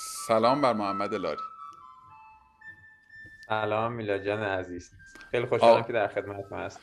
سلام 0.00 0.60
بر 0.60 0.72
محمد 0.72 1.14
لاری. 1.14 1.40
سلام 3.48 3.92
میلا 3.92 4.18
جان 4.18 4.42
عزیز. 4.42 4.90
خیلی 5.30 5.46
خوشحالم 5.46 5.82
که 5.82 5.92
در 5.92 6.08
خدمت 6.08 6.52
هست 6.52 6.80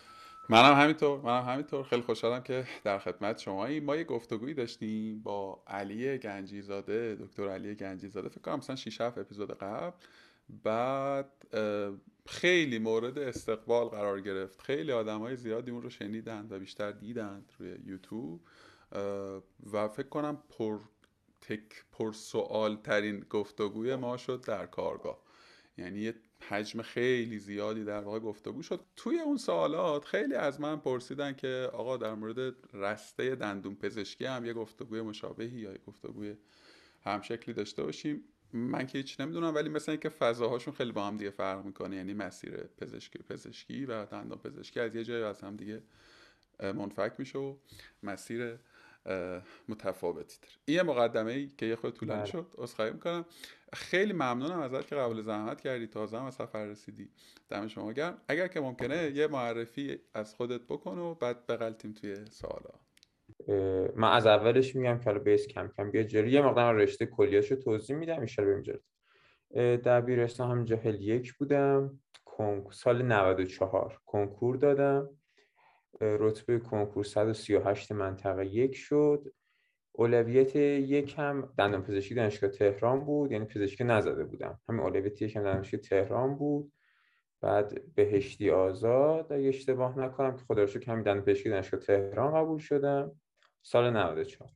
منم 0.50 0.82
همینطور 0.82 1.22
منم 1.22 1.44
همینطور. 1.44 1.84
خیلی 1.84 2.02
خوشحالم 2.02 2.44
که 2.44 2.68
در 2.84 3.00
خدمت 3.00 3.40
شما 3.40 3.68
ما 3.68 3.96
یه 3.96 4.04
گفتگویی 4.04 4.54
داشتیم 4.54 5.22
با 5.22 5.64
علی 5.68 6.18
گنجیزاده 6.18 7.16
دکتر 7.16 7.50
علی 7.50 7.76
گنجیزاده. 7.76 8.30
فکر 8.30 8.42
کنم 8.42 8.56
مثلا 8.56 8.76
6 8.76 9.02
7 9.02 9.18
اپیزود 9.18 9.58
قبل. 9.58 9.98
بعد 10.64 11.32
خیلی 12.26 12.80
مورد 12.80 13.20
استقبال 13.20 13.88
قرار 13.88 14.22
گرفت. 14.22 14.62
خیلی 14.62 14.92
آدم 14.92 15.20
های 15.20 15.36
زیادی 15.36 15.72
اون 15.72 15.82
رو 15.82 15.90
شنیدند 15.90 16.52
و 16.52 16.60
بیشتر 16.60 16.92
دیدند 16.92 17.52
روی 17.60 17.78
یوتیوب. 17.86 18.42
و 19.74 19.88
فکر 19.88 20.10
کنم 20.10 20.44
پر 20.58 20.80
تک 21.48 21.86
پر 21.92 22.12
سوال 22.12 22.76
ترین 22.76 23.26
گفتگوی 23.30 23.96
ما 23.96 24.18
شد 24.18 24.42
در 24.42 24.66
کارگاه. 24.66 25.20
یعنی 25.78 26.00
یه 26.00 26.16
حجم 26.50 26.82
خیلی 26.82 27.40
زیادی 27.40 27.84
در 27.84 28.02
واقع 28.02 28.20
گفتگو 28.20 28.62
شد. 28.62 28.86
توی 28.96 29.20
اون 29.20 29.38
سوالات 29.38 30.06
خیلی 30.06 30.36
از 30.36 30.62
من 30.62 30.80
پرسیدن 30.80 31.34
که 31.34 31.70
آقا 31.74 31.98
در 31.98 32.14
مورد 32.14 32.56
رسته 32.74 33.36
دندون 33.36 33.76
پزشکی 33.76 34.26
هم 34.26 34.46
یه 34.46 34.54
گفتگوی 34.54 35.02
مشابهی 35.02 35.60
یا 35.60 35.72
یه 35.72 35.80
گفتگوی 35.88 36.36
همشکلی 37.04 37.54
داشته 37.56 37.84
باشیم. 37.84 38.24
من 38.54 38.88
که 38.88 38.98
هیچ 38.98 39.20
نمی‌دونم 39.20 39.56
ولی 39.56 39.70
مثل 39.70 39.92
اینکه 39.92 40.10
فضاهاشون 40.10 40.74
خیلی 40.74 40.92
با 40.92 41.08
هم 41.08 41.18
دیگه 41.18 41.30
فرق 41.30 41.66
می‌کنه. 41.66 41.96
یعنی 41.96 42.14
مسیر 42.14 42.58
پزشکی 42.58 43.20
پزشکی 43.20 43.86
و 43.86 44.06
دندان 44.06 44.40
پزشکی 44.40 44.80
از 44.80 44.96
یه 44.96 45.04
جای 45.04 45.24
از 45.24 45.42
هم 45.42 45.56
دیگه 45.56 45.84
منفک 46.60 47.14
میشه 47.18 47.40
و 47.40 47.56
مسیر 48.04 48.60
متفاوتی 49.70 50.38
داره 50.42 50.54
این 50.66 50.78
یه 50.78 50.84
مقدمه 50.84 51.32
ای 51.32 51.48
که 51.48 51.66
یه 51.66 51.76
خود 51.76 51.94
طولانی 51.94 52.22
بله. 52.22 52.32
شد 52.32 52.48
عذرخواهی 52.58 52.92
می‌کنم. 52.92 53.26
خیلی 53.74 54.14
ممنونم 54.14 54.60
ازت 54.60 54.88
که 54.88 54.96
قبل 54.96 55.22
زحمت 55.22 55.62
کردی. 55.62 55.88
تازه 55.88 56.20
هم 56.20 56.32
سفر 56.32 56.66
رسیدی. 56.66 57.10
دم 57.50 57.68
شما 57.68 57.94
گرم. 57.94 58.22
اگر 58.28 58.48
که 58.48 58.60
ممکنه 58.60 59.12
یه 59.16 59.28
معرفی 59.28 60.00
از 60.14 60.36
خودت 60.36 60.62
بکن 60.62 60.98
و 60.98 61.16
بعد 61.16 61.48
بغلتیم 61.48 61.94
توی 61.94 62.16
سوالا. 62.26 62.70
من 63.96 64.12
از 64.12 64.28
اولش 64.28 64.76
میگم 64.76 65.00
که 65.00 65.12
بیس 65.14 65.48
کم 65.48 65.72
کم 65.78 65.92
بیا 65.92 66.04
جلو. 66.04 66.28
یه 66.28 66.42
مقدار 66.42 66.76
رشته 66.76 67.06
کلیاشو 67.06 67.56
توضیح 67.56 67.96
میدم. 67.96 68.22
ایشالا 68.22 68.48
بریم 68.48 68.62
جلو 68.62 68.80
دبیرستان 69.78 70.52
هم 70.52 70.66
جهل 70.66 71.02
یک 71.02 71.34
بودم 71.34 72.00
سال 72.72 73.02
94 73.02 74.02
کنکور 74.06 74.56
دادم. 74.56 75.10
رتبه 76.02 76.60
کنکور 76.60 77.04
138 77.04 77.92
منطقه 77.92 78.46
یک 78.46 78.76
شد. 78.76 79.34
اولویت 79.92 80.56
یک 80.56 81.16
هم 81.18 81.54
دندان 81.58 81.84
پزشکی 81.84 82.16
دانشگاه 82.16 82.50
تهران 82.50 83.06
بود 83.06 83.32
یعنی 83.32 83.46
پزشکی 83.46 83.84
نزده 83.84 84.24
بودم. 84.24 84.60
همین 84.70 84.82
اولویت 84.82 85.22
یک 85.22 85.36
هم 85.36 85.44
دانشگاه 85.44 85.82
تهران 85.82 86.36
بود. 86.36 86.72
بعد 87.42 87.94
بهشتی 87.96 88.50
آزاد 88.50 89.34
اگه 89.34 89.48
اشتباه 89.48 90.00
نکنم 90.00 90.36
که 90.36 90.44
خدا 90.48 90.64
رو 90.64 90.70
همین 90.88 91.04
دندان 91.04 91.22
پزشکی 91.22 91.50
دانشگاه 91.50 91.80
تهران 91.80 92.34
قبول 92.34 92.60
شدم. 92.60 93.12
سال 93.62 93.90
94 93.90 94.50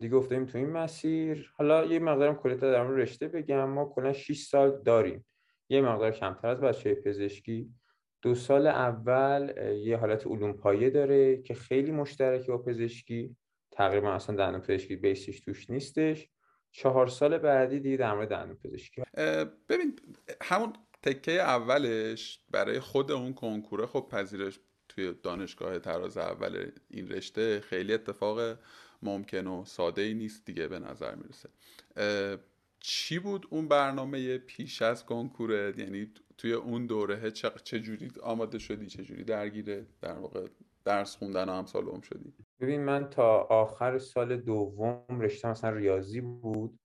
دیگه 0.00 0.16
افتادیم 0.16 0.46
تو 0.46 0.58
این 0.58 0.70
مسیر. 0.70 1.52
حالا 1.56 1.84
یه 1.84 1.98
مقدارم 1.98 2.34
کلیتا 2.34 2.70
در 2.70 2.84
رشته 2.84 3.28
بگم. 3.28 3.70
ما 3.70 3.84
کلا 3.84 4.12
6 4.12 4.42
سال 4.42 4.82
داریم. 4.82 5.26
یه 5.68 5.80
مقدار 5.80 6.10
کمتر 6.10 6.48
از 6.48 6.60
بچه 6.60 6.94
پزشکی. 6.94 7.70
دو 8.22 8.34
سال 8.34 8.66
اول 8.66 9.52
یه 9.84 9.96
حالت 9.96 10.26
علوم 10.26 10.52
پایه 10.52 10.90
داره 10.90 11.42
که 11.42 11.54
خیلی 11.54 11.90
مشترکه 11.90 12.52
با 12.52 12.58
پزشکی. 12.58 13.36
تقریبا 13.72 14.12
اصلا 14.12 14.36
دندون 14.36 14.60
پزشکی 14.60 14.96
بیسش 14.96 15.40
توش 15.40 15.70
نیستش. 15.70 16.28
چهار 16.70 17.06
سال 17.06 17.38
بعدی 17.38 17.80
دیگه 17.80 17.96
در 17.96 18.14
مورد 18.14 18.28
دندون 18.28 18.56
پزشکی. 18.56 19.02
ببین 19.68 19.98
همون 20.42 20.72
تکه 21.02 21.32
اولش 21.32 22.40
برای 22.50 22.80
خود 22.80 23.12
اون 23.12 23.34
کنکوره 23.34 23.86
خب 23.86 24.08
پذیرش 24.10 24.60
توی 24.88 25.14
دانشگاه 25.22 25.78
تراز 25.78 26.18
اول 26.18 26.70
این 26.90 27.08
رشته 27.08 27.60
خیلی 27.60 27.94
اتفاق 27.94 28.58
ممکن 29.02 29.46
و 29.46 29.64
ساده 29.64 30.02
ای 30.02 30.14
نیست 30.14 30.46
دیگه 30.46 30.68
به 30.68 30.78
نظر 30.78 31.14
می‌رسه. 31.14 31.48
چی 32.80 33.18
بود 33.18 33.46
اون 33.50 33.68
برنامه 33.68 34.38
پیش 34.38 34.82
از 34.82 35.06
کنکوره؟ 35.06 35.74
یعنی 35.78 36.12
توی 36.40 36.52
اون 36.52 36.86
دوره 36.86 37.30
چه 37.30 37.80
جوری 37.80 38.10
آماده 38.22 38.58
شدی؟ 38.58 38.86
چه 38.86 39.02
جوری 39.02 39.24
درگیر 39.24 39.86
در 40.00 40.18
واقع 40.18 40.46
درس 40.84 41.16
خوندن 41.16 41.48
هم 41.48 41.66
سال 41.66 41.88
هم 41.88 42.00
شدی؟ 42.00 42.34
ببین 42.60 42.84
من 42.84 43.10
تا 43.10 43.38
آخر 43.40 43.98
سال 43.98 44.36
دوم 44.36 45.20
رشته 45.20 45.48
مثلا 45.48 45.70
ریاضی 45.70 46.20
بود. 46.20 46.78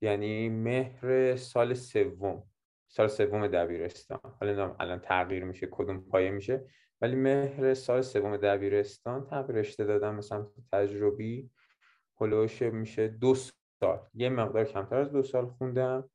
یعنی 0.00 0.48
مهر 0.48 1.36
سال 1.36 1.74
سوم. 1.74 2.42
سال 2.88 3.08
سوم 3.08 3.46
دبیرستان. 3.46 4.20
حالا 4.40 4.76
الان 4.80 4.98
تغییر 4.98 5.44
میشه 5.44 5.68
کدوم 5.70 6.00
پایه 6.00 6.30
میشه. 6.30 6.66
ولی 7.00 7.16
مهر 7.16 7.74
سال 7.74 8.02
سوم 8.02 8.36
دبیرستان 8.36 9.26
تغییر 9.26 9.58
رشته 9.58 9.84
دادم 9.84 10.14
مثلا 10.14 10.46
تجربی. 10.72 11.50
حول‌وحوش 12.20 12.62
میشه 12.62 13.08
دو 13.08 13.34
سال. 13.34 14.00
یه 14.14 14.28
مقدار 14.28 14.64
کمتر 14.64 14.96
از 14.96 15.12
دو 15.12 15.22
سال 15.22 15.46
خوندم. 15.46 16.10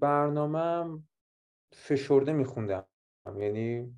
برنامه 0.00 1.02
فشرده 1.72 2.32
میخوندم. 2.32 2.86
یعنی 3.26 3.96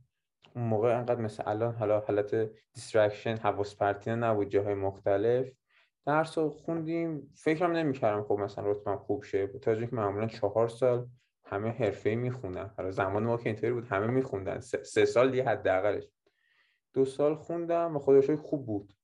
اون 0.56 0.64
موقع 0.64 0.98
انقدر 0.98 1.20
مثل 1.20 1.42
الان 1.46 1.74
حالا 1.74 2.00
حالت 2.00 2.50
distraction 2.72 3.36
حواس 3.36 3.76
پرتی 3.76 4.03
اینا 4.03 4.16
نبود 4.16 4.48
جاهای 4.48 4.74
مختلف. 4.74 5.52
درس 6.06 6.38
رو 6.38 6.50
خوندیم. 6.50 7.32
فکرم 7.34 7.72
نمی‌کردم 7.72 8.22
خب 8.22 8.38
مثلا 8.38 8.70
رتبم 8.70 8.96
خوب 8.96 9.22
شه. 9.22 9.46
تا 9.46 9.74
که 9.74 9.88
معمولا 9.92 10.26
چهار 10.26 10.68
سال 10.68 11.08
همه 11.44 11.70
حرفه 11.70 12.14
میخوندن. 12.14 12.74
حالا 12.76 12.90
زمان 12.90 13.22
ما 13.22 13.36
که 13.36 13.48
اینطوری 13.48 13.72
بود 13.72 13.86
همه 13.86 14.06
میخوندن. 14.06 14.60
سه 14.60 15.04
سال 15.04 15.34
یه 15.34 15.48
حداقلش. 15.48 16.08
دو 16.92 17.04
سال 17.04 17.34
خوندم 17.34 17.96
و 17.96 17.98
خودش 17.98 18.30
خوب 18.30 18.66
بود. 18.66 18.94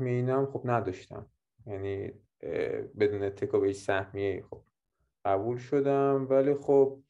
اینا 0.00 0.38
هم 0.38 0.46
خب 0.46 0.60
نداشتم. 0.64 1.30
یعنی 1.66 2.12
بدون 3.00 3.30
تکو 3.30 3.60
به 3.60 3.72
سهمیه 3.72 4.42
خب 4.50 4.62
قبول 5.24 5.56
شدم. 5.56 6.26
ولی 6.30 6.54
خب 6.54 7.02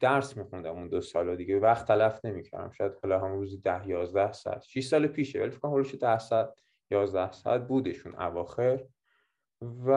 درس 0.00 0.36
میخوندم 0.36 0.70
اون 0.70 0.88
دو 0.88 1.00
سال 1.00 1.36
دیگه. 1.36 1.58
وقت 1.58 1.88
تلف 1.88 2.24
نمی‌کردم. 2.24 2.70
شاید 2.70 2.92
حالا 3.02 3.20
هم 3.20 3.32
روزی 3.32 3.56
ده 3.56 3.88
یازده 3.88 4.32
ساعت. 4.32 4.62
6 4.62 4.84
سال 4.84 5.06
پیشه. 5.06 5.40
ولی 5.40 5.50
فکر 5.50 5.60
کنم 5.60 5.70
حالش 5.70 5.94
ده 5.94 6.18
ساعت 6.18 6.62
یازده 6.90 7.32
ساعت 7.32 7.66
بودشون 7.66 8.14
اواخر. 8.14 8.84
و 9.86 9.92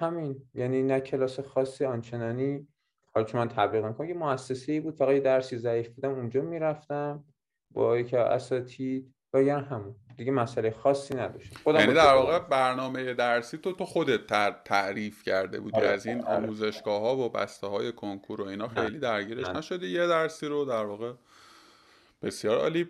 همین. 0.00 0.42
یعنی 0.54 0.82
نه 0.82 1.00
کلاس 1.00 1.40
خاصی 1.40 1.84
آنچنانی. 1.84 2.68
حالا 3.14 3.26
چون 3.26 3.40
من 3.40 3.48
تبلیغ 3.48 3.84
نکنم 3.84 4.08
یه 4.08 4.14
مؤسسه 4.14 4.80
بود. 4.80 4.94
فقط 4.94 5.22
درسی 5.22 5.56
ضعیف 5.56 5.88
بودم. 5.88 6.10
اونجا 6.10 6.42
می‌رفتم. 6.42 7.24
با 7.70 7.98
یکی 7.98 8.16
اساتید. 8.16 9.14
یعنی 9.34 9.50
همون 9.50 9.94
دیگه 10.16 10.32
مسئله 10.32 10.70
خاصی 10.70 11.14
نداشت 11.14 11.52
یعنی 11.66 11.94
در 11.94 12.14
واقع 12.14 12.38
برنامه 12.38 13.14
درسی 13.14 13.58
تو 13.58 13.72
تو 13.72 13.84
خودت 13.84 14.26
تعریف 14.64 15.22
کرده 15.22 15.60
بودی 15.60 15.76
آره. 15.76 15.88
از 15.88 16.06
این 16.06 16.20
آره. 16.20 16.36
آموزشگاه 16.36 17.00
ها 17.00 17.16
و 17.16 17.28
بسته 17.28 17.66
های 17.66 17.92
کنکور 17.92 18.40
و 18.40 18.44
اینا. 18.44 18.68
خیلی 18.68 18.98
درگیرش 18.98 19.46
نشدی 19.46 19.86
یه 19.86 20.06
درسی 20.06 20.46
رو 20.46 20.64
در 20.64 20.84
واقع 20.84 21.12
بسیار 22.22 22.58
عالی 22.58 22.88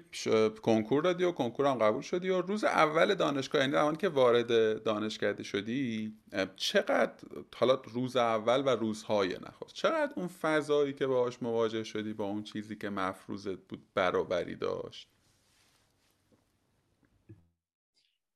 کنکور 0.63 1.03
دادی 1.03 1.25
و 1.25 1.33
کنکور 1.33 1.67
هم 1.67 1.79
قبول 1.79 2.03
شدی 2.03 2.31
و 2.31 2.41
روز 2.41 2.65
اول 2.65 3.15
دانشگاه 3.15 3.61
یعنی 3.61 3.73
زمانی 3.73 3.97
که 3.97 4.09
وارد 4.09 4.83
دانشکده 4.83 5.43
شدی 5.43 6.15
چقدر 6.57 7.15
حالا 7.57 7.75
روز 7.75 8.17
اول 8.17 8.63
و 8.67 8.69
روزهای 8.69 9.29
نخواست 9.29 9.75
چقدر 9.75 10.13
اون 10.17 10.29
فضایی 10.29 10.93
که 10.93 11.07
باهاش 11.07 11.43
مواجه 11.43 11.85
شدی 11.85 12.13
با 12.13 12.25
اون 12.25 12.43
چیزی 12.43 12.77
که 12.77 12.91
مفروضت 12.91 13.59
بود 13.69 13.83
برابری 13.95 14.55
داشت؟ 14.55 15.09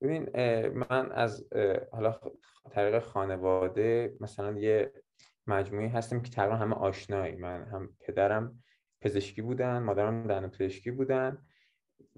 ببین 0.04 0.28
من 0.68 1.12
از 1.12 1.46
حالا 1.92 2.20
طریق 2.70 2.98
خانواده 2.98 4.16
مثلا 4.20 4.58
یه 4.58 4.92
مجموعی 5.46 5.88
هستیم 5.88 6.22
که 6.22 6.30
تقریبا 6.30 6.56
همه 6.56 6.74
آشنایی. 6.74 7.36
من 7.36 7.64
هم 7.64 7.88
پدرم 8.00 8.62
پزشکی 9.00 9.42
بودن 9.42 9.78
مادرم 9.78 10.26
دندان 10.26 10.50
پزشکی 10.50 10.90
بودن. 10.90 11.38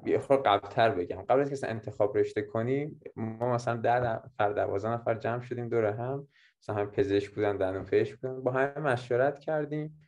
یه 0.07 0.19
خور 0.19 0.37
قبلتر 0.37 0.91
بگم. 0.91 1.23
قبل 1.23 1.41
از 1.41 1.61
که 1.61 1.69
انتخاب 1.69 2.19
رشته 2.19 2.43
کنیم 2.43 3.01
ما 3.17 3.55
مثلا 3.55 3.77
ده 3.77 4.01
نفر 4.01 4.53
دوازده 4.53 4.91
نفر 4.91 5.15
جمع 5.15 5.43
شدیم 5.43 5.69
دوره 5.69 5.93
هم. 5.93 6.29
مثلا 6.63 6.77
هم 6.77 6.91
پزشک 6.91 7.35
بودن 7.35 7.57
دندان 7.57 7.85
پزشک 7.85 8.17
بودن. 8.17 8.41
با 8.41 8.51
همه 8.51 8.79
مشورت 8.79 9.39
کردیم 9.39 10.01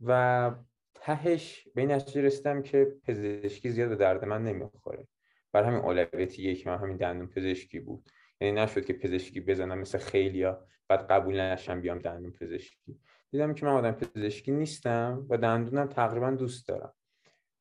و 0.00 0.50
تهش 0.94 1.68
به 1.74 1.80
این 1.80 1.92
نتیجه 1.92 2.20
رسیدم 2.20 2.62
که 2.62 2.96
پزشکی 3.04 3.70
زیاد 3.70 3.88
به 3.88 3.96
درد 3.96 4.24
من 4.24 4.42
نمی‌خوره. 4.42 5.06
بر 5.56 5.64
همین 5.64 5.80
اولویت 5.80 6.38
یک 6.38 6.66
من 6.66 6.78
همین 6.78 6.96
دندون 6.96 7.26
پزشکی 7.26 7.80
بود. 7.80 8.10
یعنی 8.40 8.60
نشد 8.60 8.84
که 8.84 8.92
پزشکی 8.92 9.40
بزنم 9.40 9.78
مثل 9.78 9.98
خیلیا 9.98 10.66
بعد 10.88 11.06
قبول 11.10 11.40
نشم 11.40 11.80
بیام 11.80 11.98
دندون 11.98 12.32
پزشکی. 12.32 13.00
دیدم 13.30 13.54
که 13.54 13.66
من 13.66 13.72
آدم 13.72 13.92
پزشکی 13.92 14.52
نیستم 14.52 15.26
و 15.30 15.36
دندونم 15.38 15.86
تقریبا 15.86 16.30
دوست 16.30 16.68
دارم. 16.68 16.92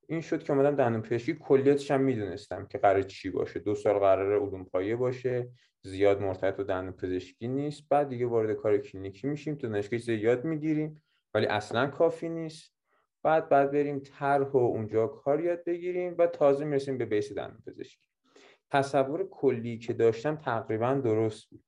این 0.08 0.22
شد 0.22 0.44
که 0.44 0.54
اومدم 0.54 0.76
دندون 0.76 1.02
پزشکی. 1.02 1.34
کلیتش 1.34 1.92
هم 1.92 2.02
می‌دونستم 2.02 2.66
که 2.66 2.78
قرار 2.78 3.02
چی 3.02 3.30
باشه. 3.30 3.60
دو 3.60 3.76
سال 3.76 4.00
قرار 4.00 4.40
علوم 4.42 4.66
پایه 4.66 4.96
باشه. 4.96 5.50
زیاد 5.82 6.22
مرتبط 6.22 6.56
با 6.56 6.64
دندون 6.64 6.94
پزشکی 6.94 7.48
نیست. 7.48 7.84
بعد 7.90 8.10
دیگه 8.10 8.26
وارد 8.26 8.56
کار 8.56 8.78
کلینیکی 8.78 9.28
میشیم. 9.28 9.56
تو 9.56 9.68
دانشگاه 9.68 10.00
چیز 10.00 10.10
یاد 10.10 10.46
می‌گیریم. 10.46 11.04
ولی 11.34 11.46
اصلا 11.46 11.88
کافی 11.88 12.30
نیست. 12.30 12.75
بعد 13.26 13.50
بعد 13.50 13.72
بریم 13.72 14.00
طرح 14.00 14.48
و 14.48 14.58
اونجا 14.58 15.08
کار 15.08 15.44
یاد 15.44 15.64
بگیریم 15.64 16.16
و 16.18 16.28
تازه 16.28 16.66
می‌رسیم 16.66 16.98
به 16.98 17.06
بیس 17.06 17.34
دندون 17.34 17.62
پزشکی. 17.68 18.04
تصور 18.72 19.30
کلی 19.30 19.78
که 19.78 19.94
داشتم 19.94 20.36
تقریبا 20.36 20.94
درست 20.94 21.50
بود. 21.50 21.64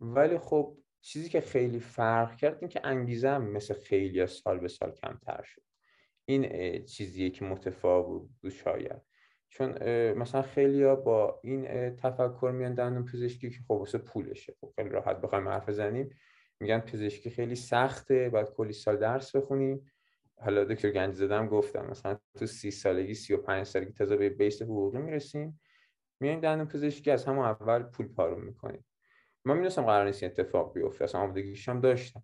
ولی 0.00 0.38
خب 0.38 0.78
چیزی 1.00 1.28
که 1.28 1.40
خیلی 1.40 1.80
فرق 1.80 2.36
کرد 2.36 2.58
این 2.60 2.68
که 2.68 2.80
انگیزم 2.84 3.42
مثل 3.42 3.74
خیلی 3.74 4.26
سال 4.26 4.58
به 4.58 4.68
سال 4.68 4.90
کمتر 4.90 5.42
شد. 5.42 5.62
این 6.24 6.84
چیزیه 6.84 7.30
که 7.30 7.44
متفاوت 7.44 8.28
بود 8.42 8.52
شاید. 8.52 9.02
چون 9.48 9.70
مثلا 10.12 10.42
خیلی 10.42 10.82
ها 10.82 10.96
با 10.96 11.40
این 11.44 11.96
تفکر 11.96 12.52
میان 12.54 12.74
دندون 12.74 13.04
پزشکی 13.04 13.50
که 13.50 13.58
خب 13.68 13.70
واسه 13.70 13.98
پولشه. 13.98 14.54
خب 14.60 14.72
خیلی 14.76 14.88
راحت 14.88 15.20
بخوایم 15.20 15.48
حرف 15.48 15.68
بزنیم. 15.68 16.10
میگن 16.60 16.80
پزشکی 16.80 17.30
خیلی 17.30 17.54
سخته 17.54 18.28
بعد 18.28 18.50
کلی 18.54 18.72
سال 18.72 18.96
درس 18.96 19.36
بخونیم. 19.36 19.90
حالا 20.40 20.64
دکتر 20.64 20.90
گنج 20.90 21.14
زدم 21.14 21.46
گفتم 21.46 21.86
مثلا 21.90 22.18
تو 22.38 22.46
سی 22.46 22.70
سالگی 22.70 23.14
سی 23.14 23.34
و 23.34 23.36
پنج 23.36 23.66
سالگی 23.66 23.92
تازه 23.92 24.16
به 24.16 24.28
بیس 24.28 24.62
حقوقی 24.62 24.98
می‌رسیم 24.98 25.60
میایم 26.20 26.40
دندون 26.40 26.66
پزشکی 26.66 27.10
از 27.10 27.24
همون 27.24 27.44
اول 27.44 27.82
پول 27.82 28.08
پارو 28.08 28.36
می‌کنیم. 28.36 28.84
من 29.44 29.54
می‌دونستم 29.54 29.82
قرار 29.82 30.06
نیست 30.06 30.22
اتفاق 30.22 30.74
بیفته 30.74 31.04
اصلا 31.04 31.20
آمادگیش 31.20 31.68
هم 31.68 31.80
داشتم 31.80 32.22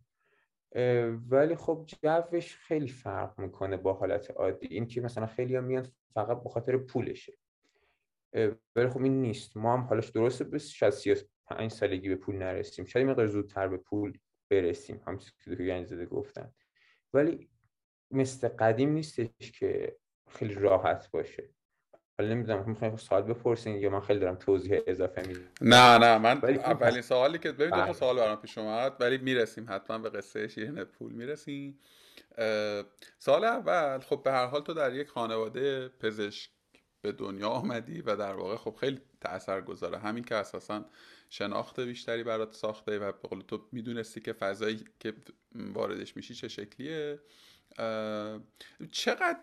ولی 1.28 1.56
خب 1.56 1.86
جوش 2.02 2.56
خیلی 2.56 2.88
فرق 2.88 3.40
می‌کنه 3.40 3.76
با 3.76 3.92
حالت 3.92 4.30
عادی. 4.30 4.66
این 4.66 4.86
که 4.86 5.00
مثلا 5.00 5.26
خیلی 5.26 5.56
هم 5.56 5.64
میان 5.64 5.86
فقط 6.14 6.42
به 6.42 6.48
خاطر 6.48 6.76
پولشه. 6.76 7.32
ولی 8.76 8.88
خب 8.88 9.02
این 9.02 9.22
نیست. 9.22 9.56
ما 9.56 9.72
هم 9.76 9.80
حالش 9.80 10.08
درسته 10.08 10.44
بس 10.44 10.68
شاید 10.68 10.92
35 10.92 11.70
سالگی 11.70 12.08
به 12.08 12.16
پول 12.16 12.36
نرسیم. 12.36 12.84
شاید 12.84 13.06
مقدار 13.06 13.26
زودتر 13.26 13.68
به 13.68 13.76
پول 13.76 14.18
برسیم. 14.50 15.00
هم 15.06 15.18
چیزی 15.18 15.56
که 15.56 15.64
گنج 15.64 15.86
زده 15.86 16.06
گفتن. 16.06 16.52
ولی 17.12 17.48
مثل 18.12 18.48
قدیم 18.48 18.92
نیستش 18.92 19.52
که 19.58 19.96
خیلی 20.30 20.54
راحت 20.54 21.10
باشه. 21.10 21.48
حالا 22.18 22.34
نمی‌دونم 22.34 22.68
می‌خوایم 22.68 22.96
سوال 22.96 23.22
بپرسین 23.22 23.76
یا 23.76 23.90
من 23.90 24.00
خیلی 24.00 24.18
دارم 24.18 24.34
توضیح 24.34 24.80
اضافه 24.86 25.26
میدم؟ 25.26 25.40
نه 25.60 25.98
نه 25.98 26.18
من 26.18 26.44
اولین 26.44 27.02
سوالی 27.02 27.38
که 27.38 27.52
ببین 27.52 27.70
دو 27.70 27.76
بله. 27.76 27.92
سوال 27.92 28.16
برام 28.16 28.36
پیش 28.36 28.58
اومد 28.58 28.96
ولی 29.00 29.18
می‌رسیم 29.18 29.66
حتما 29.68 29.98
به 29.98 30.10
قصه 30.10 30.48
شیرین 30.48 30.84
پول 30.84 31.12
می‌رسیم. 31.12 31.78
سال 33.18 33.44
اول 33.44 33.98
خب 33.98 34.22
به 34.24 34.32
هر 34.32 34.46
حال 34.46 34.62
تو 34.62 34.74
در 34.74 34.94
یک 34.94 35.08
خانواده 35.08 35.88
پزشک 35.88 36.50
به 37.02 37.12
دنیا 37.12 37.48
آمدی 37.48 38.00
و 38.00 38.16
در 38.16 38.34
واقع 38.34 38.56
خب 38.56 38.76
خیلی 38.80 39.00
تأثیر 39.20 39.60
گذاره. 39.60 39.98
همین 39.98 40.24
که 40.24 40.34
اساسا 40.34 40.84
شناخت 41.30 41.80
بیشتری 41.80 42.22
برات 42.22 42.52
ساخته 42.54 42.98
و 42.98 43.12
به 43.12 43.28
قول 43.28 43.40
تو 43.40 43.68
می‌دونستی 43.72 44.20
که 44.20 44.32
فضایی 44.32 44.84
که 45.00 45.12
واردش 45.54 46.16
میشی 46.16 46.34
چه 46.34 46.48
شکلیه. 46.48 47.18
چقدر 48.92 49.40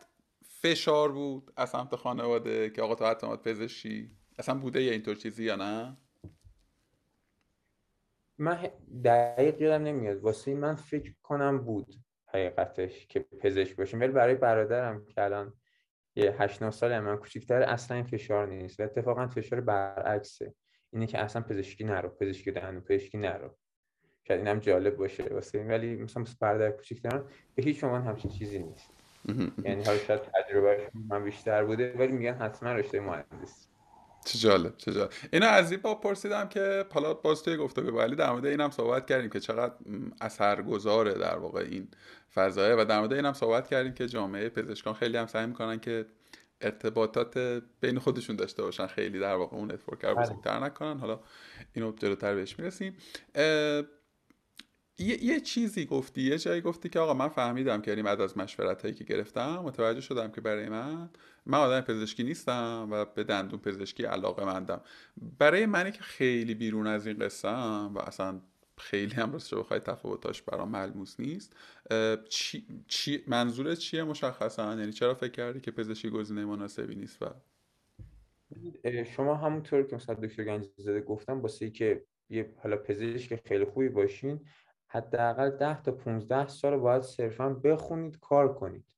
فشار 0.62 1.12
بود 1.12 1.54
از 1.58 1.70
سمت 1.70 1.96
خانواده 1.96 2.70
که 2.70 2.82
آقا 2.82 2.96
تو 2.96 3.04
اعتماد 3.04 3.42
پزشکی؟ 3.42 4.12
اصلا 4.40 4.56
بوده 4.56 4.84
یه 4.84 4.92
اینطور 4.92 5.16
چیزی 5.16 5.44
یا 5.44 5.56
نه؟ 5.56 5.98
من 8.38 8.70
دقیق 9.04 9.62
یادم 9.62 9.84
نمیاد. 9.84 10.18
واسه 10.18 10.56
من 10.56 10.76
فکر 10.76 11.14
کنم 11.24 11.58
بود 11.64 11.96
حقیقتش 12.28 13.08
که 13.08 13.20
پزشک 13.20 13.76
باشیم 13.76 14.00
ولی 14.00 14.12
برای 14.12 14.36
برادرم 14.36 15.06
که 15.06 15.24
الان 15.24 15.54
یه 16.16 16.36
هشت 16.40 16.64
9 16.64 16.72
سال 16.72 17.00
من 17.00 17.18
کوچیک‌تر 17.18 17.62
اصلا 17.62 17.96
این 17.98 18.06
فشار 18.06 18.48
نیست. 18.48 18.80
و 18.80 18.84
اتفاقا 18.84 19.28
فشار 19.28 19.62
برعکسه. 19.62 20.54
اینه 20.94 21.08
که 21.08 21.20
اصلا 21.20 21.42
پزشکی 21.42 21.84
نرو. 21.84 22.10
پزشکی 22.10 22.52
دهنو 22.52 22.82
پزشکی 22.82 23.18
نرو. 23.18 23.58
شاید 24.28 24.40
اینم 24.40 24.60
جالب 24.60 24.98
باشه 24.98 25.24
واسه 25.24 25.64
ولی 25.64 25.96
مثلا 25.96 26.24
برادر 26.40 26.72
کوچیک‌ترم 26.72 27.26
به 27.56 27.64
هیچ 27.64 27.84
عنوان 27.84 28.04
همچین 28.04 28.32
چیزی 28.32 28.60
نیست. 28.60 28.90
یعنی 29.64 29.84
حالا 29.84 29.98
شاید 29.98 30.22
تجربه 30.22 30.92
من 31.10 31.24
بیشتر 31.24 31.64
بوده 31.64 31.96
ولی 32.00 32.12
میگن 32.12 32.34
حتما 32.34 32.74
رشته 32.74 33.00
مهندسی. 33.00 33.68
چه 34.26 34.38
جالب 34.38 34.78
چه 34.78 34.94
جالب. 34.94 35.10
اینو 35.34 35.46
از 35.46 35.72
این 35.72 35.82
با 35.82 35.96
پرسیدم 35.96 36.48
که 36.50 36.86
حالا 36.94 37.14
باز 37.14 37.44
توی 37.44 37.58
گفتگو 37.58 37.98
ولی 37.98 38.16
در 38.16 38.32
مورد 38.32 38.46
اینم 38.46 38.70
صحبت 38.70 39.06
کردیم 39.06 39.30
که 39.30 39.40
چقدر 39.40 39.74
اثرگذاره 40.22 41.14
در 41.14 41.38
واقع 41.38 41.62
این 41.62 41.88
فضایه 42.34 42.76
و 42.76 42.86
در 42.86 43.00
مورد 43.00 43.14
اینم 43.14 43.34
صحبت 43.34 43.68
کردیم 43.68 43.94
که 43.94 44.08
جامعه 44.08 44.50
پزشکان 44.50 44.94
خیلی 44.94 45.18
هم 45.18 45.28
سعی 45.28 45.46
می‌کنن 45.46 45.80
که 45.80 46.06
ارتباطات 46.62 47.38
بین 47.82 48.00
خودشون 48.00 48.36
داشته 48.36 48.64
باشن 48.64 48.88
خیلی 48.88 49.20
در 49.20 49.36
واقع 49.36 49.58
اون 49.58 49.72
نتورک 49.72 50.06
رو 50.06 50.16
بله. 50.16 50.26
بزرگتر 50.26 50.60
نکنن. 50.60 50.98
حالا 51.00 51.20
اینو 51.74 51.92
جلوتر 51.92 52.36
بهش 52.36 52.60
می‌رسیم. 52.60 52.98
یه،, 55.00 55.24
یه 55.24 55.40
چیزی 55.40 55.86
گفتی 55.86 56.22
یه 56.22 56.38
جایی 56.38 56.62
گفتی 56.62 56.90
که 56.90 57.00
آقا 57.00 57.14
من 57.14 57.28
فهمیدم 57.28 57.82
که 57.82 57.92
یعنی 57.92 58.04
بعد 58.04 58.22
از 58.22 58.38
مشورت 58.38 58.82
هایی 58.82 58.94
که 58.94 59.04
گرفتم 59.04 59.60
متوجه 59.60 60.02
شدم 60.02 60.32
که 60.32 60.42
برای 60.42 60.70
من 60.70 61.10
من 61.46 61.58
آدم 61.58 61.82
پزشکی 61.82 62.24
نیستم 62.24 62.88
و 62.92 63.06
به 63.06 63.24
دندون 63.24 63.60
پزشکی 63.60 64.04
علاقه 64.04 64.46
مندم. 64.46 64.82
برای 65.40 65.66
منی 65.66 65.92
که 65.92 66.02
خیلی 66.02 66.56
بیرون 66.56 66.88
از 66.88 67.08
این 67.08 67.18
قصه 67.18 67.50
و 67.50 68.00
اصلا 68.00 68.42
خیلی 68.78 69.16
هم 69.16 69.32
راستش 69.32 69.54
بخوای 69.54 69.80
تفاوتاش 69.80 70.42
برام 70.42 70.70
ملموس 70.70 71.20
نیست 71.20 71.56
چی, 72.30 72.68
چی 72.88 73.24
منظور 73.28 73.76
چیه 73.76 74.04
مشخصا؟ 74.04 74.76
یعنی 74.76 74.92
چرا 74.92 75.14
فکر 75.16 75.32
کردی 75.32 75.60
که 75.60 75.72
پزشکی 75.72 76.10
گزینه 76.10 76.46
مناسبی 76.46 76.96
نیست 76.96 77.22
و 77.22 77.26
شما 79.16 79.36
همونطور 79.36 79.84
که 79.84 79.96
مثلا 79.96 80.16
دکتر 80.16 80.44
گنجی 80.44 80.70
زده 80.78 81.02
گفتم 81.02 81.42
واسه 81.42 81.70
که 81.70 82.04
یه 82.30 82.54
حالا 82.64 82.78
پزشک 82.78 83.36
خیلی 83.46 83.66
خوبی 83.66 83.90
باشین 83.90 84.40
حداقل 84.92 85.50
10 85.50 85.82
تا 85.82 85.92
15 85.92 86.48
سال 86.48 86.78
باید 86.78 87.02
صرفا 87.02 87.50
بخونید 87.50 88.20
کار 88.20 88.54
کنید. 88.54 88.96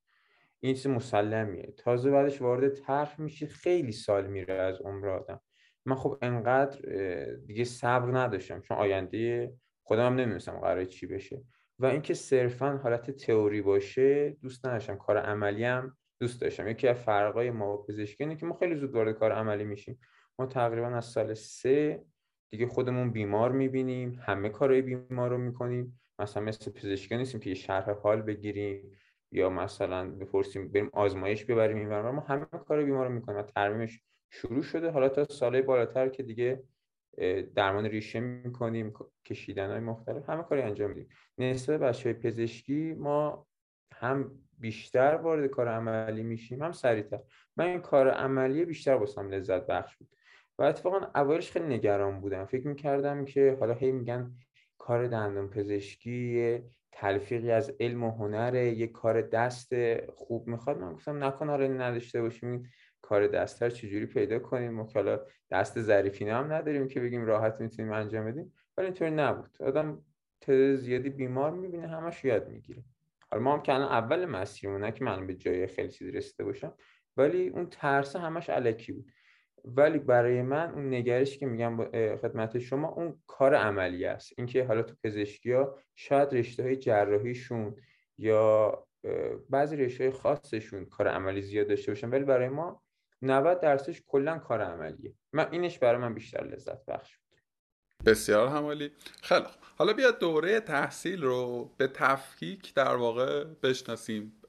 این 0.59 0.73
چیز 0.75 0.87
مسلمیه. 0.87 1.73
تازه 1.77 2.11
بعدش 2.11 2.41
وارد 2.41 2.73
طرح 2.73 3.21
میشید 3.21 3.49
خیلی 3.49 3.91
سال 3.91 4.27
میره 4.27 4.53
از 4.53 4.81
عمر 4.81 5.07
آدم. 5.07 5.41
من 5.85 5.95
خب 5.95 6.17
انقدر 6.21 6.79
دیگه 7.45 7.63
صبر 7.63 8.17
نداشتم 8.17 8.61
چون 8.61 8.77
آینده 8.77 9.53
خودم 9.83 10.05
هم 10.05 10.13
نمی‌دونستم 10.13 10.59
قرار 10.59 10.85
چی 10.85 11.07
بشه. 11.07 11.43
و 11.79 11.85
اینکه 11.85 12.13
صرفا 12.13 12.79
حالت 12.83 13.11
تئوری 13.11 13.61
باشه 13.61 14.29
دوست 14.29 14.65
نداشتم. 14.65 14.95
کار 14.95 15.17
عملی 15.17 15.63
هم 15.63 15.97
دوست 16.19 16.41
داشتم. 16.41 16.67
یکی 16.67 16.87
از 16.87 16.97
فرقای 16.97 17.51
ما 17.51 17.75
با 17.75 17.83
پزشکی 17.83 18.23
اینه 18.23 18.35
که 18.35 18.45
ما 18.45 18.53
خیلی 18.53 18.75
زود 18.75 18.95
وارد 18.95 19.15
کار 19.15 19.31
عملی 19.31 19.63
میشیم. 19.63 19.99
ما 20.39 20.45
تقریبا 20.45 20.87
از 20.87 21.05
سال 21.05 21.33
سه 21.33 22.03
دیگه 22.51 22.67
خودمون 22.67 23.11
بیمار 23.11 23.51
می‌بینیم 23.51 24.19
همه 24.23 24.49
کارهای 24.49 24.81
بیمار 24.81 25.29
رو 25.29 25.37
می‌کنیم. 25.37 25.99
مثلا 26.19 26.43
مثل 26.43 26.71
پزشکی 26.71 27.17
نیستیم 27.17 27.39
که 27.39 27.49
یه 27.49 27.55
شرح 27.55 27.91
حال 27.91 28.21
بگیریم 28.21 28.91
یا 29.31 29.49
مثلا 29.49 30.09
بپرسیم 30.09 30.71
بریم 30.71 30.89
آزمایش 30.93 31.45
ببریم 31.45 31.77
این 31.77 31.87
ما 31.87 32.19
همه 32.19 32.45
کار 32.45 32.83
بیمار 32.83 33.07
رو 33.07 33.13
می‌کنیم 33.13 33.37
و 33.37 33.41
ترمیمش 33.41 34.01
شروع 34.29 34.61
شده. 34.61 34.91
حالا 34.91 35.09
تا 35.09 35.23
ساله 35.23 35.61
بالاتر 35.61 36.09
که 36.09 36.23
دیگه 36.23 36.63
درمان 37.55 37.85
ریشه 37.85 38.19
می‌کنیم 38.19 38.93
کشیدن 39.25 39.71
های 39.71 39.79
مختلف 39.79 40.29
همه 40.29 40.43
کاری 40.43 40.61
انجام 40.61 40.89
میدیم. 40.89 41.09
نسبت 41.37 41.79
بچه 41.79 42.09
های 42.09 42.19
پزشکی 42.19 42.93
ما 42.93 43.47
هم 43.93 44.31
بیشتر 44.59 45.15
وارد 45.15 45.49
کار 45.49 45.67
عملی 45.67 46.23
میشیم 46.23 46.63
هم 46.63 46.71
سریعتر. 46.71 47.19
من 47.57 47.65
این 47.65 47.79
کار 47.79 48.09
عملی 48.09 48.65
بیشتر 48.65 48.97
باسم 48.97 49.29
لذت 49.29 49.67
بخش 49.67 49.97
بود. 49.97 50.07
و 50.61 50.63
اتفاقا 50.63 50.97
اولش 51.15 51.51
خیلی 51.51 51.65
نگران 51.65 52.21
بودم. 52.21 52.45
فکر 52.45 52.67
می‌کردم 52.67 53.25
که 53.25 53.57
حالا 53.59 53.73
هی 53.73 53.91
میگن 53.91 54.31
کار 54.77 55.07
دندان 55.07 55.49
پزشکی 55.49 56.59
تلفیقی 56.91 57.51
از 57.51 57.75
علم 57.79 58.03
و 58.03 58.11
هنر 58.11 58.55
یک 58.55 58.91
کار 58.91 59.21
دست 59.21 59.73
خوب 60.09 60.47
می‌خواد. 60.47 60.77
من 60.77 60.93
گفتم 60.93 61.23
نکن 61.23 61.49
آره 61.49 61.67
نداشته 61.67 62.21
باشیم 62.21 62.69
کار 63.01 63.27
دستر 63.27 63.69
چجوری 63.69 64.05
پیدا 64.05 64.39
کنیم؟ 64.39 64.71
ما 64.71 64.87
حالا 64.95 65.19
دست 65.51 65.81
ظریفینه 65.81 66.33
هم 66.33 66.53
نداریم 66.53 66.87
که 66.87 66.99
بگیم 66.99 67.25
راحت 67.25 67.61
می‌تونیم 67.61 67.91
انجام 67.91 68.25
بدیم. 68.25 68.53
ولی 68.77 68.85
اینطوری 68.85 69.11
نبود. 69.11 69.57
آدم 69.59 70.01
تعداد 70.41 70.75
زیادی 70.75 71.09
بیمار 71.09 71.51
می‌بینه 71.51 71.87
همش 71.87 72.25
یاد 72.25 72.49
می‌گیره. 72.49 72.83
حالا 73.31 73.43
ما 73.43 73.53
هم 73.53 73.61
که 73.61 73.73
الان 73.73 73.91
اول 73.91 74.25
مسیرمون 74.25 74.91
که 74.91 75.03
من 75.03 75.27
به 75.27 75.35
جای 75.35 75.67
خیلی 75.67 75.89
چیزی 75.89 76.11
رسیده 76.11 76.43
باشم 76.43 76.73
ولی 77.17 77.49
اون 77.49 77.65
ترس 77.65 78.15
همش 78.15 78.49
علکی 78.49 78.91
بود. 78.91 79.11
ولی 79.65 79.99
برای 79.99 80.41
من 80.41 80.69
اون 80.69 80.93
نگرش 80.93 81.37
که 81.37 81.45
میگم 81.45 81.77
خدمت 82.17 82.59
شما 82.59 82.87
اون 82.87 83.21
کار 83.27 83.55
عملی 83.55 84.05
است. 84.05 84.33
اینکه 84.37 84.65
حالا 84.65 84.81
تو 84.83 84.95
پزشکی 85.03 85.51
ها 85.51 85.79
شاید 85.95 86.33
رشته 86.33 86.63
های 86.63 86.75
جراحیشون 86.75 87.75
یا 88.17 88.83
بعضی 89.49 89.75
رشته 89.75 90.03
های 90.03 90.13
خاصشون 90.13 90.85
کار 90.85 91.07
عملی 91.07 91.41
زیاد 91.41 91.67
داشته 91.67 91.91
باشن 91.91 92.09
ولی 92.09 92.23
برای 92.23 92.49
ما 92.49 92.81
90 93.21 93.59
درصدش 93.59 94.01
کلا 94.07 94.37
کار 94.37 94.61
عملیه. 94.61 95.13
من 95.33 95.47
اینش 95.51 95.79
برای 95.79 96.01
من 96.01 96.13
بیشتر 96.13 96.43
لذت 96.43 96.85
بخش 96.85 97.17
بود. 97.17 97.39
بسیار 98.05 98.47
همالی. 98.47 98.91
خیلی 99.21 99.45
حالا 99.77 99.93
بیاد 99.93 100.19
دوره 100.19 100.59
تحصیل 100.59 101.23
رو 101.23 101.71
به 101.77 101.87
تفکیک 101.87 102.73
در 102.73 102.95
واقع 102.95 103.43
بشناسیم. 103.43 104.41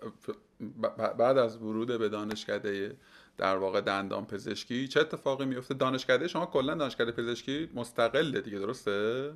بعد 1.19 1.39
از 1.39 1.63
ورود 1.63 1.99
به 1.99 2.09
دانشکده 2.09 2.97
در 3.43 3.57
واقع 3.57 3.81
دندان 3.81 4.27
پزشکی. 4.27 4.89
چه 4.89 5.01
اتفاقی 5.01 5.45
میفته 5.45 5.75
دانشکده؟ 5.75 6.29
شما 6.29 6.47
کلا 6.47 6.75
دانشکده 6.75 7.13
پزشکی 7.13 7.71
مستقله 7.75 8.41
دیگه 8.41 8.59
درسته؟ 8.59 9.33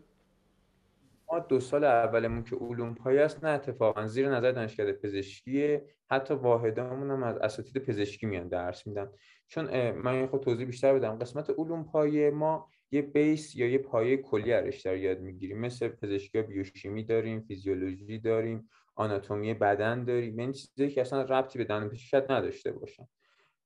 ما 1.33 1.39
دو 1.39 1.61
سال 1.61 1.85
اولمون 1.85 2.45
که 2.45 2.57
علوم 2.57 2.95
پایه 2.95 3.21
است 3.21 3.45
نه 3.45 3.51
اتفاقا. 3.51 4.07
زیر 4.07 4.29
نظر 4.29 4.53
دانشکده 4.53 4.93
پزشکی 4.93 5.79
حتی 6.11 6.35
واحدامون 6.35 7.11
هم 7.11 7.23
از 7.23 7.37
اساتید 7.37 7.83
پزشکی 7.83 8.27
میان 8.27 8.49
درس 8.49 8.87
میدن. 8.87 9.11
چون 9.49 9.91
من 9.91 10.27
خود 10.27 10.41
توضیح 10.41 10.67
بیشتر 10.67 10.95
بدم. 10.95 11.19
قسمت 11.19 11.51
علوم 11.51 11.85
پایه 11.85 12.31
ما 12.31 12.69
یه 12.91 13.03
بیس 13.03 13.57
یا 13.57 13.69
یه 13.69 13.79
پایه 13.79 14.17
کلی 14.17 14.53
رشته 14.53 14.99
یاد 14.99 15.21
می‌گیریم. 15.21 15.59
مثل 15.59 15.89
پزشکی 15.89 16.43
بیوشیمی 16.43 17.05
داریم 17.05 17.41
فیزیولوژی 17.41 18.19
داریم 18.19 18.69
آناتومی 18.95 19.55
بدن 19.55 20.05
داریم. 20.05 20.39
این 20.39 20.53
چیزایی 20.53 20.91
که 20.91 21.01
اصلا 21.01 21.23
ربطی 21.23 21.59
به 21.59 21.65
دندان 21.65 21.89
پزشکی 21.89 22.17
نداشته 22.17 22.73
باشن. 22.73 23.09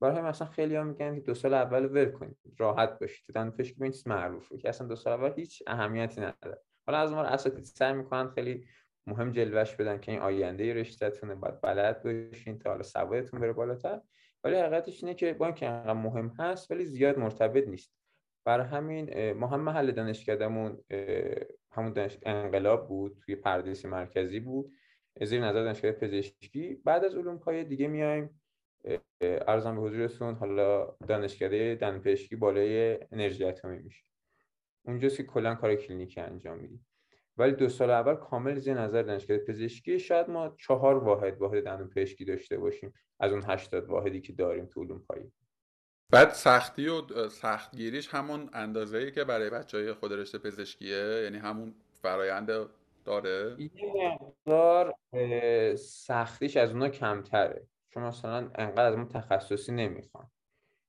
برای 0.00 0.16
همین 0.16 0.28
اصلا 0.28 0.48
خیلی 0.48 0.76
ها 0.76 0.84
میگن 0.84 1.14
که 1.14 1.20
دو 1.20 1.34
سال 1.34 1.54
اول 1.54 1.84
ول 1.86 2.10
کنید 2.10 2.36
راحت 2.58 2.98
باشید. 2.98 3.34
دندان 3.34 3.56
پزشکی 3.56 3.74
به 3.78 3.84
این 3.84 3.92
چیز 3.92 4.08
معروفه 4.08 4.58
که 4.58 4.68
اصلا 4.68 4.86
دو 4.86 4.96
سال 4.96 5.12
اول 5.12 5.32
هیچ 5.36 5.62
اهمیتی 5.66 6.20
نداره. 6.20 6.62
حالا 6.86 6.98
از 6.98 7.12
ما 7.12 7.22
اساتید 7.22 7.64
سعی 7.64 7.92
می‌کنن 7.92 8.28
خیلی 8.28 8.66
مهم 9.06 9.32
جلوش 9.32 9.76
بدن 9.76 10.00
که 10.00 10.12
این 10.12 10.20
آینده 10.20 10.74
رشتهتونه 10.74 11.34
باید 11.34 11.60
بلد 11.60 12.02
باشین 12.02 12.58
تا 12.58 12.70
حالا 12.70 12.82
سوادتون 12.82 13.40
بره 13.40 13.52
بالاتر. 13.52 14.00
ولی 14.44 14.56
حقیقتش 14.56 15.04
اینه 15.04 15.14
که 15.14 15.32
با 15.32 15.46
اینکه 15.46 15.66
انقدر 15.66 15.92
مهم 15.92 16.28
هست 16.38 16.70
ولی 16.70 16.84
زیاد 16.84 17.18
مرتبط 17.18 17.68
نیست. 17.68 17.94
برای 18.44 18.66
همین 18.66 19.32
ما 19.32 19.46
هم 19.46 19.60
محل 19.60 19.92
دانشکدهمون 19.92 20.84
همون 21.72 21.92
دانش 21.92 22.18
انقلاب 22.22 22.88
بود 22.88 23.18
توی 23.24 23.36
پردیس 23.36 23.84
مرکزی 23.84 24.40
بود 24.40 24.72
زیر 25.22 25.44
نظر 25.44 25.64
دانشکده 25.64 25.92
پزشکی. 25.92 26.74
بعد 26.84 27.04
از 27.04 27.14
علوم 27.14 27.38
پایه 27.38 27.64
دیگه 27.64 27.88
میایم 27.88 28.39
ارزم 29.20 29.74
به 29.74 29.80
حضورتون 29.80 30.34
حالا 30.34 30.96
دانشکده 31.08 31.74
دندان 31.74 32.02
پزشکی 32.02 32.36
بالای 32.36 32.98
انرژی 33.12 33.44
اتمی 33.44 33.78
میشه. 33.78 34.04
اونجاست 34.84 35.16
که 35.16 35.22
کلا 35.22 35.54
کار 35.54 35.74
کلینیکی 35.74 36.20
انجام 36.20 36.58
میدیم. 36.58 36.86
ولی 37.36 37.52
دو 37.52 37.68
سال 37.68 37.90
اول 37.90 38.14
کامل 38.14 38.58
زیر 38.58 38.74
نظر 38.74 39.02
دانشکده 39.02 39.38
پزشکی 39.38 39.98
شاید 39.98 40.30
ما 40.30 40.54
چهار 40.58 41.04
واحد 41.04 41.38
واحد 41.38 41.64
دندون 41.64 41.88
پزشکی 41.88 42.24
داشته 42.24 42.58
باشیم 42.58 42.94
از 43.20 43.32
اون 43.32 43.42
80 43.46 43.86
واحدی 43.88 44.20
که 44.20 44.32
داریم 44.32 44.66
تو 44.66 44.82
علوم 44.82 44.98
پایه 45.08 45.32
بعد 46.10 46.28
سختی 46.30 46.88
و 46.88 47.28
سختگیریش 47.28 48.08
همون 48.08 48.50
اندازه‌ای 48.52 49.10
که 49.12 49.24
برای 49.24 49.50
بچه 49.50 49.78
های 49.78 49.92
خود 49.92 50.12
رشته 50.12 50.38
پزشکیه؟ 50.38 51.20
یعنی 51.22 51.38
همون 51.38 51.74
فرایند 52.02 52.50
داره؟ 53.04 53.56
یه 53.58 54.18
مقدار 54.20 54.94
سختیش 55.76 56.56
از 56.56 56.72
اونا 56.72 56.88
کمتره. 56.88 57.66
چون 57.90 58.02
مثلا 58.02 58.50
انقدر 58.54 58.86
از 58.86 58.96
ما 58.96 59.04
تخصصی 59.04 59.72
نمی‌خوان. 59.72 60.30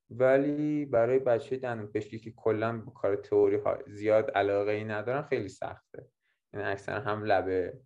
ولی 0.10 0.86
برای 0.86 1.20
بچه 1.20 1.58
دندون 1.58 1.88
پزشکی 1.88 2.20
که 2.20 2.31
کلا 2.31 2.77
به 2.77 2.91
کار 2.91 3.15
تئوری 3.15 3.55
ها 3.55 3.77
زیاد 3.88 4.31
علاقه 4.31 4.72
ای 4.72 4.84
ندارن 4.84 5.22
خیلی 5.22 5.50
سخته. 5.50 6.08
یعنی 6.53 6.65
اکثر 6.65 7.00
هم 7.00 7.24
لبه 7.24 7.79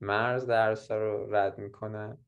مرز 0.00 0.46
درس 0.46 0.90
رو 0.90 1.34
رد 1.34 1.58
می‌کنن. 1.58 2.18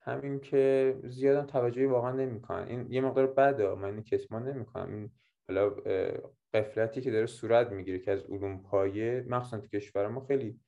همین 0.00 0.40
که 0.40 0.94
زیاد 1.04 1.46
توجهی 1.46 1.86
واقعا 1.86 2.12
نمی‌کنن. 2.12 2.68
این 2.68 2.92
یه 2.92 3.00
مقدار 3.00 3.26
بده 3.26 3.74
من 3.74 4.02
کتمان 4.02 4.48
نمی‌کنم. 4.48 4.92
این 4.94 5.10
حالا 5.48 5.70
قفلتی 6.54 7.00
که 7.00 7.10
داره 7.10 7.26
صورت 7.26 7.70
می‌گیره 7.70 7.98
که 7.98 8.12
از 8.12 8.24
علوم 8.24 8.62
پایه 8.62 9.24
مخصوصا 9.28 9.58
تو 9.58 9.66
کشور 9.66 10.08
ما 10.08 10.26
خیلی 10.26 10.60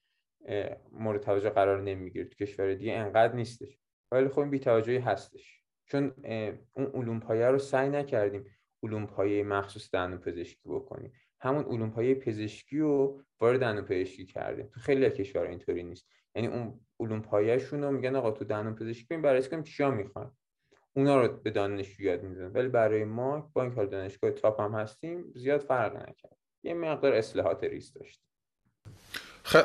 مورد 0.93 1.21
توجه 1.21 1.51
قرار 1.51 1.83
نمی‌گیره. 1.83 2.25
تو 2.25 2.35
کشور 2.35 2.75
دیگه 2.75 2.93
انقدر 2.93 3.35
نیستش. 3.35 3.79
ولی 4.13 4.29
خب 4.29 4.39
این 4.39 4.51
بی‌توجهی 4.51 4.99
هستش. 4.99 5.63
چون 5.85 6.15
اون 6.73 6.87
علوم 6.95 7.21
پایه 7.21 7.47
رو 7.47 7.59
سعی 7.59 7.89
نکردیم 7.89 8.45
علوم 8.83 9.07
پایه 9.07 9.43
مخصوص 9.43 9.91
دندون 9.93 10.19
پزشکی 10.19 10.69
بکنیم. 10.69 11.13
همون 11.41 11.65
علوم 11.65 11.91
پایه 11.91 12.15
پزشکی 12.15 12.79
رو 12.79 13.23
وارد 13.41 13.61
دندون 13.61 13.85
پزشکی 13.85 14.27
کردیم. 14.27 14.67
تو 14.67 14.81
خیلی 14.81 15.07
از 15.07 15.13
کشورها 15.13 15.49
اینطوری 15.49 15.83
نیست. 15.83 16.09
یعنی 16.35 16.49
اون 16.49 16.81
علوم 17.01 17.23
پایه‌شون 17.23 17.83
رو 17.83 17.91
میگن 17.91 18.17
آقا 18.17 18.31
تو 18.31 18.45
دندون 18.45 18.75
پزشکی 18.75 19.07
بریم 19.11 19.23
بررسی 19.23 19.51
کنیم؟ 19.51 19.63
چیا 19.63 19.91
می‌خوان؟ 19.91 20.37
اونا 20.93 21.23
رو 21.23 21.37
به 21.37 21.51
دانشجو 21.51 22.05
یاد 22.05 22.23
میدن. 22.23 22.53
ولی 22.53 22.69
برای 22.69 23.05
ما 23.05 23.51
با 23.53 23.63
اینکه 23.63 23.87
دانشگاه 23.87 24.31
تاپ 24.31 24.61
هم 24.61 24.75
هستیم 24.75 25.33
زیاد 25.35 25.61
فرق 25.61 25.97
نکرد. 25.97 26.37
یه 26.63 26.75
مقدار 26.75 27.13
اصلاحات 27.13 27.65
ریز 27.65 27.93
داشت 27.93 28.28
خب 29.49 29.65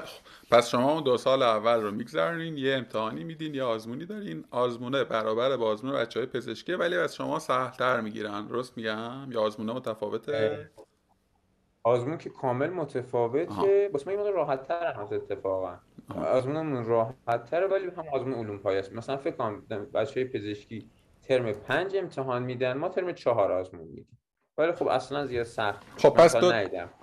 پس 0.51 0.69
شما 0.69 0.91
اون 0.91 1.03
دو 1.03 1.17
سال 1.17 1.43
اول 1.43 1.81
رو 1.81 1.91
میگذرونین 1.91 2.57
یه 2.57 2.75
امتحانی 2.75 3.23
میدین 3.23 3.55
یه 3.55 3.63
آزمونی 3.63 4.05
دارین. 4.05 4.45
آزمونه 4.51 5.03
برابر 5.03 5.57
با 5.57 5.67
آزمون 5.67 5.93
بچه 5.93 6.19
های 6.19 6.27
پزشکی 6.27 6.73
ولی 6.73 6.97
از 6.97 7.15
شما 7.15 7.39
سهلتر 7.39 8.01
می‌گیرن. 8.01 8.47
درست 8.47 8.77
میگم؟ 8.77 9.31
یا 9.31 9.41
آزمونه 9.41 9.73
متفاوته؟ 9.73 10.69
آزمون 11.83 12.17
که 12.17 12.29
کامل 12.29 12.69
متفاوته. 12.69 13.89
بس 13.93 14.07
من 14.07 14.13
این 14.13 14.33
راحت 14.33 14.67
تر 14.67 14.93
هست 14.93 15.13
اتفاقا. 15.13 15.77
آزمونمون 16.15 16.85
راحت 16.85 17.45
تره 17.45 17.67
ولی 17.67 17.85
هم 17.85 18.07
آزمون 18.13 18.33
علوم 18.33 18.57
پایه 18.57 18.83
مثلا 18.93 19.17
فکر 19.17 19.35
کنم 19.35 19.65
بچه 19.93 20.25
پزشکی 20.25 20.89
ترم 21.23 21.51
پنج 21.51 21.95
امتحان 21.95 22.43
میدن 22.43 22.73
ما 22.73 22.89
ترم 22.89 23.13
چهار 23.13 23.51
آزمون 23.51 23.87
میدیم. 23.87 24.19
ولی 24.57 24.71
خب 24.71 24.87
اصلا 24.87 25.25
زیاد 25.25 25.45
سخت. 25.45 25.83
خب 25.97 26.09
پس 26.09 26.35
دو 26.35 26.51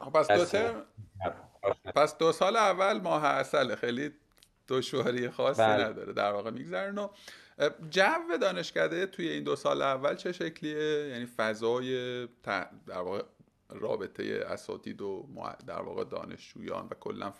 خب 0.00 0.12
پس 0.12 0.30
دو 0.30 0.44
ترم 0.44 0.86
پس 1.94 2.18
دو 2.18 2.32
سال 2.32 2.56
اول 2.56 3.00
ماه 3.00 3.24
اصله 3.24 3.76
خیلی 3.76 4.10
دشواری 4.68 5.30
خاصی 5.30 5.62
بله. 5.62 5.84
نداره 5.84 6.12
در 6.12 6.32
واقع 6.32 6.50
میگذرن 6.50 6.98
و 6.98 7.08
جو 7.90 8.36
دانشکده 8.40 9.06
توی 9.06 9.28
این 9.28 9.44
دو 9.44 9.56
سال 9.56 9.82
اول 9.82 10.14
چه 10.14 10.32
شکلیه؟ 10.32 11.08
یعنی 11.08 11.26
فضای 11.26 12.26
در 12.42 12.68
واقع 12.98 13.22
رابطه 13.68 14.44
اساتید 14.46 15.02
و 15.02 15.26
در 15.66 15.82
واقع 15.82 16.04
دانشجویان 16.04 16.86
و 16.90 16.94
کلا 17.00 17.32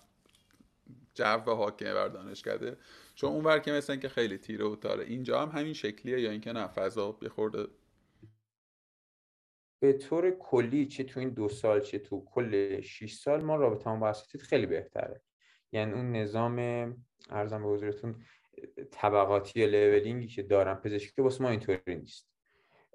جو 1.14 1.54
حاکمه 1.54 1.94
بر 1.94 2.08
دانشکده. 2.08 2.76
چون 3.14 3.30
اون 3.30 3.60
که 3.60 3.72
مثل 3.72 3.96
که 3.96 4.08
خیلی 4.08 4.38
تیره 4.38 4.64
و 4.64 4.76
تاره. 4.76 5.04
اینجا 5.04 5.42
هم 5.42 5.60
همین 5.60 5.72
شکلیه 5.72 6.20
یا 6.20 6.30
اینکه 6.30 6.52
نه 6.52 6.66
فضا 6.66 7.12
بخورده 7.12 7.68
به 9.80 9.92
طور 9.92 10.30
کلی 10.30 10.86
چه 10.86 11.04
تو 11.04 11.20
این 11.20 11.28
دو 11.28 11.48
سال 11.48 11.80
چه 11.80 11.98
تو 11.98 12.24
کل 12.24 12.80
6 12.80 13.12
سال 13.12 13.44
ما 13.44 13.56
رابطه 13.56 13.96
با 13.96 14.08
اساتید 14.08 14.40
خیلی 14.40 14.66
بهتره. 14.66 15.22
یعنی 15.72 15.92
اون 15.92 16.12
نظام 16.12 16.56
ارزم 17.30 17.62
به 17.62 17.68
حضورتون 17.68 18.24
طبقاتی 18.90 19.66
لولینگی 19.66 20.26
که 20.26 20.42
دارم 20.42 20.80
پزشکی 20.80 21.22
واسه 21.22 21.42
ما 21.42 21.50
اینطوری 21.50 21.96
نیست. 21.96 22.30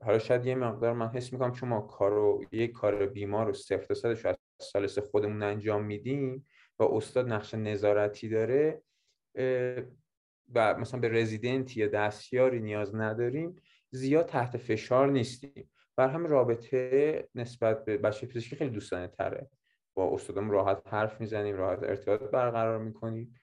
حالا 0.01 0.19
شاید 0.19 0.45
یه 0.45 0.55
مقدار 0.55 0.93
من 0.93 1.07
حس 1.07 1.33
می‌کنم 1.33 1.51
چون 1.51 1.69
ما 1.69 1.81
کارو 1.81 2.45
یک 2.51 2.71
کار 2.71 3.05
بیمار 3.05 3.45
رو 3.45 3.53
صفر 3.53 4.13
تا 4.13 4.29
از 4.29 4.37
سال 4.61 4.87
سه 4.87 5.01
خودمون 5.01 5.43
انجام 5.43 5.85
میدیم 5.85 6.47
و 6.79 6.83
استاد 6.83 7.27
نقش 7.27 7.53
نظارتی 7.53 8.29
داره 8.29 8.81
و 10.53 10.77
مثلا 10.77 10.99
به 10.99 11.09
رزیدنت 11.09 11.77
یا 11.77 11.87
دستیاری 11.87 12.59
نیاز 12.59 12.95
نداریم 12.95 13.55
زیاد 13.89 14.25
تحت 14.25 14.57
فشار 14.57 15.11
نیستیم. 15.11 15.69
بر 15.95 16.07
همین 16.07 16.31
رابطه 16.31 17.27
نسبت 17.35 17.85
به 17.85 17.97
بچه 17.97 18.27
پزشکی 18.27 18.55
خیلی 18.55 18.69
دوستانه 18.69 19.07
تره. 19.07 19.49
با 19.93 20.13
استادم 20.13 20.51
راحت 20.51 20.81
حرف 20.87 21.21
می‌زنیم 21.21 21.55
راحت 21.55 21.83
ارتباط 21.83 22.21
برقرار 22.21 22.77
می‌کنیم 22.77 23.35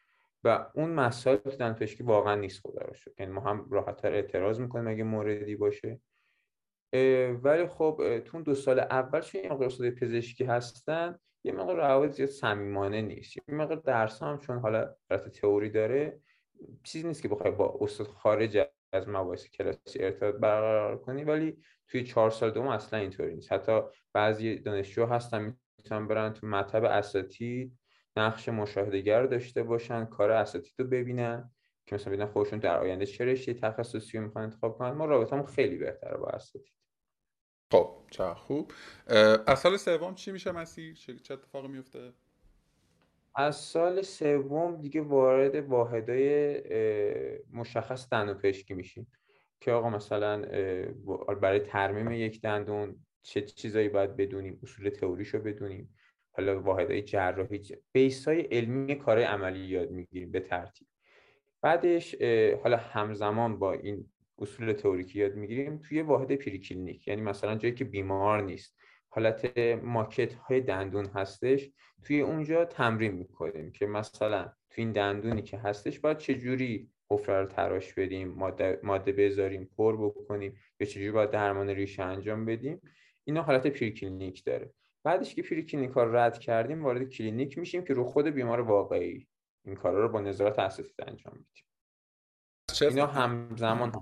و 0.45 0.67
اون 0.75 0.91
مسائل 0.91 1.37
تو 1.37 1.51
دندان 1.51 1.89
واقعا 2.01 2.35
نیست 2.35 2.61
خدا 2.61 2.83
رو 2.83 2.95
شد 2.95 3.15
یعنی 3.19 3.33
ما 3.33 3.41
هم 3.41 3.67
راحت 3.71 3.97
تر 3.97 4.13
اعتراض 4.13 4.61
می‌کنیم 4.61 4.89
اگه 4.89 5.05
موردی 5.05 5.57
باشه. 5.57 6.01
ولی 7.43 7.67
خب 7.67 8.21
تو 8.25 8.43
دو 8.43 8.55
سال 8.55 8.81
اول 8.81 9.21
چون 9.21 9.45
یه 9.45 9.53
استاد 9.53 9.91
پزشکی 9.91 10.45
هستن 10.45 11.19
یه 11.45 11.53
مقدار 11.53 11.77
روابط 11.77 12.11
زیاد 12.11 12.29
صمیمانه 12.29 13.03
نیست. 13.03 13.37
یه 13.37 13.55
مقدار 13.55 13.77
درس 13.77 14.23
هم 14.23 14.39
چون 14.39 14.59
حالا 14.59 14.95
حالت 15.11 15.29
تئوری 15.29 15.71
داره 15.71 16.21
چیزی 16.83 17.09
نیست 17.09 17.23
که 17.23 17.29
بخوای 17.29 17.51
با 17.51 17.79
استاد 17.81 18.07
خارج 18.07 18.67
از 18.93 19.09
مباحث 19.09 19.47
کلاسی 19.47 19.99
ارتباط 20.01 20.35
برقرار 20.35 20.99
کنی 20.99 21.25
ولی 21.25 21.63
توی 21.89 22.05
چهار 22.05 22.31
سال 22.31 22.51
دوم 22.51 22.67
اصلا 22.67 22.99
اینطوری 22.99 23.35
نیست. 23.35 23.53
حتی 23.53 23.81
بعضی 24.13 24.59
دانشجو 24.59 25.07
هستن 25.07 25.57
می‌تونن 25.79 26.09
برن 26.09 26.33
تو 26.33 26.47
مطب 26.47 26.85
اساتید 26.85 27.79
نقش 28.17 28.49
مشاهدهگر 28.49 29.27
داشته 29.27 29.63
باشن 29.63 30.05
کار 30.05 30.31
اساتید 30.31 30.75
رو 30.79 30.87
ببینن 30.87 31.51
که 31.87 31.95
مثلا 31.95 32.13
ببینن 32.13 32.27
خودشون 32.27 32.59
در 32.59 32.79
آینده 32.79 33.07
چه 33.07 33.25
رشته 33.25 33.55
تخصصی 33.55 34.19
رو 34.19 34.25
می‌خوان 34.25 34.45
انتخاب 34.45 34.79
کنن. 34.79 34.91
ما 34.91 35.05
رابطمون 35.05 35.47
خیلی 35.47 35.77
بهتره 35.77 36.17
با 36.17 36.27
اساتید. 36.27 36.75
خب 37.73 37.99
چه 38.11 38.35
خوب. 38.35 38.73
سال 39.57 39.77
سوم 39.77 40.15
چی 40.15 40.33
میشه 40.33 40.53
مسیر؟ 40.53 40.95
چه 40.95 41.35
اتفاقی 41.35 41.69
میفته 41.69 42.13
از 43.35 43.57
سال 43.57 44.03
سوم 44.03 44.77
دیگه 44.77 45.01
وارد 45.01 45.55
واحدای 45.55 46.63
مشخص 47.53 48.09
دندون 48.11 48.35
پزشکی 48.35 48.75
میشیم 48.75 49.13
که 49.61 49.73
آقا 49.73 49.91
مثلا 49.91 50.43
برای 51.43 51.61
ترمیم 51.61 52.13
یک 52.13 52.41
دندون 52.41 52.97
چه 53.23 53.41
چیزایی 53.41 53.89
باید 53.89 54.17
بدونیم؟ 54.17 54.61
اصول 54.63 54.89
تئوریشو 54.89 55.39
بدونیم. 55.39 55.95
حالا 56.33 56.61
واحدهای 56.61 57.03
جراحی 57.03 57.63
بیس 57.93 58.29
های 58.29 58.41
علمی 58.41 58.95
کار 58.95 59.19
عملی 59.19 59.67
یاد 59.67 59.91
می‌گیریم 59.91 60.31
به 60.31 60.41
ترتیب. 60.41 60.89
بعدش 61.63 62.15
حالا 62.63 62.77
همزمان 62.77 63.59
با 63.59 63.73
این 63.73 64.11
اصول 64.39 64.73
تئوریکی 64.73 65.19
یاد 65.19 65.35
می‌گیریم 65.35 65.79
توی 65.79 66.03
واحد 66.03 66.33
preclinic 66.35 67.09
یعنی 67.09 67.23
مثلا 67.23 67.55
جایی 67.55 67.75
که 67.75 67.85
بیمار 67.85 68.43
نیست. 68.43 68.79
حالت 69.15 69.59
ماکت 69.83 70.35
های 70.35 70.61
دندون 70.61 71.07
هستش 71.07 71.71
توی 72.03 72.21
اونجا 72.21 72.65
تمرین 72.65 73.13
می‌کنیم 73.13 73.73
که 73.73 73.87
مثلا 73.87 74.53
توی 74.71 74.85
این 74.85 74.93
دندونی 74.93 75.43
که 75.43 75.59
هستش 75.59 76.01
باید 76.01 76.19
چجوری 76.19 76.91
حفره 77.11 77.41
رو 77.41 77.47
تراش 77.47 77.95
بدیم 77.95 78.29
ماده, 78.29 78.81
ماده 78.83 79.13
بذاریم 79.13 79.71
پر 79.77 79.97
بکنیم 79.97 80.57
یا 80.81 80.87
چجوری 80.87 81.11
باید 81.11 81.31
درمان 81.31 81.69
ریشه 81.69 82.03
انجام 82.03 82.45
بدیم. 82.45 82.81
اینا 83.25 83.43
حالت 83.43 83.67
preclinic 83.67 84.45
داره. 84.45 84.75
بعدش 85.05 85.35
که 85.35 85.43
preclinic 85.43 85.91
ها 85.91 86.05
رد 86.05 86.39
کردیم 86.39 86.85
وارد 86.85 87.09
کلینیک 87.09 87.59
میشیم 87.59 87.85
که 87.85 87.95
رو 87.95 88.05
خود 88.05 88.27
بیمار 88.27 88.61
واقعی 88.61 89.29
این 89.65 89.75
کارا 89.75 90.03
رو 90.03 90.09
با 90.09 90.21
نظارت 90.21 90.59
اساسی 90.59 90.93
انجام 90.99 91.35
میدیم 91.35 91.65
اینا 92.81 93.07
همزمان 93.07 93.93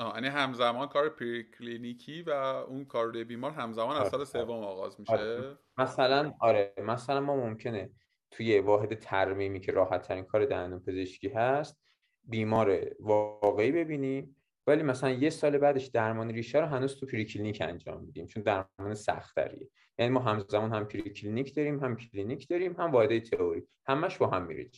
یعنی 0.00 0.28
همزمان 0.28 0.88
کار 0.88 1.08
preclinic 1.08 2.11
ی 2.11 2.22
و 2.22 2.30
اون 2.68 2.84
کار 2.84 3.06
روی 3.06 3.24
بیمار 3.24 3.50
همزمان 3.50 3.96
از 3.96 4.08
سال 4.08 4.24
سوم 4.24 4.64
آغاز 4.64 5.00
میشه. 5.00 5.12
آره. 5.12 5.58
مثلا 5.78 6.32
آره 6.40 6.74
مثلا 6.78 7.20
ما 7.20 7.36
ممکنه 7.36 7.90
توی 8.30 8.58
واحد 8.58 8.94
ترمیمی 8.94 9.60
که 9.60 9.72
راحت 9.72 10.02
ترین 10.02 10.24
کار 10.24 10.44
دندون 10.44 10.80
پزشکی 10.80 11.28
هست 11.28 11.80
بیمار 12.24 12.80
واقعی 13.00 13.72
ببینیم 13.72 14.36
ولی 14.66 14.82
مثلا 14.82 15.10
یه 15.10 15.30
سال 15.30 15.58
بعدش 15.58 15.86
درمان 15.86 16.30
ریشه 16.30 16.58
رو 16.58 16.66
هنوز 16.66 16.96
تو 16.96 17.06
preclinic 17.06 17.62
انجام 17.62 18.04
میدیم 18.04 18.26
چون 18.26 18.42
درمان 18.42 18.94
سختریه 18.94 19.68
یعنی 19.98 20.12
ما 20.12 20.20
همزمان 20.20 20.74
هم 20.74 20.84
preclinic 20.84 21.54
داریم 21.54 21.84
هم 21.84 21.96
کلینیک 21.96 22.48
داریم 22.48 22.72
هم 22.72 22.90
واحد 22.90 23.18
تئوری. 23.18 23.62
همش 23.86 24.18
با 24.18 24.26
هم 24.26 24.46
میره 24.46 24.70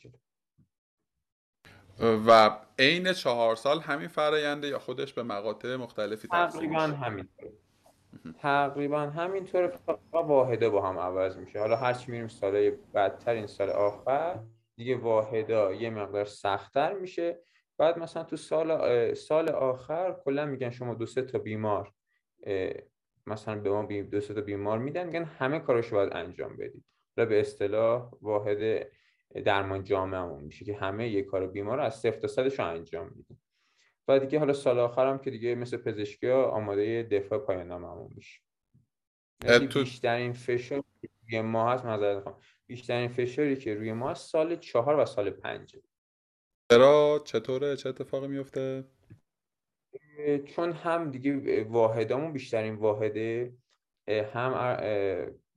و 2.03 2.51
عین 2.79 3.13
چهار 3.13 3.57
سال 3.57 3.81
همین 3.81 4.09
فراینده 4.09 4.69
یا 4.69 4.79
خودش 4.79 5.13
به 5.13 5.23
مقاطع 5.23 5.77
مختلفی 5.77 6.29
تقریبا 6.29 6.81
همینطور. 6.81 7.51
تقریبا 8.39 9.01
همینطور 9.01 9.69
فقط 9.69 9.99
واحده 10.13 10.69
با 10.69 10.89
هم 10.89 10.99
عوض 10.99 11.37
میشه. 11.37 11.61
حالا 11.61 11.77
هرچی 11.77 12.13
میریم 12.13 12.29
سال 12.29 12.71
بالاتر 12.95 13.33
این 13.33 13.47
سال 13.47 13.71
آخر. 13.71 14.39
دیگه 14.77 14.97
واحدا 14.97 15.75
یه 15.75 15.91
مقدار 15.91 16.25
سختتر 16.25 16.93
میشه. 16.93 17.39
بعد 17.79 17.99
مثلا 17.99 18.25
تو 18.25 18.37
سال 18.37 19.15
سال 19.15 19.49
آخر 19.49 20.17
کلا 20.25 20.47
میگن 20.47 20.71
شما 20.71 20.95
دو 20.95 21.07
سه 21.07 21.23
تا 21.23 21.39
بیمار 21.39 21.93
مثلا 23.27 23.61
به 23.61 23.71
ما 23.71 23.83
دو 24.03 24.21
سه 24.21 24.35
تا 24.35 24.41
بیمار 24.41 24.79
میدن. 24.79 25.07
میگن 25.07 25.25
همه 25.25 25.59
کاراشو 25.59 25.97
باید 25.97 26.13
انجام 26.13 26.57
بدید. 26.57 26.85
حالا 27.17 27.29
به 27.29 27.41
اصطلاح 27.41 28.11
واحد 28.23 28.87
درمان 29.41 29.85
جامعمون 29.85 30.45
میشه 30.45 30.65
که 30.65 30.75
همه 30.75 31.09
یه 31.09 31.23
کار 31.23 31.47
بیمار 31.47 31.81
از 31.81 32.01
صفر 32.01 32.19
تا 32.21 32.29
صدش 32.29 32.59
رو 32.59 32.67
انجام 32.67 33.13
میدیم 33.17 33.43
و 34.09 34.19
دیگه 34.19 34.39
حالا 34.39 34.53
سال 34.53 34.79
آخرم 34.79 35.19
که 35.19 35.31
دیگه 35.31 35.55
مثل 35.55 35.77
پزشکی 35.77 36.27
ها 36.27 36.45
آماده 36.45 37.03
دفاع 37.03 37.39
پایان 37.39 37.69
ناممون 37.69 38.13
میشه. 38.15 38.41
یعنی 39.45 39.67
بیشترین 39.67 40.33
فشار 40.33 40.85
روی 41.29 41.41
ما 41.41 41.73
هست 41.73 41.85
معذرت 41.85 42.35
بیشترین 42.67 43.09
فشاری 43.09 43.57
که 43.57 43.75
روی 43.75 43.93
ما 43.93 44.15
سال 44.15 44.57
چهار 44.57 44.99
و 44.99 45.05
سال 45.05 45.31
پنجه 45.31 45.83
چرا؟ 46.71 47.23
چطوره؟ 47.25 47.77
چه 47.77 47.89
اتفاقی 47.89 48.29
میفته 48.29 48.85
چون 50.47 50.73
هم 50.73 51.11
دیگه 51.11 51.65
واحدامون 51.65 52.33
بیشترین 52.33 52.75
واحده 52.75 53.53
هم 54.09 54.53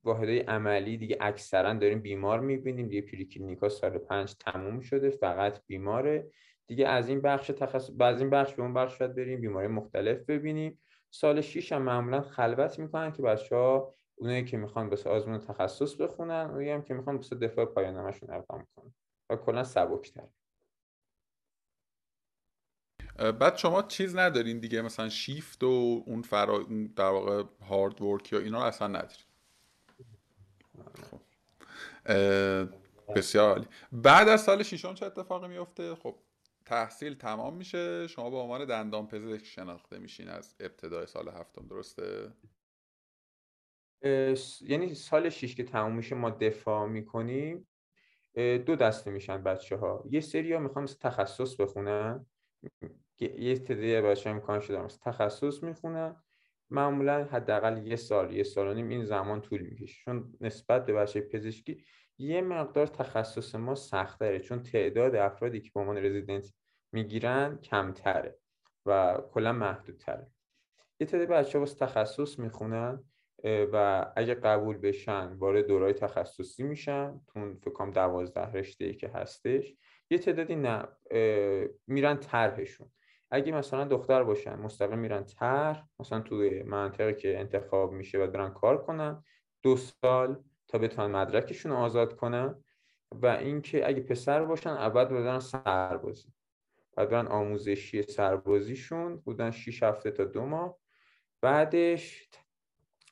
واحدهای 0.05 0.39
عملی 0.39 0.97
دیگه 0.97 1.17
اکثرا 1.21 1.73
داریم 1.73 1.99
بیمار 1.99 2.39
می‌بینیم. 2.39 2.87
دیگه 2.87 3.01
پریکلینیکا 3.01 3.69
سال 3.69 3.97
پنج 3.97 4.33
تموم 4.33 4.79
شده 4.79 5.09
فقط 5.09 5.61
بیماره. 5.67 6.31
دیگه 6.67 6.87
از 6.87 7.09
این 7.09 7.21
بخش 7.21 7.47
تخصص 7.47 7.91
بعض 7.97 8.19
این 8.19 8.29
بخش 8.29 8.53
به 8.53 8.61
اون 8.61 8.73
بخش 8.73 8.97
شاید 8.97 9.15
بریم 9.15 9.41
بیماری 9.41 9.67
مختلف 9.67 10.17
ببینیم. 10.17 10.79
سال 11.11 11.41
6 11.41 11.71
هم 11.71 11.81
معمولا 11.81 12.21
خلوت 12.21 12.79
می‌کنن 12.79 13.11
که 13.11 13.21
بچه 13.21 13.55
اونایی 14.15 14.45
که 14.45 14.57
می‌خوان 14.57 14.89
به 14.89 14.97
آزمون 15.09 15.39
تخصص 15.39 16.01
بخونن 16.01 16.47
اونایی 16.49 16.69
هم 16.69 16.81
که 16.81 16.93
می‌خوان 16.93 17.17
به 17.17 17.47
دفاع 17.47 17.65
پایان 17.65 17.93
نامشون 17.93 18.29
اقدام 18.29 18.67
کنن. 18.75 18.93
و 19.29 19.35
کلا 19.35 19.63
سبکتر. 19.63 20.27
بعد 23.39 23.57
شما 23.57 23.81
چیز 23.81 24.15
ندارین 24.15 24.59
دیگه؟ 24.59 24.81
مثلا 24.81 25.09
شیفت 25.09 25.63
و 25.63 26.03
اون 26.05 26.21
فرا 26.21 26.65
در 26.95 27.09
واقع 27.09 27.43
هارد 27.69 28.01
ورک 28.01 28.33
یا 28.33 28.39
اینا 28.39 28.59
رو 28.59 28.65
اصلا 28.65 28.87
ندارین. 28.87 29.24
بسیار 33.15 33.49
عالی. 33.49 33.67
بعد 33.91 34.27
از 34.27 34.41
سال 34.41 34.63
ششم 34.63 34.93
چه 34.93 35.05
اتفاقی 35.05 35.47
میفته؟ 35.47 35.95
خب 35.95 36.15
تحصیل 36.65 37.15
تمام 37.15 37.57
میشه. 37.57 38.07
شما 38.07 38.29
به 38.29 38.37
عنوان 38.37 38.65
دندان 38.65 39.07
پزشک 39.07 39.45
شناخته 39.45 39.99
میشین 39.99 40.29
از 40.29 40.55
ابتدای 40.59 41.07
سال 41.07 41.27
هفتم 41.29 41.67
درسته؟ 41.67 42.33
یعنی 44.61 44.95
سال 44.95 45.29
شش 45.29 45.55
که 45.55 45.63
تمام 45.63 45.95
میشه 45.95 46.15
ما 46.15 46.29
دفاع 46.29 46.87
می‌کنیم 46.87 47.67
دو 48.35 48.75
دسته 48.75 49.11
میشن 49.11 49.43
بچه 49.43 49.77
ها 49.77 50.03
یه 50.09 50.21
سری 50.21 50.53
ها 50.53 50.59
می‌خوان 50.59 50.85
تخصص 50.85 51.61
بخونن. 51.61 52.25
یه 53.19 53.57
تعدادی 53.57 54.01
بچه 54.01 54.29
امکان 54.29 54.59
شده 54.59 54.87
تخصص 54.87 55.63
می‌خونن. 55.63 56.23
معمولا 56.69 57.23
حداقل 57.23 57.87
یه 57.87 57.95
سال 57.95 58.33
یه 58.33 58.43
سال 58.43 58.67
و 58.67 58.73
نیم 58.73 58.89
این 58.89 59.05
زمان 59.05 59.41
طول 59.41 59.61
می‌کشه. 59.61 60.01
چون 60.05 60.33
نسبت 60.41 60.85
به 60.85 60.93
بچه 60.93 61.21
پزشکی 61.21 61.83
یه 62.17 62.41
مقدار 62.41 62.87
تخصص 62.87 63.55
ما 63.55 63.75
سختره 63.75 64.39
چون 64.39 64.63
تعداد 64.63 65.15
افرادی 65.15 65.61
که 65.61 65.71
به 65.73 65.79
عنوان 65.79 65.97
رزیدنت 65.97 66.53
می‌گیرن 66.91 67.57
کمتره 67.57 68.37
و 68.85 69.17
کلا 69.31 69.51
محدودتره. 69.53 70.27
یه 70.99 71.07
تعداد 71.07 71.27
بچه 71.27 71.59
واسه 71.59 71.85
تخصص 71.85 72.39
می‌خونن 72.39 73.03
و 73.43 74.05
اگه 74.15 74.35
قبول 74.35 74.77
بشن 74.77 75.33
وارد 75.33 75.67
دورای 75.67 75.93
تخصصی 75.93 76.63
میشن 76.63 77.21
تو 77.27 77.53
فکر 77.61 77.71
کنم 77.71 77.91
دوازده 77.91 78.51
رشته 78.51 78.93
که 78.93 79.07
هستش. 79.07 79.75
یه 80.09 80.17
تعدادی 80.17 80.55
نه 80.55 80.87
میرن 81.87 82.17
طرحشون. 82.17 82.91
اگه 83.35 83.51
مثلا 83.51 83.83
دختر 83.83 84.23
باشن 84.23 84.55
مستقیم 84.55 84.99
میرن 84.99 85.23
تر 85.23 85.83
مثلا 85.99 86.19
توی 86.19 86.63
منطقه 86.63 87.13
که 87.13 87.39
انتخاب 87.39 87.91
میشه 87.91 88.17
و 88.17 88.27
برن 88.27 88.49
کار 88.49 88.83
کنن 88.83 89.23
دو 89.63 89.77
سال 89.77 90.43
تا 90.67 90.77
بتونن 90.77 91.15
مدرکشون 91.15 91.71
رو 91.71 91.77
آزاد 91.77 92.15
کنن 92.15 92.63
و 93.11 93.27
اینکه 93.27 93.87
اگه 93.87 94.01
پسر 94.01 94.45
باشن 94.45 94.69
اول 94.69 95.05
بدن 95.05 95.39
سربازی. 95.39 96.33
بعد 96.97 97.09
برن 97.09 97.27
آموزشی 97.27 98.03
سربازیشون 98.03 99.17
بودن 99.17 99.51
6 99.51 99.83
هفته 99.83 100.11
تا 100.11 100.25
دو 100.25 100.45
ماه. 100.45 100.77
بعدش 101.41 102.29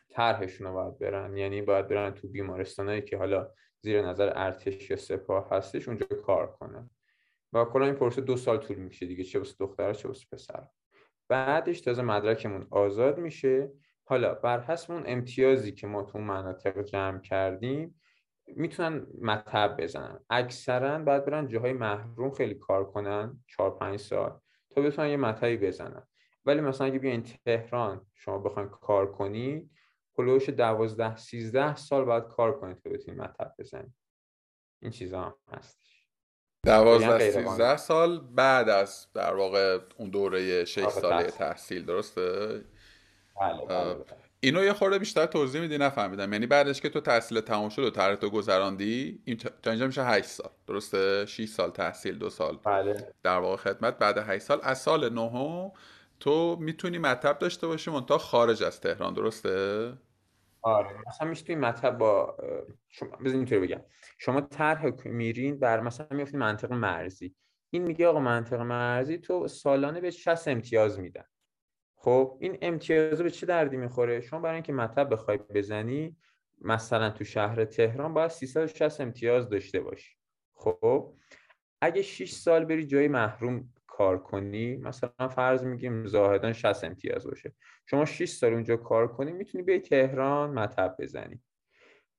طرحشون 0.09 0.67
رو 0.67 0.73
باید 0.73 0.99
برن. 0.99 1.37
یعنی 1.37 1.61
باید 1.61 1.87
برن 1.87 2.13
تو 2.13 2.27
بیمارستانهایی 2.27 3.01
که 3.01 3.17
حالا 3.17 3.49
زیر 3.81 4.01
نظر 4.01 4.31
ارتش 4.35 4.89
یا 4.89 4.97
سپاه 4.97 5.49
هستش 5.51 5.87
اونجا 5.87 6.05
کار 6.05 6.47
کنن. 6.51 6.89
و 7.53 7.65
کلا 7.65 7.85
این 7.85 7.95
پروسه 7.95 8.21
دو 8.21 8.37
سال 8.37 8.57
طول 8.57 8.77
میشه 8.77 9.05
دیگه 9.05 9.23
چه 9.23 9.39
واسه 9.39 9.55
دختر 9.59 9.93
چه 9.93 10.07
واسه 10.07 10.25
پسر 10.31 10.67
بعدش 11.27 11.81
تازه 11.81 12.01
مدرکمون 12.01 12.67
آزاد 12.71 13.17
میشه. 13.17 13.71
حالا 14.05 14.33
بر 14.33 14.59
حسب 14.59 14.91
اون 14.91 15.03
امتیازی 15.05 15.71
که 15.71 15.87
ما 15.87 16.03
تو 16.03 16.19
مناطق 16.19 16.81
جمع 16.81 17.19
کردیم 17.19 17.99
می‌تونن 18.47 19.07
مطب 19.21 19.75
بزنن. 19.79 20.19
اکثرا 20.29 20.99
بعد 20.99 21.25
برن 21.25 21.47
جاهای 21.47 21.73
محروم 21.73 22.31
خیلی 22.31 22.55
کار 22.55 22.91
کنن 22.91 23.43
چهار 23.47 23.77
پنج 23.77 23.99
سال 23.99 24.39
تا 24.69 24.81
بتونن 24.81 25.09
یه 25.09 25.17
مطبی 25.17 25.57
بزنن. 25.57 26.07
ولی 26.45 26.61
مثلا 26.61 26.87
اگه 26.87 26.99
بیاین 26.99 27.23
تهران 27.23 28.05
شما 28.13 28.37
بخواین 28.37 28.69
کار 28.69 29.11
کنید 29.11 29.71
هلوش 30.17 30.49
دوازده 30.49 31.15
سیزده 31.15 31.75
سال 31.75 32.05
باید 32.05 32.23
کار 32.23 32.59
کنید 32.59 32.77
تا 32.77 32.89
بتونید 32.89 33.21
مطب 33.21 33.55
بزنید 33.59 33.93
این 34.81 34.91
چیزا 34.91 35.21
هم 35.21 35.35
هست 35.51 35.92
دوازده 36.65 37.31
سیزده 37.31 37.77
سال 37.77 38.19
بعد 38.19 38.69
از 38.69 39.07
در 39.13 39.33
واقع 39.33 39.79
اون 39.97 40.09
دوره 40.09 40.65
6 40.65 40.87
ساله 40.87 41.23
تحصیل 41.23 41.85
درسته؟ 41.85 42.21
بله, 43.41 43.65
بله،, 43.69 43.93
بله. 43.93 44.05
اینو 44.39 44.63
یه 44.63 44.73
خورده 44.73 44.99
بیشتر 44.99 45.25
توضیح 45.25 45.61
میدی؟ 45.61 45.77
نفهمیدم. 45.77 46.33
یعنی 46.33 46.47
بعدش 46.47 46.81
که 46.81 46.89
تو 46.89 47.01
تحصیل 47.01 47.39
تمام 47.39 47.69
شد 47.69 47.83
و 47.83 47.89
طرح 47.89 48.15
تو 48.15 48.29
گذراندی 48.29 49.21
این 49.25 49.37
تا 49.37 49.71
اینجا 49.71 49.87
میشه 49.87 50.03
8 50.03 50.25
سال. 50.25 50.49
درسته؟ 50.67 51.25
6 51.25 51.45
سال 51.45 51.69
تحصیل 51.69 52.17
دو 52.17 52.29
سال. 52.29 52.59
بله. 52.65 53.13
در 53.23 53.39
واقع 53.39 53.55
خدمت. 53.55 53.97
بعد 53.97 54.17
8 54.17 54.43
سال. 54.43 54.59
از 54.63 54.81
سال 54.81 55.13
نهم 55.13 55.71
تو 56.19 56.57
می‌تونی 56.59 56.97
مطب 56.97 57.39
داشته 57.39 57.67
باشی 57.67 57.91
منتها 57.91 58.17
خارج 58.17 58.63
از 58.63 58.81
تهران. 58.81 59.13
درسته؟ 59.13 59.93
آره. 60.63 60.97
مثلا 61.07 61.27
میشه 61.27 61.45
توی 61.45 61.55
مطب 61.55 61.97
با 61.97 62.37
شما 62.89 63.09
بزنین 63.09 63.35
اینطوری 63.35 63.61
بگم. 63.61 63.81
شما 64.17 64.41
طرح 64.41 64.85
میرین 65.05 65.59
بر 65.59 65.79
مثلا 65.79 66.07
میفتین 66.11 66.39
منطق 66.39 66.71
مرزی. 66.73 67.35
این 67.69 67.83
میگه 67.83 68.07
آقا 68.07 68.19
منطق 68.19 68.59
مرزی 68.59 69.17
تو 69.17 69.47
سالانه 69.47 70.01
به 70.01 70.11
60 70.11 70.47
امتیاز 70.47 70.99
میدن. 70.99 71.25
خب 71.95 72.37
این 72.41 72.57
امتیاز 72.61 73.21
به 73.21 73.29
چه 73.29 73.45
دردی 73.45 73.77
می‌خوره؟ 73.77 74.21
شما 74.21 74.39
برای 74.39 74.53
اینکه 74.55 74.73
مطب 74.73 75.13
بخوای 75.13 75.37
بزنی 75.37 76.17
مثلا 76.61 77.09
تو 77.09 77.23
شهر 77.23 77.65
تهران 77.65 78.13
باید 78.13 78.31
360 78.31 79.01
امتیاز 79.01 79.49
داشته 79.49 79.79
باشی. 79.81 80.17
خب 80.53 81.13
اگه 81.81 82.01
6 82.01 82.31
سال 82.31 82.65
بری 82.65 82.85
جای 82.85 83.07
محروم 83.07 83.73
کار 83.97 84.17
کنی 84.17 84.77
مثلا 84.77 85.27
فرض 85.27 85.63
میگیم 85.63 86.05
زاهدان 86.07 86.53
60 86.53 86.83
امتیاز 86.83 87.27
باشه. 87.27 87.53
شما 87.85 88.05
6 88.05 88.29
سال 88.29 88.53
اونجا 88.53 88.77
کار 88.77 89.07
کنی 89.07 89.31
می‌تونی 89.31 89.63
به 89.63 89.79
تهران 89.79 90.49
مطب 90.49 90.95
بزنی. 90.99 91.41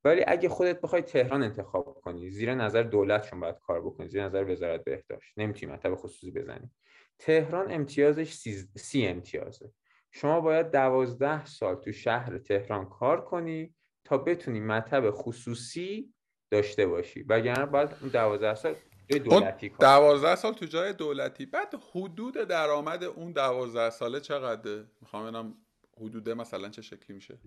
ولی 0.04 0.24
اگه 0.26 0.48
خودت 0.48 0.80
بخوای 0.80 1.02
تهران 1.02 1.42
انتخاب 1.42 2.00
کنی 2.04 2.30
زیر 2.30 2.54
نظر 2.54 2.82
دولت 2.82 3.30
چون 3.30 3.40
باید 3.40 3.58
کار 3.58 3.80
بکنی 3.80 4.08
زیر 4.08 4.24
نظر 4.24 4.44
وزارت 4.44 4.84
بهداشت. 4.84 5.32
نمی‌تونی 5.36 5.72
مطب 5.72 5.94
خصوصی 5.94 6.30
بزنی. 6.30 6.70
تهران 7.18 7.72
امتیازش 7.72 8.32
سی, 8.32 8.68
سی 8.76 9.06
امتیازه. 9.06 9.72
شما 10.12 10.40
باید 10.40 10.70
دوازده 10.70 11.44
سال 11.44 11.74
تو 11.74 11.92
شهر 11.92 12.38
تهران 12.38 12.88
کار 12.88 13.24
کنی 13.24 13.74
تا 14.04 14.18
بتونی 14.18 14.60
مطب 14.60 15.10
خصوصی 15.10 16.14
داشته 16.50 16.86
باشی. 16.86 17.22
وگرنه 17.22 17.66
باید 17.66 17.90
اون 18.00 18.10
دوازده 18.10 18.54
سال 18.54 18.74
دولتی 19.08 19.68
کار 19.68 19.78
دوازده 19.80 20.36
سال 20.36 20.52
تو 20.52 20.66
جای 20.66 20.92
دولتی. 20.92 21.46
بعد 21.46 21.74
حدود 21.92 22.34
درآمد 22.34 23.04
اون 23.04 23.32
دوازده 23.32 23.90
ساله 23.90 24.20
چقدره؟ 24.20 24.86
می‌خوام 25.00 25.22
ببینم 25.22 25.54
حدوده 25.96 26.34
مثلا 26.34 26.68
چه 26.68 26.82
شکلی 26.82 27.16
میشه. 27.16 27.38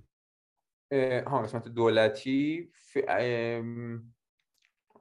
ها 1.27 1.41
قسمت 1.41 1.67
دولتی 1.67 2.71
ف... 2.73 2.97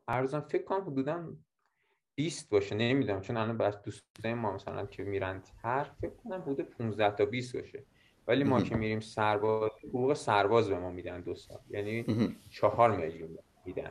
ارزم 0.08 0.40
فکر 0.40 0.64
کنم 0.64 0.80
حدودا 0.80 1.36
20 2.18 2.50
باشه 2.50 2.74
نمی‌دونم 2.74 3.20
چون 3.20 3.36
الان 3.36 3.58
بس 3.58 3.76
دوستای 3.82 4.34
ما 4.34 4.52
مثلا 4.52 4.86
که 4.86 5.02
میرن 5.02 5.42
تر 5.62 5.84
فکر 5.84 6.10
کنم 6.24 6.42
حدود 6.42 6.60
15 6.60 7.16
تا 7.16 7.24
20 7.24 7.56
باشه. 7.56 7.84
ولی 8.26 8.44
ما 8.44 8.62
که 8.62 8.74
میریم 8.74 9.00
سرباز 9.00 9.70
حقوق 9.84 10.14
سرباز 10.14 10.68
به 10.68 10.78
ما 10.78 10.90
میدن 10.90 11.20
دو 11.20 11.34
سال. 11.34 11.60
یعنی 11.70 12.04
چهار 12.50 12.96
میلیون 12.96 13.38
میدن. 13.64 13.90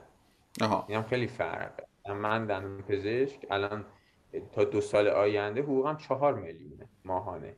آها. 0.61 0.85
اینم 0.89 1.03
خیلی 1.03 1.27
فرقه. 1.27 1.87
من 2.13 2.45
دندون 2.45 2.81
پزشک 2.81 3.45
الان 3.51 3.85
تا 4.53 4.63
دو 4.63 4.81
سال 4.81 5.07
آینده 5.07 5.61
حقوقم 5.61 5.97
چهار 5.97 6.33
میلیونه 6.33 6.89
ماهانه. 7.05 7.55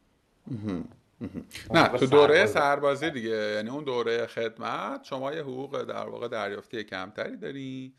نه 1.73 1.87
تو 1.87 2.05
دوره 2.05 2.45
سربازی 2.45 3.09
دیگه 3.09 3.53
یعنی 3.55 3.69
اون 3.69 3.83
دوره 3.83 4.27
خدمت 4.27 5.03
شما 5.03 5.33
یه 5.33 5.41
حقوق 5.41 5.83
در 5.83 6.09
واقع 6.09 6.27
دریافتی 6.27 6.83
کمتری 6.83 7.37
داری. 7.37 7.93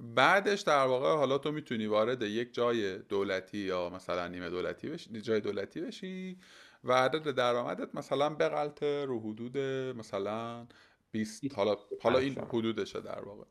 بعدش 0.00 0.60
در 0.60 0.86
واقع 0.86 1.16
حالا 1.16 1.38
تو 1.38 1.52
می‌تونی 1.52 1.86
وارد 1.86 2.22
یک 2.22 2.54
جای 2.54 2.98
دولتی 2.98 3.58
یا 3.58 3.90
مثلا 3.90 4.28
نیمه 4.28 4.50
دولتی 4.50 4.88
بشی 4.88 5.20
جای 5.20 5.40
دولتی 5.40 5.80
بشی 5.80 6.38
و 6.84 6.92
عدد 6.92 7.30
درآمدت 7.30 7.94
مثلا 7.94 8.30
بغلت 8.30 8.82
رو 8.82 9.20
حدود 9.20 9.58
مثلا 9.98 10.66
20 11.10 11.54
حالا 11.54 11.76
حالا 12.02 12.18
این 12.18 12.38
حدودشه 12.38 13.00
در 13.00 13.20
واقع. 13.20 13.44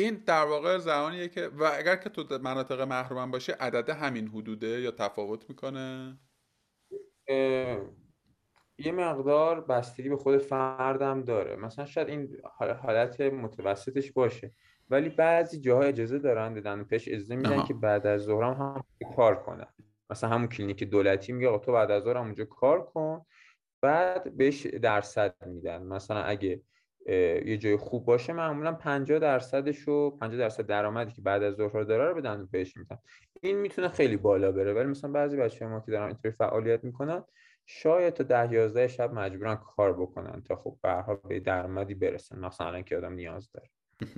این 0.00 0.22
در 0.26 0.44
واقع 0.44 0.78
زمانیه 0.78 1.28
که 1.28 1.48
و 1.48 1.70
اگر 1.78 1.96
که 1.96 2.10
تو 2.10 2.38
مناطق 2.38 2.80
محروم 2.80 3.30
باشه 3.30 3.52
عدد 3.52 3.90
همین 3.90 4.28
حدوده 4.28 4.80
یا 4.80 4.90
تفاوت 4.90 5.48
می‌کنه؟ 5.48 6.18
یه 8.78 8.92
مقدار 8.92 9.60
بستگی 9.60 10.08
به 10.08 10.16
خود 10.16 10.38
فردم 10.38 11.22
داره. 11.22 11.56
مثلا 11.56 11.84
شاید 11.84 12.08
این 12.08 12.36
حالت 12.82 13.20
متوسطش 13.20 14.12
باشه. 14.12 14.52
ولی 14.90 15.08
بعضی 15.08 15.60
جاها 15.60 15.82
اجازه 15.82 16.18
دارن 16.18 16.54
دادن 16.54 16.84
پیش 16.84 17.08
اجازه 17.08 17.36
میدن 17.36 17.62
که 17.62 17.74
بعد 17.74 18.06
از 18.06 18.20
ظهرم 18.20 18.52
هم 18.52 18.84
کار 19.16 19.42
کنن. 19.42 19.74
مثلا 20.10 20.30
همون 20.30 20.48
کلینیک 20.48 20.84
دولتی 20.84 21.32
میگه 21.32 21.58
تو 21.58 21.72
بعد 21.72 21.90
از 21.90 22.02
ظهر 22.02 22.18
اونجا 22.18 22.44
کار 22.44 22.84
کن. 22.84 23.24
بعد 23.82 24.36
بهش 24.36 24.66
درصد 24.66 25.34
میدن. 25.46 25.82
مثلا 25.82 26.22
اگه 26.22 26.62
یه 27.06 27.56
جای 27.56 27.76
خوب 27.76 28.04
باشه 28.04 28.32
معمولا 28.32 28.72
50 28.72 29.18
درصدش 29.18 29.78
رو 29.78 30.10
50 30.10 30.38
درصد 30.38 30.66
درآمدی 30.66 31.12
که 31.12 31.22
بعد 31.22 31.42
از 31.42 31.54
ظهر 31.54 31.82
داره 31.82 32.04
رو 32.04 32.14
بدن 32.14 32.48
بهش 32.50 32.76
میدن. 32.76 32.98
این 33.40 33.56
می‌تونه 33.56 33.88
خیلی 33.88 34.16
بالا 34.16 34.52
بره 34.52 34.72
ولی 34.72 34.86
مثلا 34.86 35.10
بعضی 35.10 35.36
بچه 35.36 35.66
ما 35.66 35.80
که 35.80 35.90
دارن 35.92 36.06
اینطوری 36.06 36.34
فعالیت 36.34 36.84
می‌کنن 36.84 37.24
شاید 37.66 38.14
تا 38.14 38.24
ده 38.24 38.52
یازده 38.52 38.88
شب 38.88 39.14
مجبورن 39.14 39.56
کار 39.56 39.92
بکنن 39.92 40.42
تا 40.42 40.56
خب 40.56 40.78
به 40.82 41.04
به 41.28 41.40
درآمدی 41.40 41.94
برسن. 41.94 42.38
مثلا 42.38 42.66
الان 42.66 42.82
که 42.82 42.96
آدم 42.96 43.12
نیاز 43.12 43.52
داره. 43.52 43.70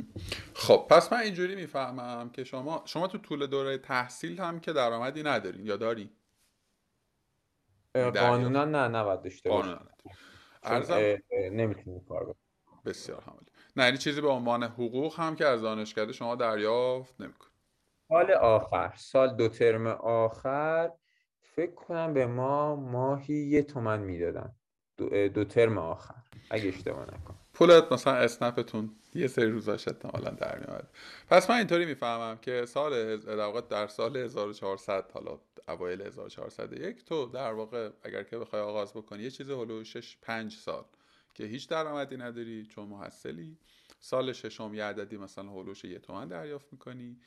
خب 0.55 0.87
پس 0.91 1.13
من 1.13 1.19
اینجوری 1.19 1.55
می‌فهمم 1.55 2.31
که 2.31 2.45
شما 2.45 2.83
شما 2.85 3.09
تو 3.09 3.19
طول 3.19 3.47
دوره 3.47 3.79
تحصیل 3.79 4.41
هم 4.41 4.61
که 4.61 4.73
درآمدی 4.73 5.23
ندارین 5.23 5.67
یا 5.67 5.77
داری 5.77 6.11
قانونا 7.95 8.65
نه 8.65 8.89
نباید 8.89 9.23
داشته 9.23 9.51
ارزم 10.63 11.19
نمی‌تونی 11.33 12.01
کار 12.09 12.25
بکنی 12.25 12.42
بسیار 12.85 13.21
حمالی 13.21 13.47
نه 13.77 13.85
یعنی 13.85 13.99
چیزی 13.99 14.21
به 14.21 14.29
عنوان 14.29 14.63
حقوق 14.63 15.21
هم 15.21 15.37
که 15.37 15.47
از 15.47 15.63
دانشکده 15.63 16.13
شما 16.13 16.37
دریافت 16.37 17.21
نمیکن 17.21 17.47
سال 18.09 18.33
آخر 18.33 18.93
سال 18.97 19.37
دو 19.37 19.49
ترم 19.49 19.87
آخر 19.87 20.91
فکر 21.43 21.75
کنم 21.75 22.15
به 22.15 22.27
ما 22.27 22.77
ماهی 22.77 23.35
یه 23.35 23.63
تومن 23.63 24.01
می‌دادن. 24.01 24.55
دو, 24.97 25.29
دو 25.29 25.45
ترم 25.45 25.79
آخر 25.79 26.15
اگه 26.51 26.69
اشتباه 26.69 27.03
نکنم. 27.03 27.39
پولت 27.55 27.93
مثلا 27.93 28.15
اسنپتون 28.15 28.91
یه 29.15 29.27
سری 29.27 29.51
روزاش 29.51 29.89
احتمالا 29.89 30.31
در 30.31 30.59
میاد 30.59 30.89
پس 31.29 31.51
من 31.51 31.57
اینطوری 31.57 31.87
می‌فهمم 31.87 32.39
که 32.39 32.65
سال 32.67 33.17
در 33.17 33.37
واقع 33.37 33.61
در 33.61 33.87
سال 33.87 34.17
1400 34.17 35.11
حالا 35.15 35.39
اوایل 35.69 36.03
1401 36.03 37.05
تو 37.05 37.27
در 37.27 37.53
واقع 37.53 37.91
اگر 38.03 38.23
که 38.23 38.39
بخوای 38.39 38.63
آغاز 38.63 38.93
بکنی 38.93 39.23
یه 39.23 39.31
چیز 39.31 39.51
هلوشش 39.51 40.17
5 40.23 40.57
سال 40.57 40.85
که 41.35 41.45
هیچ 41.45 41.69
درآمدی 41.69 42.17
نداری 42.17 42.67
چون 42.67 42.89
محصلی. 42.89 43.59
سال 44.01 44.33
ششم 44.33 44.75
یه 44.75 44.85
عددی 44.85 45.17
مثلا 45.17 45.51
هلوش 45.51 45.85
یه 45.85 45.99
تومن 45.99 46.29
دریافت 46.29 46.73
می‌کنی. 46.73 47.21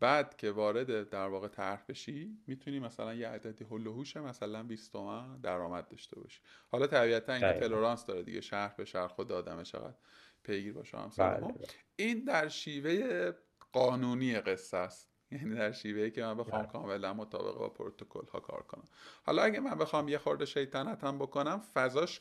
بعد 0.00 0.36
که 0.36 0.50
وارد 0.50 1.08
در 1.08 1.28
واقع 1.28 1.48
طرح 1.48 1.84
بشی 1.88 2.38
می‌تونی 2.46 2.80
مثلا 2.80 3.14
یه 3.14 3.28
عددی 3.28 3.64
هلوهوش 3.64 4.16
مثلا 4.16 4.62
20 4.62 4.92
تومن 4.92 5.40
درآمد 5.40 5.88
داشته 5.88 6.20
باشی. 6.20 6.40
حالا 6.68 6.86
طبیعتا 6.86 7.32
این 7.32 7.52
تلورانس 7.52 8.06
داره 8.06 8.22
دیگه 8.22 8.40
شهر 8.40 8.74
به 8.76 8.84
شهر 8.84 9.08
خود 9.08 9.32
آدم 9.32 9.62
چقدر 9.62 9.94
پیگیر 10.42 10.72
باشه 10.72 10.98
هم 10.98 11.10
بله. 11.18 11.54
این 11.96 12.24
در 12.24 12.48
شیوه 12.48 13.32
قانونی 13.72 14.40
قصه 14.40 14.76
است. 14.76 15.10
یعنی 15.32 15.54
در 15.54 15.72
شیوهی 15.72 16.10
که 16.10 16.22
من 16.22 16.36
بخوام 16.36 16.62
بله. 16.62 16.72
کاملا 16.72 17.14
مطابق 17.14 17.58
با 17.58 17.68
پروتکل 17.68 18.26
ها 18.26 18.40
کار 18.40 18.62
کنم. 18.62 18.84
حالا 19.24 19.42
اگه 19.42 19.60
من 19.60 19.78
بخوام 19.78 20.08
یه 20.08 20.18
خورده 20.18 20.44
شیطنت 20.44 21.04
هم 21.04 21.18
بکنم 21.18 21.60
فضاش 21.74 22.20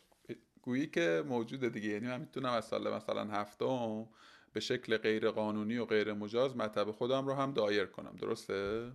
گویی 0.65 0.87
که 0.87 1.23
موجوده 1.27 1.69
دیگه. 1.69 1.89
یعنی 1.89 2.07
من 2.07 2.19
می‌تونم 2.19 2.53
از 2.53 2.65
سال 2.65 2.93
مثلا 2.93 3.23
هفتم 3.23 4.07
به 4.53 4.59
شکل 4.59 4.97
غیر 4.97 5.29
قانونی 5.29 5.77
و 5.77 5.85
غیر 5.85 6.13
مجاز 6.13 6.57
مطب 6.57 6.91
خودم 6.91 7.27
رو 7.27 7.33
هم 7.33 7.53
دایر 7.53 7.85
کنم. 7.85 8.15
درسته؟ 8.21 8.91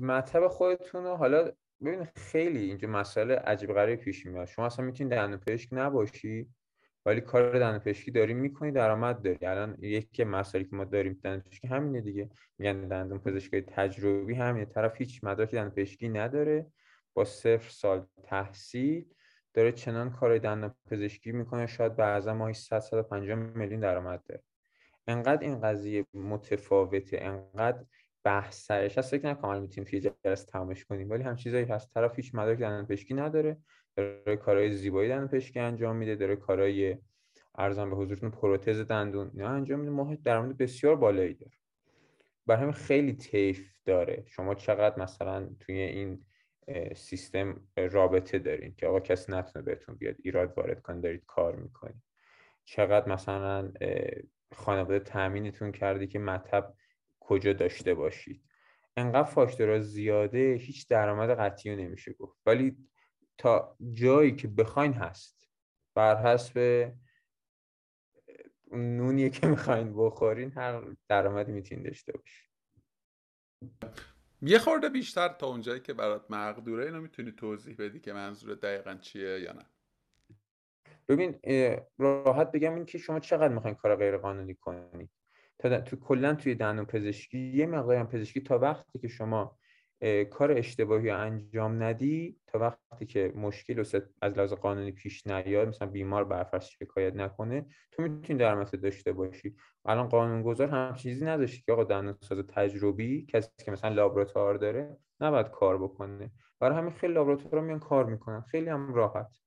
مطب 0.00 0.48
خودتون 0.48 1.04
رو 1.04 1.16
حالا 1.16 1.52
ببین 1.84 2.08
خیلی 2.16 2.58
اینجا 2.58 2.88
مسئله 2.88 3.34
عجیب 3.34 3.72
غریب 3.72 3.98
پیش 3.98 4.26
میاد. 4.26 4.46
شما 4.46 4.66
اصلا 4.66 4.84
می‌تونید 4.84 5.12
دندون 5.12 5.38
پزشک 5.38 5.68
نباشی 5.72 6.48
ولی 7.06 7.20
کار 7.20 7.58
دندون 7.58 7.78
پزشکی 7.78 8.10
داری 8.10 8.34
می‌کنی 8.34 8.72
درآمد 8.72 9.22
داری. 9.22 9.46
الان 9.46 9.76
یکی 9.80 10.24
مسائلی 10.24 10.68
که 10.68 10.76
ما 10.76 10.84
داریم 10.84 11.20
دندون 11.22 11.40
پزشکی 11.40 11.68
همینه 11.68 12.00
دیگه. 12.00 12.30
میگن 12.58 12.88
دندون 12.88 13.18
پزشکی 13.18 13.60
تجربی 13.60 14.34
همینه. 14.34 14.66
طرف 14.66 14.96
هیچ 14.96 15.24
مدرک 15.24 15.50
دندون 15.50 15.70
پزشکی 15.70 16.08
نداره. 16.08 16.66
با 17.14 17.24
صفر 17.24 17.70
سال 17.70 18.06
تحصیل 18.24 19.04
داره 19.54 19.72
چنان 19.72 20.10
کار 20.10 20.38
دندان 20.38 20.74
پزشکی 20.90 21.32
می‌کنه 21.32 21.66
شاید 21.66 21.96
بعضا 21.96 22.34
ماهی 22.34 22.54
100 22.54 22.78
150 22.78 23.38
میلیون 23.38 23.80
درآمد 23.80 24.22
داره. 24.28 24.42
انقدر 25.06 25.42
این 25.42 25.60
قضیه 25.60 26.06
متفاوته 26.14 27.18
انقدر 27.20 27.84
بحث 28.24 28.66
سرش 28.66 28.98
هست. 28.98 29.10
فکر 29.10 29.26
نکنم 29.26 29.62
می‌تونیم 29.62 29.90
توی 29.90 30.00
جلسه 30.00 30.46
تمامش 30.46 30.84
کنیم. 30.84 31.10
ولی 31.10 31.22
هم 31.22 31.36
چیزایی 31.36 31.64
هست. 31.64 31.94
طرف 31.94 32.16
هیچ 32.16 32.34
مدرک 32.34 32.58
دندان 32.58 32.86
پزشکی 32.86 33.14
نداره. 33.14 33.56
داره 33.96 34.36
کارهای 34.36 34.72
زیبایی 34.72 35.08
دندان 35.08 35.28
پزشکی 35.28 35.60
انجام 35.60 35.96
میده. 35.96 36.14
داره 36.14 36.36
کارهای 36.36 36.96
ارزان 37.54 37.90
به 37.90 37.96
حضورتون 37.96 38.30
پروتز 38.30 38.80
دندون 38.80 39.30
نه 39.34 39.44
انجام 39.44 39.80
میده. 39.80 39.90
ماه 39.90 40.16
درآمد 40.16 40.56
بسیار 40.56 40.96
بالایی 40.96 41.34
داره. 41.34 41.52
برای 42.46 42.60
همین 42.60 42.74
خیلی 42.74 43.12
طیف 43.12 43.70
داره. 43.84 44.24
شما 44.26 44.54
چقدر 44.54 45.02
مثلا 45.02 45.48
توی 45.60 45.74
این 45.74 46.24
سیستم 46.96 47.68
رابطه 47.76 48.38
دارین 48.38 48.74
که 48.74 48.86
آقا 48.86 49.00
کسی 49.00 49.32
نتونه 49.32 49.64
بهتون 49.64 49.94
بیاد 49.94 50.16
ایراد 50.18 50.58
وارد 50.58 50.82
کنه 50.82 51.00
دارید 51.00 51.24
کار 51.26 51.56
می‌کنید. 51.56 52.02
چقدر 52.64 53.12
مثلا 53.12 53.72
خانواده 54.54 54.98
تامینتون 55.00 55.72
کردی 55.72 56.06
که 56.06 56.18
مطب 56.18 56.74
کجا 57.20 57.52
داشته 57.52 57.94
باشید؟ 57.94 58.44
انقدر 58.96 59.28
فاکتورها 59.28 59.78
زیاده 59.78 60.52
هیچ 60.54 60.88
درآمد 60.88 61.30
قطعی 61.30 61.76
نمیشه 61.76 62.12
گفت. 62.12 62.38
ولی 62.46 62.76
تا 63.38 63.76
جایی 63.92 64.36
که 64.36 64.48
بخواین 64.48 64.92
هست. 64.92 65.48
بر 65.94 66.22
حسب 66.22 66.92
نونیه 68.72 69.30
که 69.30 69.46
می‌خواین 69.46 69.96
بخورین 69.96 70.52
هر 70.52 70.82
درآمدی 71.08 71.52
می‌تونین 71.52 71.84
داشته 71.84 72.12
باشید 72.12 72.50
یه 74.46 74.58
خورده 74.58 74.88
بیشتر 74.88 75.28
تا 75.28 75.46
اونجایی 75.46 75.80
که 75.80 75.94
برات 75.94 76.30
مقدوره 76.30 76.84
اینو 76.84 77.00
می‌تونی 77.00 77.32
توضیح 77.32 77.76
بدی 77.78 78.00
که 78.00 78.12
منظور 78.12 78.54
دقیقا 78.54 78.94
چیه 78.94 79.40
یا 79.40 79.52
نه. 79.52 79.66
ببین 81.08 81.40
راحت 81.98 82.52
بگم 82.52 82.74
این 82.74 82.86
که 82.86 82.98
شما 82.98 83.20
چقدر 83.20 83.54
می‌خواین 83.54 83.76
کار 83.76 83.96
غیر 83.96 84.16
قانونی 84.16 84.54
کنید. 84.54 85.10
تا 85.58 85.80
تو 85.80 85.96
کلا 85.96 86.34
توی 86.34 86.54
دندون 86.54 86.84
پزشکی 86.84 87.38
یه 87.38 87.66
مقداری 87.66 88.04
پزشکی 88.04 88.40
تا 88.40 88.58
وقتی 88.58 88.98
که 88.98 89.08
شما 89.08 89.58
کار 90.30 90.52
اشتباهی 90.52 91.10
انجام 91.10 91.82
ندی 91.82 92.36
تا 92.46 92.58
وقتی 92.58 93.06
که 93.06 93.32
مشکل 93.36 93.84
از 94.22 94.34
لحاظ 94.34 94.52
قانونی 94.52 94.92
پیش 94.92 95.26
نیاد 95.26 95.68
مثلا 95.68 95.88
بیمار 95.88 96.24
برفرض 96.24 96.64
شکایت 96.64 97.14
نکنه 97.14 97.66
تو 97.92 98.02
می‌تونی 98.02 98.38
درمت 98.38 98.76
داشته 98.76 99.12
باشی. 99.12 99.56
الان 99.84 100.08
قانونگذار 100.08 100.68
هم 100.68 100.94
چیزی 100.94 101.24
نداشته 101.24 101.62
که 101.66 101.72
آقا 101.72 101.84
دندونساز 101.84 102.38
تجربی 102.38 103.26
کسی 103.26 103.50
که 103.64 103.70
مثلا 103.70 103.94
لابراتوار 103.94 104.54
داره 104.54 104.96
نباید 105.20 105.50
کار 105.50 105.78
بکنه. 105.78 106.30
برای 106.60 106.78
همین 106.78 106.90
خیلی 106.90 107.12
لابراتوارا 107.14 107.62
میان 107.62 107.78
کار 107.78 108.04
می‌کنن. 108.04 108.40
خیلی 108.40 108.68
هم 108.70 108.94
راحت. 108.94 109.40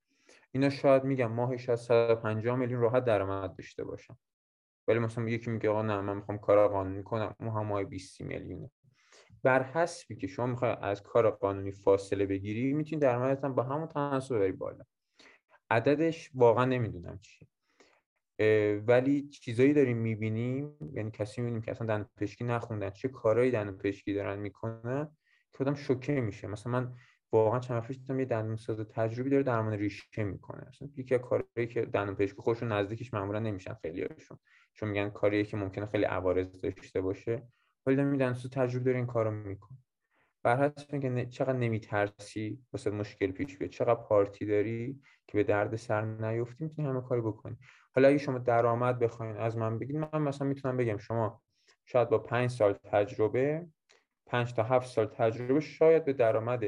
اینا 0.51 0.69
شاید 0.69 1.03
میگم 1.03 1.31
ماهش 1.31 1.69
از 1.69 1.81
150 1.81 2.55
میلیون 2.55 2.81
راحت 2.81 3.05
درآمد 3.05 3.55
داشته 3.55 3.83
باشن. 3.83 4.17
ولی 4.87 4.99
مثلا 4.99 5.29
یکی 5.29 5.49
میگه 5.49 5.69
آقا 5.69 5.81
نه 5.81 6.01
من 6.01 6.15
می‌خوام 6.15 6.37
کار 6.37 6.67
قانونی 6.67 7.03
کنم. 7.03 7.35
اون 7.39 7.49
هم 7.49 7.65
ماه 7.65 7.83
20 7.83 8.21
میلیونه. 8.21 8.71
بر 9.43 9.63
حسبی 9.63 10.15
که 10.15 10.27
شما 10.27 10.45
می‌خوای 10.45 10.75
از 10.81 11.03
کار 11.03 11.29
قانونی 11.29 11.71
فاصله 11.71 12.25
بگیری 12.25 12.73
می‌تونی 12.73 12.99
درآمدت 12.99 13.45
با 13.45 13.63
همون 13.63 13.87
تناسب 13.87 14.35
ببری 14.35 14.51
بالا. 14.51 14.83
عددش 15.69 16.31
واقعا 16.35 16.65
نمی‌دونم 16.65 17.19
چیه. 17.21 17.47
ولی 18.87 19.27
چیزایی 19.27 19.73
داریم 19.73 19.97
می‌بینیم 19.97 20.75
یعنی 20.93 21.11
کسی 21.11 21.41
می‌بینیم 21.41 21.61
که 21.61 21.71
اصلا 21.71 21.87
دندون 21.87 22.51
نخوندن 22.51 22.89
چه 22.89 23.07
کارهایی 23.07 23.51
دندون 23.51 23.93
دارن 24.07 24.39
می‌کنن 24.39 25.17
که 25.51 25.63
آدم 25.63 25.73
شوکه 25.73 26.21
میشه. 26.21 26.47
مثلا 26.47 26.71
من 26.71 26.93
واقعا 27.31 27.59
چند 27.59 27.77
وقت 27.77 27.91
دیدم 27.91 28.19
یه 28.19 28.25
دندونساز 28.25 28.79
تجربی 28.79 29.29
داره 29.29 29.43
درمان 29.43 29.73
ریشه 29.73 30.23
می‌کنه. 30.23 30.67
اصلا 30.67 30.89
یکی 30.95 31.15
از 31.15 31.21
کارهایی 31.21 31.67
که 31.67 31.85
دندون 31.85 32.27
خودشون 32.27 32.71
نزدیکش 32.71 33.13
معمولا 33.13 33.39
نمیشن 33.39 33.73
خیلی 33.73 34.01
هاشون 34.01 34.39
چون 34.73 34.89
میگن 34.89 35.09
کاریه 35.09 35.43
که 35.43 35.57
ممکنه 35.57 35.85
خیلی 35.85 36.03
عوارض 36.03 36.61
داشته 36.61 37.01
باشه. 37.01 37.47
ولی 37.87 37.95
دارم 37.95 38.33
سو 38.33 38.49
تجربه 38.49 38.85
داره 38.85 38.97
این 38.97 39.05
کارو 39.05 39.31
می‌کنه. 39.31 39.77
بر 40.43 40.57
حسب 40.57 40.87
اینکه 40.93 41.25
چقدر 41.25 41.53
نمیترسی 41.53 42.59
واسه 42.73 42.89
مشکل 42.89 43.31
پیش 43.31 43.57
بیاد 43.57 43.71
چقدر 43.71 43.95
پارتی 43.95 44.45
داری 44.45 45.01
که 45.27 45.37
به 45.37 45.43
درد 45.43 45.75
سر 45.75 46.01
نیفتی 46.01 46.63
می‌تونی 46.63 46.87
همه 46.87 47.01
کاری 47.01 47.21
بکنی. 47.21 47.57
حالا 47.95 48.07
اگه 48.07 48.17
شما 48.17 48.37
درآمد 48.37 48.99
بخواین 48.99 49.37
از 49.37 49.57
من 49.57 49.79
بگید 49.79 49.95
من 49.95 50.21
مثلا 50.21 50.47
می‌تونم 50.47 50.77
بگم 50.77 50.97
شما 50.97 51.41
شاید 51.85 52.09
با 52.09 52.17
پنج 52.17 52.49
سال 52.49 52.73
تجربه 52.73 53.67
پنج 54.25 54.53
تا 54.53 54.63
هفت 54.63 54.87
سال 54.87 55.05
تجربه 55.05 55.59
شاید 55.59 56.05
به 56.05 56.13
درآمد 56.13 56.63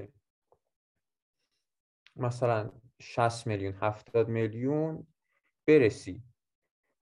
مثلا 2.15 2.71
60 2.99 3.47
میلیون 3.47 3.73
70 3.73 4.27
میلیون 4.29 5.07
برسی. 5.67 6.23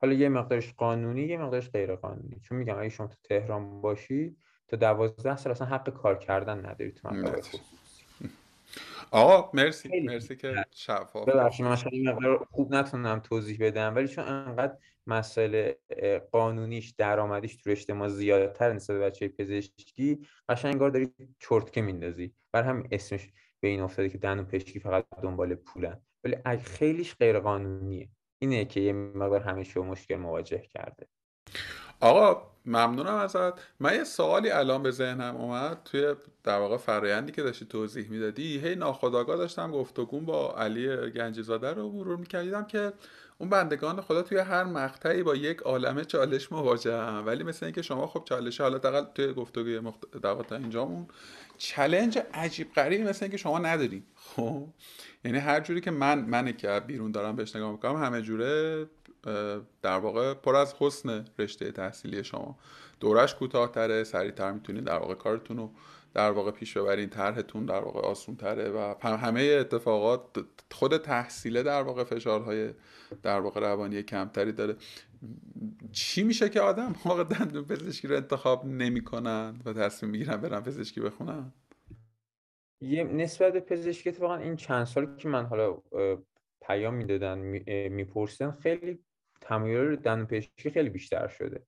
حالا 0.01 0.13
یه 0.13 0.29
مقدارش 0.29 0.73
قانونی 0.73 1.21
یه 1.21 1.37
مقدارش 1.37 1.69
غیر 1.69 1.95
قانونی 1.95 2.39
چون 2.43 2.57
میگم 2.57 2.79
اگه 2.79 2.89
شما 2.89 3.07
تو 3.07 3.15
تهران 3.23 3.81
باشی 3.81 4.35
تا 4.67 4.77
دوازده 4.77 5.37
سال 5.37 5.51
اصلا 5.51 5.67
حق 5.67 5.89
کار 5.89 6.17
کردن 6.17 6.65
نداری 6.65 6.91
تو 6.91 7.09
آقا 9.11 9.51
مرسی. 9.53 9.99
مرسی 9.99 10.35
که 10.35 10.65
شفاف 10.71 11.29
ببخشید 11.29 11.65
من 11.65 11.77
مقدار 12.03 12.47
خوب 12.51 12.75
نتونم 12.75 13.19
توضیح 13.19 13.57
بدم 13.61 13.95
ولی 13.95 14.07
چون 14.07 14.23
انقدر 14.25 14.77
مسائل 15.07 15.71
قانونیش 16.31 16.89
درآمدیش 16.89 17.55
تو 17.55 17.69
رشته 17.69 17.93
ما 17.93 18.09
زیادتر 18.09 18.73
نسبت 18.73 18.97
به 18.97 19.05
بچه 19.05 19.27
پزشکی 19.27 20.19
قشنگ 20.49 20.71
انگار 20.71 20.89
داری 20.89 21.13
چرتکه 21.39 21.81
میندازی. 21.81 22.33
بر 22.51 22.63
هم 22.63 22.87
اسمش 22.91 23.27
به 23.59 23.67
این 23.67 23.81
افتاده 23.81 24.09
که 24.09 24.17
دندون 24.17 24.45
پزشکی 24.45 24.79
فقط 24.79 25.05
دنبال 25.23 25.55
پولن. 25.55 26.01
ولی 26.23 26.37
خیلیش 26.57 27.15
غیر 27.15 27.39
قانونیه 27.39 28.09
اینه 28.39 28.65
که 28.65 28.79
یه 28.79 28.93
مقدار 28.93 29.41
همیشه 29.41 29.79
مشکل 29.79 30.15
مواجه 30.15 30.63
کرده. 30.73 31.07
آقا 31.99 32.41
ممنونم 32.65 33.15
ازت. 33.15 33.53
من 33.79 33.95
یه 33.95 34.03
سوالی 34.03 34.49
الان 34.49 34.83
به 34.83 34.91
ذهنم 34.91 35.35
اومد. 35.35 35.83
توی 35.85 36.15
در 36.43 36.59
واقع 36.59 36.77
فرایندی 36.77 37.31
که 37.31 37.43
داشتی 37.43 37.65
توضیح 37.65 38.09
می‌دادی 38.09 38.59
هی 38.59 38.75
ناخداگاه 38.75 39.37
داشتم 39.37 39.71
گفتگون 39.71 40.25
با 40.25 40.55
علی 40.57 41.11
گنجیزاده 41.11 41.73
رو 41.73 41.91
مرور 41.91 42.17
می‌کردم 42.17 42.65
که 42.65 42.93
اون 43.37 43.49
بندگان 43.49 44.01
خدا 44.01 44.21
توی 44.21 44.37
هر 44.37 44.63
مقطعی 44.63 45.23
با 45.23 45.35
یک 45.35 45.57
عالمه 45.57 46.05
چالش 46.05 46.51
مواجه 46.51 46.97
هم 46.97 47.23
ولی 47.25 47.43
مثل 47.43 47.65
اینکه 47.65 47.81
شما 47.81 48.07
خب 48.07 48.23
چالش 48.25 48.61
حالا 48.61 48.77
دقیقا 48.77 49.01
توی 49.01 49.33
گفتگوی 49.33 49.79
مخت... 49.79 50.51
اینجامون 50.51 51.07
چلنج 51.57 52.19
عجیب 52.33 52.73
غریبی 52.73 53.03
مثل 53.03 53.25
اینکه 53.25 53.37
شما 53.37 53.59
نداریم 53.59 54.03
خب 54.15 54.67
یعنی 55.25 55.37
هر 55.37 55.59
جوری 55.59 55.81
که 55.81 55.91
من 55.91 56.19
من 56.19 56.53
که 56.53 56.79
بیرون 56.87 57.11
دارم 57.11 57.35
بهش 57.35 57.55
نگاه 57.55 57.71
می‌کنم 57.71 58.03
همه 58.03 58.21
جوره 58.21 58.85
در 59.81 59.97
واقع 59.99 60.33
پر 60.33 60.55
از 60.55 60.75
حسن 60.79 61.25
رشته 61.39 61.71
تحصیلی 61.71 62.23
شما. 62.23 62.59
دورش 62.99 63.35
کوتاهتره 63.35 64.03
سریعتر 64.03 64.51
می‌تونید 64.51 64.83
در 64.83 64.97
واقع 64.97 65.13
کارتون 65.13 65.57
رو 65.57 65.71
در 66.17 66.31
واقع 66.31 66.51
پیش 66.51 66.77
ببرین 66.77 67.09
طرحتون 67.09 67.65
در 67.65 67.79
واقع 67.79 67.99
آسون 67.99 68.35
تره 68.35 68.69
و 68.69 68.95
همه 69.17 69.41
اتفاقات 69.41 70.45
خود 70.71 70.97
تحصیله 70.97 71.63
در 71.63 71.81
واقع 71.81 72.03
فشارهای 72.03 72.73
در 73.23 73.39
واقع 73.39 73.59
روانی 73.59 74.03
کمتری 74.03 74.51
داره. 74.51 74.75
چی 75.91 76.23
میشه 76.23 76.49
که 76.49 76.61
آدم 76.61 76.95
واقع 77.05 77.23
دندون 77.23 77.65
پزشکی 77.65 78.07
رو 78.07 78.15
انتخاب 78.15 78.65
نمی‌کنن 78.65 79.61
و 79.65 79.73
تصمیم 79.73 80.11
می‌گیرن 80.11 80.37
برن 80.37 80.59
پزشکی 80.59 81.01
بخونن؟ 81.01 81.53
یه 82.81 83.03
نسبت 83.03 83.53
به 83.53 83.59
پزشکی 83.59 84.09
اتفاقا 84.09 84.35
این 84.35 84.55
چند 84.55 84.85
سال 84.85 85.15
که 85.15 85.27
من 85.27 85.45
حالا 85.45 85.77
پیام 86.61 86.93
می‌دادن 86.93 87.37
میپرسیدن 87.89 88.51
خیلی 88.51 88.99
تمایل 89.41 89.95
دندون 89.95 90.25
پزشکی 90.25 90.69
خیلی 90.69 90.89
بیشتر 90.89 91.27
شده. 91.27 91.63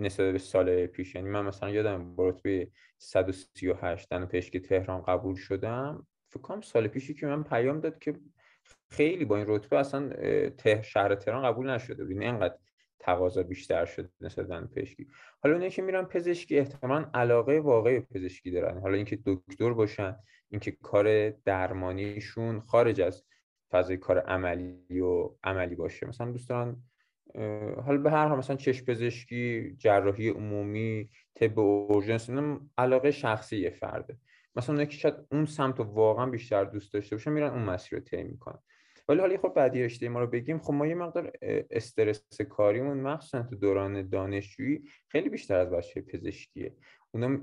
نسبت 0.00 0.32
به 0.32 0.38
سال 0.38 0.86
پیش. 0.86 1.14
یعنی 1.14 1.28
من 1.28 1.44
مثلا 1.44 1.70
یادم 1.70 2.14
با 2.14 2.28
رتبه 2.28 2.70
138 2.98 4.08
دندون 4.08 4.28
پزشکی 4.28 4.60
تهران 4.60 5.02
قبول 5.02 5.34
شدم. 5.34 6.06
فکر 6.30 6.60
سال 6.60 6.88
پیشی 6.88 7.14
که 7.14 7.26
من 7.26 7.42
پیام 7.42 7.80
داد 7.80 7.98
که 7.98 8.14
خیلی 8.90 9.24
با 9.24 9.36
این 9.36 9.44
رتبه 9.48 9.78
اصلا 9.78 10.08
ته 10.50 10.82
شهر 10.82 11.14
تهران 11.14 11.42
قبول 11.52 11.70
نشده 11.70 12.04
بود. 12.04 12.22
اینقدر 12.22 12.54
تقاضا 12.98 13.42
بیشتر 13.42 13.84
شده 13.84 14.08
نسبت 14.20 14.46
به 14.46 14.60
پزشکی. 14.60 15.06
حالا 15.40 15.54
اونایی 15.54 15.70
که 15.70 15.82
میرن 15.82 16.04
پزشکی 16.04 16.58
احتمالاً 16.58 17.10
علاقه 17.14 17.60
واقعی 17.60 18.00
پزشکی 18.00 18.50
دارن. 18.50 18.78
حالا 18.78 18.96
اینکه 18.96 19.18
دکتر 19.26 19.72
باشن 19.72 20.16
اینکه 20.48 20.70
کار 20.70 21.30
درمانیشون 21.30 22.60
خارج 22.60 23.00
از 23.00 23.24
فضای 23.70 23.96
کار 23.96 24.18
عملی 24.18 25.00
و 25.00 25.30
عملی 25.44 25.74
باشه. 25.74 26.06
مثلا 26.06 26.30
دوست 26.30 26.48
دارن 26.48 26.76
حالا 27.84 27.98
به 27.98 28.10
هر 28.10 28.26
حال 28.28 28.38
مثلا 28.38 28.56
چشم 28.56 28.84
پزشکی 28.84 29.74
جراحی 29.78 30.28
عمومی 30.28 31.10
طب 31.34 31.58
اورژنس 31.58 32.30
علاقه 32.78 33.10
شخصی 33.10 33.70
فرده. 33.70 34.16
مثلا 34.56 34.72
اونایی 34.72 34.86
که 34.86 34.96
شاید 34.96 35.14
اون 35.32 35.44
سمت 35.44 35.78
رو 35.78 35.84
واقعا 35.84 36.26
بیشتر 36.26 36.64
دوست 36.64 36.92
داشته 36.92 37.16
باشن 37.16 37.32
میرن 37.32 37.50
اون 37.50 37.62
مسیر 37.62 37.98
رو 37.98 38.04
طی 38.04 38.22
می‌کنن. 38.22 38.58
ولی 39.08 39.20
حالا 39.20 39.36
خب 39.36 39.52
بعدی 39.56 39.82
رشته 39.82 40.08
ما 40.08 40.20
رو 40.20 40.26
بگیم. 40.26 40.58
خب 40.58 40.72
ما 40.72 40.86
یه 40.86 40.94
مقدار 40.94 41.32
استرس 41.70 42.40
کاریمون 42.48 43.00
مخصوصا 43.00 43.42
تو 43.42 43.56
دوران 43.56 44.08
دانشجویی 44.08 44.82
خیلی 45.08 45.28
بیشتر 45.28 45.56
از 45.56 45.70
بچه 45.70 46.00
پزشکیه. 46.00 46.74
اونا 47.10 47.38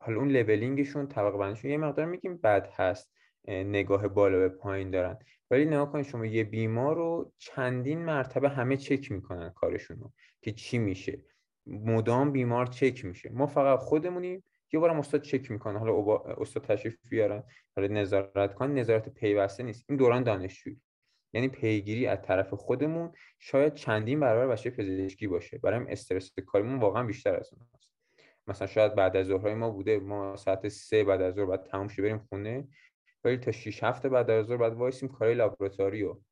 حالا 0.00 0.18
اون 0.18 0.28
لولینگشون 0.28 1.06
طبقه 1.06 1.38
بندیشون 1.38 1.70
یه 1.70 1.76
مقدار 1.76 2.06
میگیم 2.06 2.36
بد 2.36 2.68
هست. 2.76 3.12
نگاه 3.48 4.08
بالا 4.08 4.38
به 4.38 4.48
پایین 4.48 4.90
دارن. 4.90 5.18
ولی 5.50 5.64
نگاه 5.64 5.92
کنید 5.92 6.06
شما 6.06 6.26
یه 6.26 6.44
بیمار 6.44 6.96
رو 6.96 7.32
چندین 7.38 7.98
مرتبه 7.98 8.48
همه 8.48 8.76
چک 8.76 9.12
می‌کنن 9.12 9.50
کارشون 9.50 9.96
رو 10.00 10.12
که 10.42 10.52
چی 10.52 10.78
میشه. 10.78 11.24
مدام 11.66 12.32
بیمار 12.32 12.66
چک 12.66 13.04
میشه. 13.04 13.30
ما 13.32 13.46
فقط 13.46 13.78
خودمونیم. 13.78 14.44
یه 14.72 14.80
بارم 14.80 14.98
استاد 14.98 15.22
چک 15.22 15.50
می‌کنه. 15.50 15.78
حالا 15.78 16.16
استاد 16.16 16.64
تشریف 16.64 16.96
بیارن. 17.08 17.42
حالا 17.76 17.88
نظارت 17.88 18.54
کن. 18.54 18.70
نظارت 18.70 19.08
پیوسته 19.08 19.62
نیست. 19.62 19.84
این 19.88 19.98
دوران 19.98 20.22
دانشجویی 20.22 20.80
یعنی 21.32 21.48
پیگیری 21.48 22.06
از 22.06 22.22
طرف 22.22 22.54
خودمون. 22.54 23.12
شاید 23.38 23.74
چندین 23.74 24.20
برابر 24.20 24.52
بچه 24.52 24.70
پزشکی 24.70 25.26
باشه. 25.26 25.58
برای 25.58 25.92
استرس 25.92 26.32
کاریمون 26.46 26.80
واقعا 26.80 27.04
بیشتر 27.04 27.36
از 27.36 27.50
اون 27.52 27.66
هست. 27.74 27.90
مثلا 28.46 28.66
شاید 28.66 28.94
بعد 28.94 29.16
از 29.16 29.26
ظهرهای 29.26 29.54
ما 29.54 29.70
بوده. 29.70 29.98
ما 29.98 30.36
ساعت 30.36 30.68
سه 30.68 31.04
بعد 31.04 31.22
از 31.22 31.34
ظهر 31.34 31.46
بعد 31.46 31.62
تموم 31.62 31.88
شه 31.88 32.02
بریم 32.02 32.18
خونه. 32.18 32.68
ولی 33.24 33.36
تا 33.36 33.50
6 33.52 33.84
هفته 33.84 34.08
بعد 34.08 34.30
از 34.30 34.46
ظهر 34.46 34.56
بعد 34.56 34.72
وایسیم 34.72 35.08
کارهای 35.08 35.34
لابراتواری 35.34 36.02
رو 36.02 36.22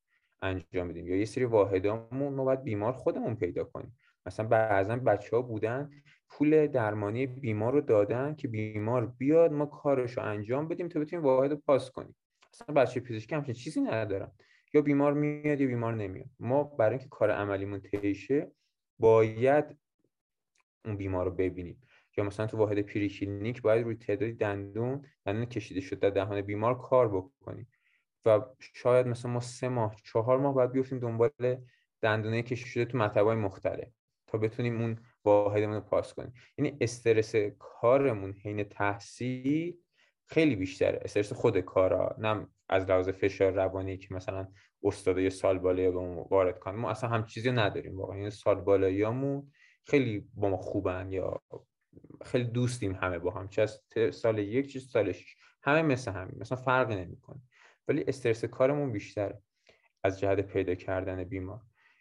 انجام 0.42 0.88
بدیم. 0.88 1.06
یا 1.06 1.16
یه 1.16 1.24
سری 1.24 1.44
واحدامون 1.44 2.34
ما 2.34 2.44
باید 2.44 2.62
بیمار 2.64 2.92
خودمون 2.92 3.36
پیدا 3.36 3.64
کنیم. 3.64 3.96
مثلا 4.26 4.46
بعضا 4.48 4.96
بچه 4.96 5.36
ها 5.36 5.42
بودن 5.42 5.90
پول 6.28 6.66
درمانی 6.66 7.26
بیمار 7.26 7.72
رو 7.72 7.80
دادن 7.80 8.34
که 8.34 8.48
بیمار 8.48 9.06
بیاد 9.06 9.52
ما 9.52 9.66
کارش 9.66 10.16
رو 10.16 10.22
انجام 10.22 10.68
بدیم 10.68 10.88
تا 10.88 11.00
بتونیم 11.00 11.24
واحد 11.24 11.50
رو 11.50 11.56
پاس 11.56 11.90
کنیم. 11.90 12.16
اصلا 12.52 12.74
بچه 12.74 13.00
پزشکی 13.00 13.34
همچین 13.34 13.54
چیزی 13.54 13.80
ندارن. 13.80 14.32
یا 14.74 14.82
بیمار 14.82 15.12
میاد 15.12 15.60
یا 15.60 15.66
بیمار 15.66 15.94
نمیاد. 15.94 16.28
ما 16.40 16.64
برای 16.64 16.90
اینکه 16.90 17.08
کار 17.08 17.30
عملیمون 17.30 17.80
تیشه 17.80 18.52
باید 18.98 19.64
اون 20.84 20.96
بیمار 20.96 21.24
رو 21.24 21.30
ببینیم. 21.30 21.82
یا 22.18 22.24
مثلا 22.24 22.46
تو 22.46 22.56
واحد 22.56 22.80
پریکلینیک 22.80 23.62
باید 23.62 23.84
روی 23.84 23.96
تعدادی 23.96 24.32
دندون 24.32 25.04
دندون 25.26 25.46
کشیده 25.46 25.80
شده 25.80 26.00
در 26.00 26.10
دهان 26.10 26.40
بیمار 26.40 26.78
کار 26.78 27.08
بکنیم 27.08 27.68
و 28.24 28.40
شاید 28.60 29.06
مثلا 29.06 29.30
ما 29.30 29.40
سه 29.40 29.68
ماه 29.68 29.96
چهار 30.04 30.38
ماه 30.38 30.54
باید 30.54 30.72
بیفتیم 30.72 30.98
دنبال 30.98 31.30
دندونه 32.02 32.42
کشیده 32.42 32.70
شده 32.70 32.84
تو 32.84 32.98
مطبای 32.98 33.36
مختلف 33.36 33.88
تا 34.26 34.38
بتونیم 34.38 34.80
اون 34.80 34.98
واحدمون 35.24 35.74
رو 35.74 35.80
پاس 35.80 36.14
کنیم. 36.14 36.32
یعنی 36.58 36.76
استرس 36.80 37.34
کارمون 37.58 38.32
حین 38.32 38.64
تحصیل 38.64 39.76
خیلی 40.26 40.56
بیشتره. 40.56 41.00
استرس 41.04 41.32
خود 41.32 41.60
کارا 41.60 42.16
نه 42.18 42.46
از 42.68 42.84
لحاظ 42.84 43.08
فشار 43.08 43.52
روانی 43.52 43.98
که 43.98 44.14
مثلا 44.14 44.48
استاد 44.82 45.18
یه 45.18 45.30
سال 45.30 45.58
بالایی 45.58 45.90
به 45.90 45.98
وارد 46.30 46.58
کنه 46.58 46.74
ما 46.74 46.90
اصلا 46.90 47.10
هم 47.10 47.26
چیزی 47.26 47.52
نداریم 47.52 47.98
واقعا. 47.98 48.16
یعنی 48.16 48.30
سال 48.30 48.60
بالاییامون 48.60 49.52
خیلی 49.84 50.28
با 50.34 50.48
ما 50.48 50.56
خوبن 50.56 51.12
یا 51.12 51.42
خیلی 52.24 52.44
دوستیم 52.44 52.94
همه 52.94 53.18
با 53.18 53.30
هم 53.30 53.48
چه 53.48 53.62
از 53.62 53.80
سال 54.10 54.38
یک 54.38 54.72
چه 54.72 54.80
سال 54.80 55.12
شش. 55.12 55.36
همه 55.62 55.82
مثل 55.82 56.12
همین 56.12 56.34
مثلا 56.38 56.58
فرقی 56.58 56.96
نمی‌کنه. 56.96 57.40
ولی 57.88 58.04
استرس 58.08 58.44
کارمون 58.44 58.92
بیشتره 58.92 59.42
از 60.04 60.20
جهت 60.20 60.40
پیدا 60.40 60.74
کردن 60.74 61.24
بیمار. 61.24 61.60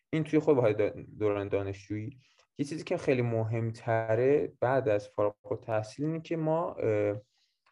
این 0.09 0.23
توی 0.23 0.39
خود 0.39 0.77
دوران 1.19 1.47
دانشجویی. 1.47 2.19
یه 2.57 2.65
چیزی 2.65 2.83
که 2.83 2.97
خیلی 2.97 3.21
مهمتره 3.21 4.53
بعد 4.59 4.89
از 4.89 5.09
فارغ 5.09 5.51
التحصیل 5.51 6.05
اینه 6.05 6.21
که 6.21 6.37
ما 6.37 6.75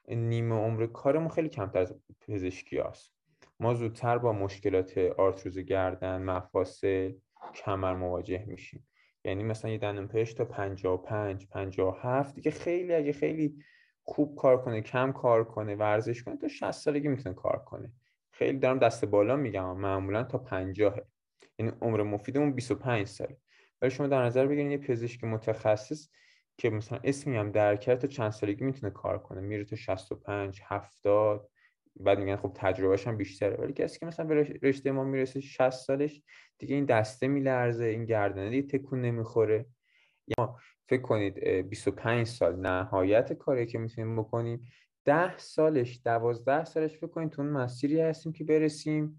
نیمه 0.08 0.56
عمر 0.56 0.86
کارمون 0.86 1.30
خیلی 1.30 1.50
کمتر 1.50 1.80
از 1.80 1.96
پزشکی 2.22 2.78
هست. 2.78 3.16
ما 3.60 3.74
زودتر 3.74 4.18
با 4.18 4.34
مشکلات 4.34 4.98
آرتروز 4.98 5.60
گردن 5.60 6.22
مفاصل 6.22 7.14
کمر 7.56 7.96
مواجه 7.96 8.46
میشیم. 8.48 8.88
یعنی 9.26 9.44
مثلا 9.44 9.72
یه 9.72 9.78
دندون 9.78 10.08
پزشک 10.08 10.38
تا 10.38 10.46
55 10.46 11.48
57 11.48 12.36
دیگه 12.36 12.52
خیلی 12.52 12.94
اگه 12.94 13.14
خیلی 13.14 13.56
خوب 14.04 14.36
کار 14.36 14.62
کنه 14.62 14.82
کم 14.82 15.12
کار 15.12 15.44
کنه 15.44 15.76
ورزش 15.76 16.24
کنه 16.24 16.38
تا 16.38 16.48
60 16.48 16.72
سالگی 16.72 17.08
می‌تونه 17.08 17.36
کار 17.36 17.64
کنه. 17.66 17.92
خیلی 18.32 18.60
دارم 18.60 18.80
دست 18.80 19.06
بالا 19.06 19.36
میگم 19.36 19.78
معمولا 19.78 20.24
تا 20.24 20.38
50 20.38 21.00
یعنی 21.60 21.72
عمر 21.82 22.04
مفیدمون 22.04 22.54
25 22.54 23.08
ساله. 23.08 23.38
ولی 23.82 23.92
شما 23.92 24.08
در 24.08 24.24
نظر 24.24 24.48
بگیرید 24.48 24.72
یه 24.72 24.78
پزشک 24.78 25.24
متخصص 25.24 26.10
که 26.58 26.70
مثلا 26.70 27.00
اسمی 27.04 27.38
هم 27.38 27.52
در 27.52 27.76
کرد 27.76 28.00
تا 28.00 28.08
چند 28.08 28.32
سالگی 28.32 28.64
می‌تونه 28.64 28.94
کار 28.94 29.20
کنه. 29.20 29.42
میره 29.42 29.64
تا 29.64 29.76
65 29.76 30.62
70 30.66 31.50
بعد 32.00 32.20
میگن 32.20 32.36
خب 32.36 32.52
تجربهش 32.56 33.08
هم 33.08 33.18
بیشتره. 33.18 33.56
ولی 33.58 33.74
کسی 33.74 34.00
که 34.00 34.06
مثلا 34.06 34.26
به 34.26 34.60
رشته 34.62 34.92
ما 34.92 35.04
می‌رسه 35.04 35.40
60 35.40 35.70
سالش 35.70 36.22
دیگه 36.58 36.76
این 36.76 36.86
دسته 36.86 37.28
میلرزه 37.28 37.86
این 37.86 38.06
گردنه 38.06 38.50
دیگه 38.50 38.68
تکون 38.68 39.02
نمی‌خوره. 39.02 39.66
یا 40.38 40.56
فکر 40.90 41.02
کنید 41.02 41.40
25 41.44 42.28
سال 42.28 42.56
نهایت 42.56 43.34
کاری 43.34 43.66
که 43.66 43.78
می‌تونیم 43.78 44.16
بکنیم. 44.16 44.68
10 45.06 45.38
سالش 45.38 46.00
12 46.06 46.66
سالش 46.66 46.98
فکر 46.98 47.08
کنید 47.08 47.30
تو 47.30 47.42
اون 47.42 47.52
مسیری 47.52 48.02
هستیم 48.02 48.32
که 48.32 48.44
برسیم 48.44 49.18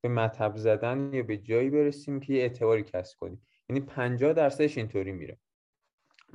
به 0.00 0.08
مطب 0.08 0.56
زدن 0.56 1.10
یا 1.12 1.22
به 1.22 1.36
جایی 1.36 1.70
برسیم 1.70 2.20
که 2.20 2.32
یه 2.32 2.42
اعتباری 2.42 2.82
کسب 2.82 3.18
کنیم. 3.18 3.46
یعنی 3.68 3.80
50 3.80 4.32
درصدش 4.32 4.78
اینطوری 4.78 5.12
میره. 5.12 5.38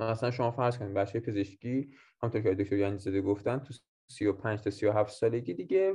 مثلا 0.00 0.30
شما 0.30 0.50
فرض 0.50 0.78
کنید 0.78 0.94
بچه 0.94 1.20
پزشکی 1.20 1.90
همونطور 2.22 2.42
که 2.42 2.54
دکتر 2.54 2.76
یعنی 2.76 2.98
زده 2.98 3.20
گفتن 3.20 3.58
تو 3.58 3.74
35 4.12 4.60
تا 4.60 4.70
37 4.70 5.12
سالگی 5.12 5.54
دیگه. 5.54 5.94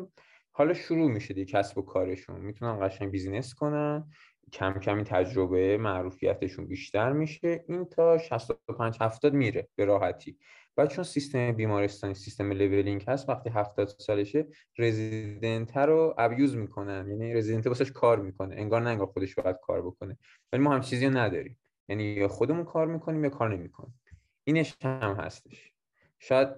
حالا 0.51 0.73
شروع 0.73 1.11
میشه 1.11 1.33
دیگه 1.33 1.51
کسب 1.51 1.77
و 1.77 1.81
کارشون. 1.81 2.41
می‌تونن 2.41 2.87
قشنگ 2.87 3.11
business 3.11 3.53
کنن. 3.53 4.11
کم 4.53 4.79
کمی 4.79 5.03
تجربه 5.03 5.77
معروفیتشون 5.77 6.67
بیشتر 6.67 7.11
میشه. 7.11 7.63
این 7.67 7.85
تا 7.85 8.17
65 8.17 8.97
70 9.01 9.33
میره 9.33 9.67
به 9.75 9.85
راحتی. 9.85 10.37
و 10.77 10.87
چون 10.87 11.03
سیستم 11.03 11.51
بیمارستانی 11.51 12.13
سیستم 12.13 12.51
leveling 12.51 13.03
هست 13.07 13.29
وقتی 13.29 13.49
70 13.49 13.87
سالشه 13.87 14.47
رزیدنت 14.77 15.77
رو 15.77 16.15
abuse 16.17 16.55
می‌کنن. 16.55 17.07
یعنی 17.09 17.33
رزیدنت 17.33 17.67
واسش 17.67 17.91
کار 17.91 18.19
می‌کنه. 18.19 18.55
انگار 18.55 18.81
نه 18.81 18.89
انگار 18.89 19.07
خودش 19.07 19.35
باید 19.35 19.57
کار 19.61 19.81
بکنه. 19.81 20.17
ولی 20.53 20.63
ما 20.63 20.73
هم 20.73 20.81
چیزی 20.81 21.05
رو 21.05 21.17
نداریم. 21.17 21.59
یعنی 21.89 22.03
یا 22.03 22.27
خودمون 22.27 22.65
کار 22.65 22.87
می‌کنیم 22.87 23.23
یا 23.23 23.29
کار 23.29 23.55
نمی‌کنیم. 23.55 23.99
اینش 24.43 24.75
هم 24.81 25.15
هستش. 25.19 25.71
شاید 26.19 26.49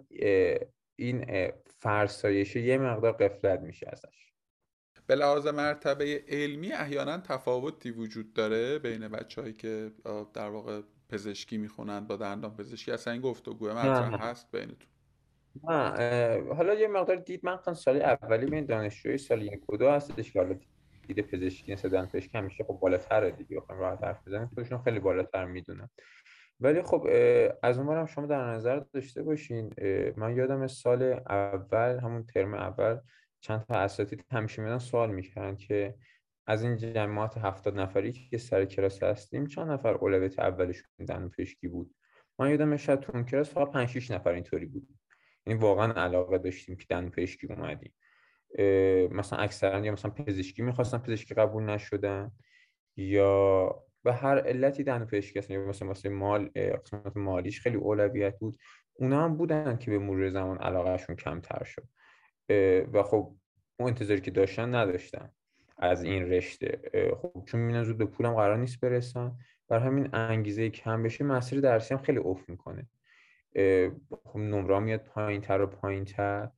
این 1.00 1.52
فرسایش 1.66 2.56
یه 2.56 2.78
مقدار 2.78 3.12
قفلت 3.12 3.60
میشه 3.60 3.88
ازش. 3.90 4.34
به 5.08 5.16
لحاظ 5.16 5.48
مرتبه 5.48 6.24
علمی 6.28 6.74
احیانا 6.74 7.18
تفاوتی 7.18 7.92
وجود 7.92 8.34
داره 8.34 8.80
بین 8.80 9.08
بچههایی 9.08 9.54
که 9.54 9.92
در 10.34 10.50
واقع 10.50 10.82
پزشکی 11.10 11.58
می‌خونند 11.58 12.08
با 12.08 12.16
دندان 12.16 12.56
پزشکی. 12.56 12.92
اصلا 12.92 13.14
این 13.14 13.22
گفتگو 13.22 13.70
مطرح 13.70 14.30
هست 14.30 14.52
بینتون؟ 14.52 14.90
نه 15.64 16.54
حالا 16.56 16.74
یه 16.74 16.88
مقدار 16.88 17.16
دید 17.16 17.46
من 17.46 17.74
سال 17.74 18.02
اولی 18.02 18.46
بین 18.46 18.66
دانشجوی 18.66 19.18
سال 19.18 19.42
یک 19.42 19.70
و 19.70 19.78
دو 19.78 19.90
هستش 19.90 20.32
که 20.32 20.40
حالا 20.40 20.60
دید 21.08 21.22
پزشکی 21.22 21.76
دندان 21.76 22.06
پزشکی 22.06 22.38
همیشه 22.38 22.64
خب 22.64 22.74
بالاتره 22.74 23.32
دیگه 23.32 23.60
بخوایم 23.60 23.82
راحت 23.82 24.04
حرف 24.04 24.28
بزنیم 24.28 24.48
خودشون 24.56 24.82
خیلی 24.84 25.00
بالاتر 25.00 25.46
می‌دونن. 25.46 25.90
ولی 26.60 26.82
خب 26.82 27.08
از 27.64 27.80
اون 27.80 28.06
شما 28.06 28.26
در 28.26 28.44
نظر 28.44 28.80
داشته 28.80 29.24
باشین 29.24 29.74
من 30.18 30.36
یادم 30.36 30.68
سال 30.68 31.04
اول 31.30 32.00
همون 32.04 32.26
ترم 32.26 32.54
اول 32.54 33.00
چند 33.42 33.66
تا 33.66 33.76
اساتید 33.76 34.26
همیشه 34.32 34.62
میدن 34.62 34.78
سوال 34.78 35.12
می‌کردن 35.12 35.56
که 35.56 35.96
از 36.48 36.64
این 36.64 36.78
جماعت 36.78 37.38
هفتاد 37.38 37.80
نفری 37.80 38.12
که 38.12 38.38
سر 38.38 38.66
کلاس 38.66 39.04
هستیم 39.04 39.46
چند 39.46 39.72
نفر 39.72 39.94
اولویت 39.94 40.40
اولشون 40.40 40.88
دندون 41.08 41.30
پزشکی 41.30 41.68
بود؟ 41.68 41.96
من 42.40 42.50
یادم 42.50 42.78
شاید 42.78 43.00
تو 43.00 43.12
اون 43.14 43.26
کلاس 43.26 43.50
فقط 43.54 43.72
5 43.72 43.90
6 43.90 44.12
نفر 44.12 44.32
اینطوری 44.32 44.66
بود. 44.66 44.88
یعنی 45.46 45.60
واقعا 45.60 45.94
علاقه 45.94 46.38
داشتیم 46.38 46.76
که 46.76 46.86
دندون 46.90 47.12
پزشکی 47.12 47.48
اومدیم. 47.48 47.94
مثلا 49.12 49.40
اکثرا 49.40 49.80
یا 49.80 49.92
مثلا 49.92 50.12
پزشکی 50.12 50.62
می‌خواستن 50.62 50.98
پزشکی 50.98 51.34
قبول 51.34 51.64
نشدن 51.64 52.32
یا 52.98 53.84
به 54.04 54.14
هر 54.14 54.40
علتی 54.40 54.84
دندون 54.84 55.08
پزشکی 55.08 55.40
هستن 55.40 55.54
یا 55.54 55.66
مثلا 55.66 55.88
مثلا 55.88 56.12
مال 56.12 56.50
قسمت 56.56 57.18
مالیش 57.18 57.62
خیلی 57.62 57.76
اولویت 57.76 58.40
بود. 58.40 58.60
اونا 58.94 59.24
هم 59.24 59.38
بودن 59.38 59.78
که 59.78 59.92
به 59.92 60.00
مرور 60.00 60.30
زمان 60.30 60.58
علاقهشون 60.58 61.16
کمتر 61.16 61.64
شد. 61.64 61.88
و 62.94 63.04
خب 63.04 63.36
اون 63.80 63.90
انتظاری 63.90 64.22
که 64.22 64.32
داشتن 64.32 64.76
نداشتن 64.76 65.32
از 65.78 66.04
این 66.04 66.24
رشته. 66.24 66.80
خب 67.22 67.44
چون 67.46 67.60
می‌بینن 67.62 67.84
زود 67.84 67.98
به 67.98 68.06
پولم 68.06 68.34
قرار 68.34 68.58
نیست 68.58 68.80
برسن. 68.80 69.38
بر 69.68 69.80
همین 69.80 70.10
انگیزه 70.14 70.70
کم 70.70 71.04
بشه 71.04 71.24
مسیر 71.24 71.62
درسی 71.62 71.94
هم 71.94 72.02
خیلی 72.02 72.20
افت 72.20 72.50
می‌کنه. 72.50 72.88
خب 74.26 74.40
نمره 74.40 74.80
میاد 74.80 75.04
پایین 75.04 75.42
تر 75.42 75.62
و 75.62 75.68
پایین 75.68 76.06
تر 76.06 76.50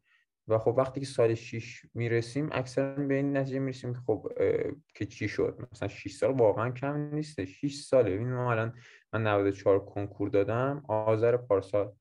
و 0.51 0.57
خب 0.57 0.73
وقتی 0.77 0.99
که 0.99 1.05
سال 1.05 1.33
6 1.33 1.81
می‌رسیم 1.93 2.49
اکثرا 2.51 3.07
به 3.07 3.13
این 3.13 3.37
نتیجه 3.37 3.59
می‌رسیم 3.59 3.93
که 3.93 3.99
خب 3.99 4.27
که 4.95 5.05
چی 5.05 5.27
شد؟ 5.27 5.67
مثلا 5.71 5.87
6 5.87 6.11
سال 6.11 6.31
واقعا 6.31 6.71
کم 6.71 6.97
نیست 6.97 7.45
6 7.45 7.75
ساله. 7.75 8.11
این 8.11 8.33
ما 8.33 8.51
الان 8.51 8.73
من 9.13 9.27
94 9.27 9.85
کنکور 9.85 10.29
دادم 10.29 10.83
آذر 10.87 11.37
پارسال 11.37 11.93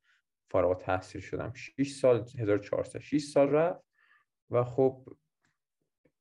فارغ 0.50 0.78
تحصیل 0.78 1.20
شدم. 1.20 1.52
6 1.54 1.92
سال 1.92 2.24
1400 2.38 2.98
6 2.98 3.22
سال 3.22 3.50
رفت 3.50 3.84
و 4.50 4.64
خب 4.64 5.08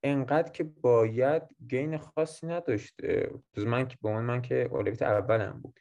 انقدر 0.04 0.52
که 0.52 0.64
باید 0.64 1.44
گین 1.70 1.98
خاصی 1.98 2.48
نداشت 2.48 2.96
من 3.58 3.88
که 3.88 3.98
به 4.02 4.10
من 4.10 4.24
من 4.24 4.42
که 4.42 4.70
اولویت 4.72 5.02
اولم 5.02 5.60
بود. 5.64 5.80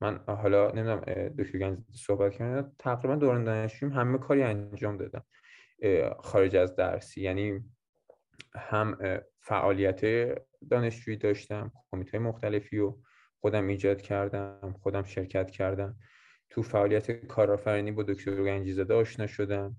من 0.00 0.24
حالا 0.26 0.70
نمی‌دونم 0.70 1.00
دکتر 1.38 1.58
گنج 1.58 1.78
صحبت 1.92 2.32
کردن 2.32 2.72
تقریبا 2.78 3.16
دوران 3.16 3.44
دانشجویم 3.44 3.92
همه 3.92 4.18
کاری 4.18 4.42
انجام 4.42 4.96
دادم 4.96 5.24
خارج 6.18 6.56
از 6.56 6.76
درسی. 6.76 7.20
یعنی 7.20 7.64
هم 8.54 8.98
فعالیت 9.40 10.00
دانشجویی 10.70 11.16
داشتم 11.16 11.72
کمیته 11.92 12.18
مختلفی 12.18 12.78
رو 12.78 13.02
خودم 13.40 13.66
ایجاد 13.66 14.00
کردم 14.02 14.74
خودم 14.82 15.02
شرکت 15.02 15.50
کردم. 15.50 15.96
تو 16.50 16.62
فعالیت 16.62 17.10
کارآفرینی 17.10 17.92
با 17.92 18.02
دکتر 18.02 18.42
گنجی 18.42 18.72
زاده 18.72 18.94
آشنا 18.94 19.26
شدم. 19.26 19.76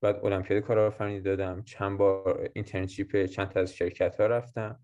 بعد 0.00 0.24
المپیاد 0.24 0.62
کارآفرینی 0.62 1.20
دادم. 1.20 1.62
چند 1.62 1.98
بار 1.98 2.50
اینترنشیپ 2.54 3.24
چند 3.24 3.48
تا 3.48 3.60
از 3.60 3.74
شرکت 3.74 4.20
ها 4.20 4.26
رفتم. 4.26 4.80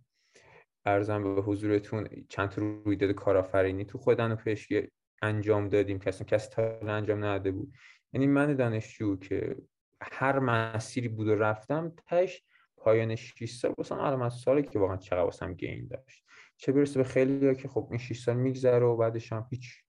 ارزم 0.86 1.34
به 1.34 1.42
حضورتون 1.42 2.08
چند 2.28 2.48
تا 2.48 2.62
رویداد 2.62 3.10
کارآفرینی 3.10 3.84
تو 3.84 3.98
و 3.98 4.36
پشکی 4.36 4.88
انجام 5.22 5.68
دادیم. 5.68 5.98
کسی 5.98 6.24
کسی 6.24 6.50
تا 6.50 6.78
انجام 6.82 7.18
نداده 7.18 7.50
بود. 7.50 7.72
یعنی 8.12 8.26
من 8.26 8.54
دانشجو 8.54 9.16
که 9.16 9.56
هر 10.00 10.38
مسیری 10.38 11.08
بود 11.08 11.28
و 11.28 11.34
رفتم 11.34 11.92
تش 12.06 12.42
پایان 12.76 13.14
6 13.14 13.50
سال 13.50 13.74
واسم 13.78 14.00
علامت 14.00 14.32
سالی 14.32 14.62
که 14.62 14.78
واقعا 14.78 14.96
چقدر 14.96 15.22
واسم 15.22 15.54
گین 15.54 15.86
داشت. 15.86 16.24
چه 16.56 16.72
برسه 16.72 16.98
به 16.98 17.04
خیلی 17.04 17.46
ها 17.46 17.54
که 17.54 17.68
خب 17.68 17.88
این 17.90 17.98
6 17.98 18.20
سال 18.20 18.36
میگذره 18.36 18.86
و 18.86 18.96
بعدش 18.96 19.32
هم 19.32 19.46
هیچ. 19.50 19.82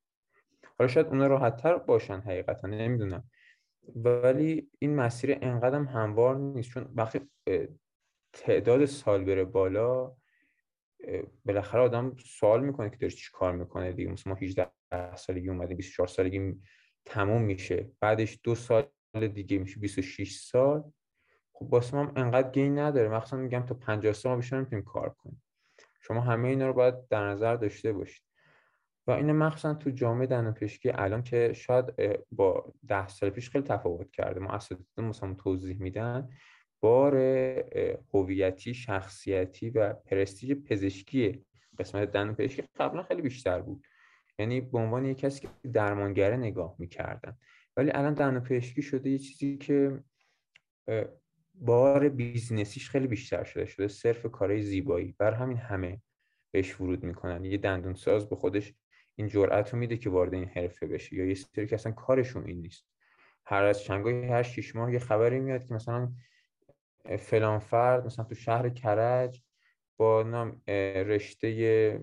حالا 0.80 0.88
شاید 0.88 1.07
اونا 1.07 1.28
راحت 1.28 1.57
تر 1.57 1.78
باشن 1.78 2.20
حقیقتا 2.20 2.68
نمی‌دونم. 2.68 3.30
ولی 3.95 4.70
این 4.80 4.95
مسیر 4.95 5.38
انقدرم 5.41 5.88
هموار 5.88 6.36
نیست 6.36 6.70
چون 6.70 6.91
وقتی 6.95 7.20
تعداد 8.34 8.86
سال 8.86 9.24
بره 9.24 9.43
بالا 9.43 10.16
بالاخره 11.45 11.82
آدم 11.82 12.16
سوال 12.18 12.66
می‌کنه 12.66 12.89
که 12.89 12.97
داره 12.97 13.14
چی 13.14 13.32
کار 13.34 13.55
می‌کنه 13.55 13.91
دیگه. 13.91 14.12
مثلا 14.12 14.34
ما 14.34 14.39
18 14.41 14.72
سالگی 15.16 15.49
اومدیم 15.49 15.78
24 15.78 16.07
سالگی 16.07 16.62
تموم 17.05 17.41
میشه. 17.41 17.91
بعدش 17.99 18.39
دو 18.43 18.55
سال 18.55 18.88
دیگه 19.14 19.57
میشه 19.57 19.80
26 19.80 20.36
سال. 20.36 20.91
خب 21.53 21.74
واسه 21.74 21.97
ما 21.97 22.12
انقدر 22.16 22.51
گین 22.51 22.80
نداره. 22.80 23.10
مخصوصا 23.10 23.38
میگم 23.38 23.66
تا 23.66 23.76
50 23.76 24.14
سال 24.14 24.32
ما 24.32 24.36
بیشتر 24.38 24.57
نمی‌تونیم 24.57 24.86
کار 24.86 25.10
کنیم. 25.10 25.43
شما 26.01 26.22
همه 26.22 26.47
اینا 26.47 26.68
رو 26.68 26.74
باید 26.74 27.07
در 27.07 27.30
نظر 27.30 27.55
داشته 27.55 27.93
باشید. 27.93 28.24
و 29.07 29.12
این 29.12 29.32
مخصوصا 29.32 29.74
تو 29.74 29.89
جامعه 29.89 30.28
دندون 30.28 30.53
پزشکی 30.53 30.89
الان 30.89 31.24
که 31.24 31.53
شاید 31.53 31.86
با 32.32 32.74
ده 32.88 33.07
سال 33.07 33.30
پیش 33.30 33.49
خیلی 33.49 33.64
تفاوت 33.64 34.12
کرده. 34.12 34.39
ما 34.39 34.49
اساتید 34.49 34.88
مثلا 34.97 35.34
توضیح 35.34 35.78
میدن. 35.82 36.30
بار 36.82 37.18
هویتی 38.14 38.74
شخصیتی 38.74 39.70
و 39.70 39.93
پرستیژ 39.93 40.51
پزشکی 40.51 41.45
قسمت 41.80 42.12
دندون 42.12 42.36
پزشکی 42.36 42.64
قبلا 42.80 43.03
خیلی 43.03 43.22
بیشتر 43.22 43.62
بود. 43.62 43.86
یعنی 44.39 44.62
به 44.62 44.78
عنوان 44.78 45.05
یک 45.05 45.18
کسی 45.18 45.41
که 45.41 45.70
درمانگره 45.74 46.38
نگاه 46.38 46.76
می‌کردن. 46.80 47.38
ولی 47.80 47.91
الان 47.91 48.13
دندون 48.13 48.43
پزشکی 48.43 48.82
شده 48.82 49.09
یه 49.09 49.17
چیزی 49.17 49.57
که 49.57 50.03
بار 51.55 52.09
business 52.09 52.68
یش 52.68 52.89
خیلی 52.89 53.07
بیشتر 53.07 53.43
شده 53.43 53.65
شده 53.65 53.88
صرف 53.88 54.25
کارهای 54.25 54.61
زیبایی. 54.61 55.15
برا 55.17 55.34
همین 55.34 55.57
همه 55.57 56.01
بهش 56.51 56.82
ورود 56.82 57.03
می‌کنن. 57.03 57.45
یه 57.45 57.57
دندون 57.57 57.93
ساز 57.93 58.30
به 58.30 58.36
خودش 58.36 58.73
این 59.15 59.27
جرأت 59.27 59.73
رو 59.73 59.80
میده 59.80 59.97
که 59.97 60.09
وارد 60.09 60.34
این 60.34 60.45
حرفه 60.45 60.88
بشه 60.88 61.15
یا 61.15 61.25
یه 61.25 61.34
سری 61.34 61.67
که 61.67 61.75
اصلا 61.75 61.91
کارشون 61.91 62.45
این 62.45 62.61
نیست. 62.61 62.88
هر 63.45 63.63
از 63.63 63.84
چنگای 63.84 64.25
هر 64.25 64.43
شیش 64.43 64.75
ماه 64.75 64.93
یه 64.93 64.99
خبری 64.99 65.39
میاد 65.39 65.65
که 65.65 65.73
مثلا 65.73 66.11
فلان 67.19 67.59
فرد 67.59 68.05
مثلا 68.05 68.25
تو 68.25 68.36
شهر 68.36 68.69
کرج 68.69 69.41
با 69.97 70.23
نام 70.23 70.61
رشته 71.07 71.99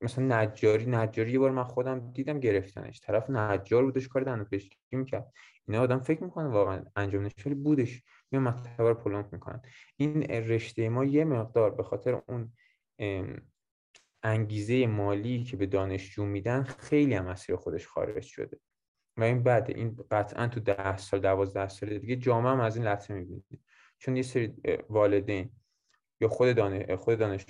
مثلا 0.00 0.42
نجاری 0.42 0.86
نجاری 0.86 1.32
یه 1.32 1.38
بار 1.38 1.50
من 1.50 1.64
خودم 1.64 2.12
دیدم 2.12 2.40
گرفتنش. 2.40 3.00
طرف 3.00 3.30
نجار 3.30 3.84
بودش 3.84 4.08
کار 4.08 4.22
دندون 4.22 4.44
پزشکی 4.44 4.76
می‌کرد. 4.92 5.32
اینا 5.68 5.80
آدم 5.80 6.00
فکر 6.00 6.24
می‌کنه 6.24 6.48
واقعا 6.48 6.84
انجام 6.96 7.30
ولی 7.46 7.54
بودش. 7.54 8.02
می 8.30 8.38
مطلب 8.38 8.86
رو 8.86 8.94
پلانک 8.94 9.26
می‌کنن. 9.32 9.62
این 9.96 10.22
رشته 10.22 10.88
ما 10.88 11.04
یه 11.04 11.24
مقدار 11.24 11.70
به 11.70 11.82
خاطر 11.82 12.22
اون 12.28 12.52
انگیزه 14.22 14.86
مالی 14.86 15.44
که 15.44 15.56
به 15.56 15.66
دانشجو 15.66 16.24
میدن 16.24 16.62
خیلی 16.62 17.14
هم 17.14 17.24
مسیر 17.24 17.56
خودش 17.56 17.86
خارج 17.86 18.22
شده. 18.22 18.60
و 19.16 19.22
این 19.22 19.42
بعد 19.42 19.70
این 19.70 19.96
قطعا 20.10 20.48
تو 20.48 20.60
ده 20.60 20.96
سال 20.96 21.20
دوازده 21.20 21.68
سال 21.68 21.98
دیگه 21.98 22.16
جامعه 22.16 22.52
هم 22.52 22.60
از 22.60 22.76
این 22.76 22.86
لطمه 22.86 23.16
می‌بینید 23.16 23.60
چون 23.98 24.16
یه 24.16 24.22
سری 24.22 24.54
والدین 24.88 25.50
یا 26.20 26.28
خود 26.28 26.56
دانش 26.56 26.90
خود 26.90 27.18
دانش 27.18 27.44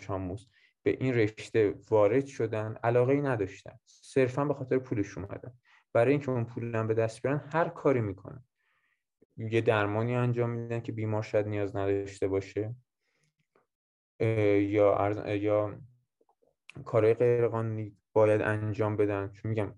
به 0.84 0.96
این 1.00 1.14
رشته 1.14 1.74
وارد 1.90 2.26
شدن 2.26 2.76
علاقه 2.84 3.12
ای 3.12 3.20
نداشتن. 3.20 3.78
صرفا 3.86 4.44
به 4.44 4.54
خاطر 4.54 4.78
پولش 4.78 5.18
اومدن. 5.18 5.52
برای 5.92 6.10
اینکه 6.10 6.30
اون 6.30 6.44
پول 6.44 6.82
به 6.86 6.94
دست 6.94 7.22
بیارن 7.22 7.44
هر 7.52 7.68
کاری 7.68 8.00
می‌کنن. 8.00 8.44
یه 9.36 9.60
درمانی 9.60 10.14
انجام 10.14 10.50
میدن 10.50 10.80
که 10.80 10.92
بیمار 10.92 11.22
شاید 11.22 11.48
نیاز 11.48 11.76
نداشته 11.76 12.28
باشه. 12.28 12.74
یا 14.20 15.26
یا 15.36 15.80
کارهای 16.84 17.14
غیرقانونی 17.14 17.96
باید 18.12 18.40
انجام 18.40 18.96
بدن. 18.96 19.30
چون 19.32 19.48
میگم 19.48 19.74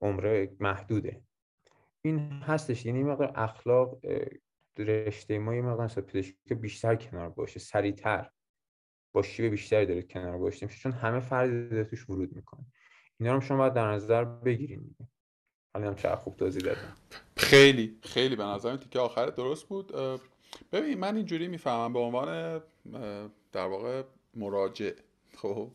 عمره 0.00 0.56
محدوده. 0.60 1.22
این 2.02 2.18
هستش. 2.18 2.86
یعنی 2.86 3.02
مقدار 3.02 3.32
اخلاق 3.34 3.98
رشته 4.78 5.38
ما 5.38 5.54
یه 5.54 5.62
مقدار 5.62 6.04
که 6.46 6.54
بیشتر 6.54 6.96
کنار 6.96 7.28
باشه 7.28 7.60
سریعتر. 7.60 8.30
با 9.16 9.22
شیب 9.22 9.44
بیشتری 9.44 9.86
داره 9.86 10.02
کنار 10.02 10.38
باشه 10.38 10.66
چون 10.66 10.92
همه 10.92 11.20
فردی 11.20 11.68
داره 11.68 11.84
توش 11.84 12.10
ورود 12.10 12.36
می‌کنه. 12.36 12.64
اینا 13.20 13.34
رو 13.34 13.40
شما 13.40 13.58
باید 13.58 13.72
در 13.72 13.92
نظر 13.92 14.24
بگیرین 14.24 14.80
دیگه. 14.80 15.10
حالا 15.74 15.94
چه 15.94 16.16
خوب 16.16 16.36
توضیح 16.36 16.62
دادم. 16.62 16.96
خیلی 17.36 17.98
خیلی 18.02 18.36
به 18.36 18.44
نظر 18.44 18.76
که 18.76 18.98
آخر 18.98 19.26
درست 19.26 19.68
بود. 19.68 19.92
ببین 20.72 20.98
من 20.98 21.16
اینجوری 21.16 21.48
می‌فهمم 21.48 21.92
به 21.92 21.98
عنوان 21.98 22.60
در 23.52 23.66
واقع 23.66 24.02
مراجع. 24.34 24.92
خب 25.36 25.70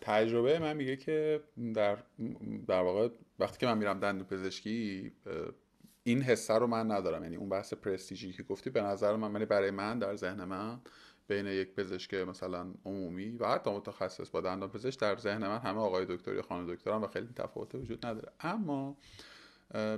تجربه 0.00 0.58
من 0.58 0.76
میگه 0.76 0.96
که 0.96 1.40
در 1.74 1.98
در 2.68 2.82
واقع 2.82 3.08
وقتی 3.38 3.58
که 3.58 3.66
من 3.66 3.78
میرم 3.78 4.00
دندون 4.00 4.26
پزشکی 4.26 5.12
این 6.04 6.22
حسه 6.22 6.54
رو 6.54 6.66
من 6.66 6.90
ندارم. 6.90 7.22
یعنی 7.22 7.36
اون 7.36 7.48
بحث 7.48 7.74
پرستیژی 7.74 8.32
که 8.32 8.42
گفتی 8.42 8.70
به 8.70 8.82
نظر 8.82 9.16
من 9.16 9.32
یعنی 9.32 9.44
برای 9.44 9.70
من 9.70 9.98
در 9.98 10.16
ذهن 10.16 10.44
من 10.44 10.80
بین 11.28 11.46
یک 11.46 11.74
پزشک 11.74 12.14
مثلا 12.14 12.66
عمومی 12.84 13.30
و 13.30 13.46
حتی 13.46 13.70
متخصص 13.70 14.30
با 14.30 14.40
دندان 14.40 14.70
پزشک 14.70 15.00
در 15.00 15.16
ذهن 15.16 15.48
من 15.48 15.58
همه 15.58 15.78
آقای 15.78 16.06
دکتر 16.08 16.34
یا 16.34 16.42
خانم 16.42 16.74
دکتران 16.74 17.02
و 17.02 17.06
خیلی 17.06 17.28
تفاوت 17.36 17.74
وجود 17.74 18.06
نداره. 18.06 18.32
اما 18.40 18.96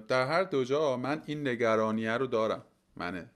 در 0.09 0.27
هر 0.27 0.43
دو 0.45 0.65
جا 0.65 0.97
من 0.97 1.23
این 1.27 1.49
نگرانیه 1.49 2.13
رو 2.13 2.27
دارم. 2.27 2.65
من 2.97 3.31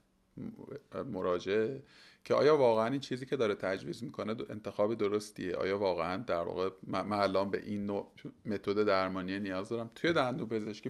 مراجعه 1.11 1.83
که 2.23 2.33
آیا 2.33 2.57
واقعا 2.57 2.87
این 2.87 2.99
چیزی 2.99 3.25
که 3.25 3.35
داره 3.35 3.55
تجویز 3.55 4.03
می‌کنه 4.03 4.35
انتخاب 4.49 4.93
درستیه؟ 4.93 5.55
آیا 5.55 5.79
واقعا 5.79 6.17
در 6.17 6.41
واقع 6.41 6.69
من 6.87 7.13
الان 7.13 7.49
به 7.49 7.63
این 7.63 7.85
نوع 7.85 8.11
متد 8.45 8.83
درمانی 8.83 9.39
نیاز 9.39 9.69
دارم؟ 9.69 9.91
توی 9.95 10.13
دندون 10.13 10.47
پزشکی 10.47 10.89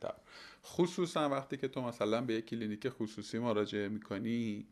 تر 0.00 0.14
خصوصا 0.64 1.28
وقتی 1.28 1.56
که 1.56 1.68
تو 1.68 1.82
مثلا 1.82 2.20
به 2.20 2.34
یک 2.34 2.46
کلینیک 2.46 2.88
خصوصی 2.88 3.38
مراجعه 3.38 3.88
می‌کنی 3.88 4.66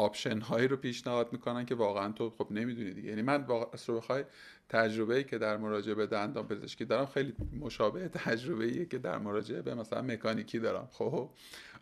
option 0.00 0.40
هایی 0.40 0.68
رو 0.68 0.76
پیشنهاد 0.76 1.32
می‌کنن 1.32 1.66
که 1.66 1.74
واقعا 1.74 2.12
تو 2.12 2.30
خب 2.30 2.46
نمی‌دونی 2.50 2.90
دیگه. 2.90 3.08
یعنی 3.08 3.22
من 3.22 3.42
واقعا 3.42 3.70
رو 3.86 4.24
تجربه 4.68 5.14
ای 5.16 5.24
که 5.24 5.38
در 5.38 5.56
مراجعه 5.56 5.94
به 5.94 6.06
دندان 6.06 6.46
پزشکی 6.46 6.84
دارم 6.84 7.06
خیلی 7.06 7.34
مشابه 7.60 8.08
تجربه 8.08 8.64
ای 8.64 8.86
که 8.86 8.98
در 8.98 9.18
مراجعه 9.18 9.62
به 9.62 9.74
مثلا 9.74 10.02
مکانیکی 10.02 10.58
دارم. 10.58 10.88
خب؟ 10.92 11.30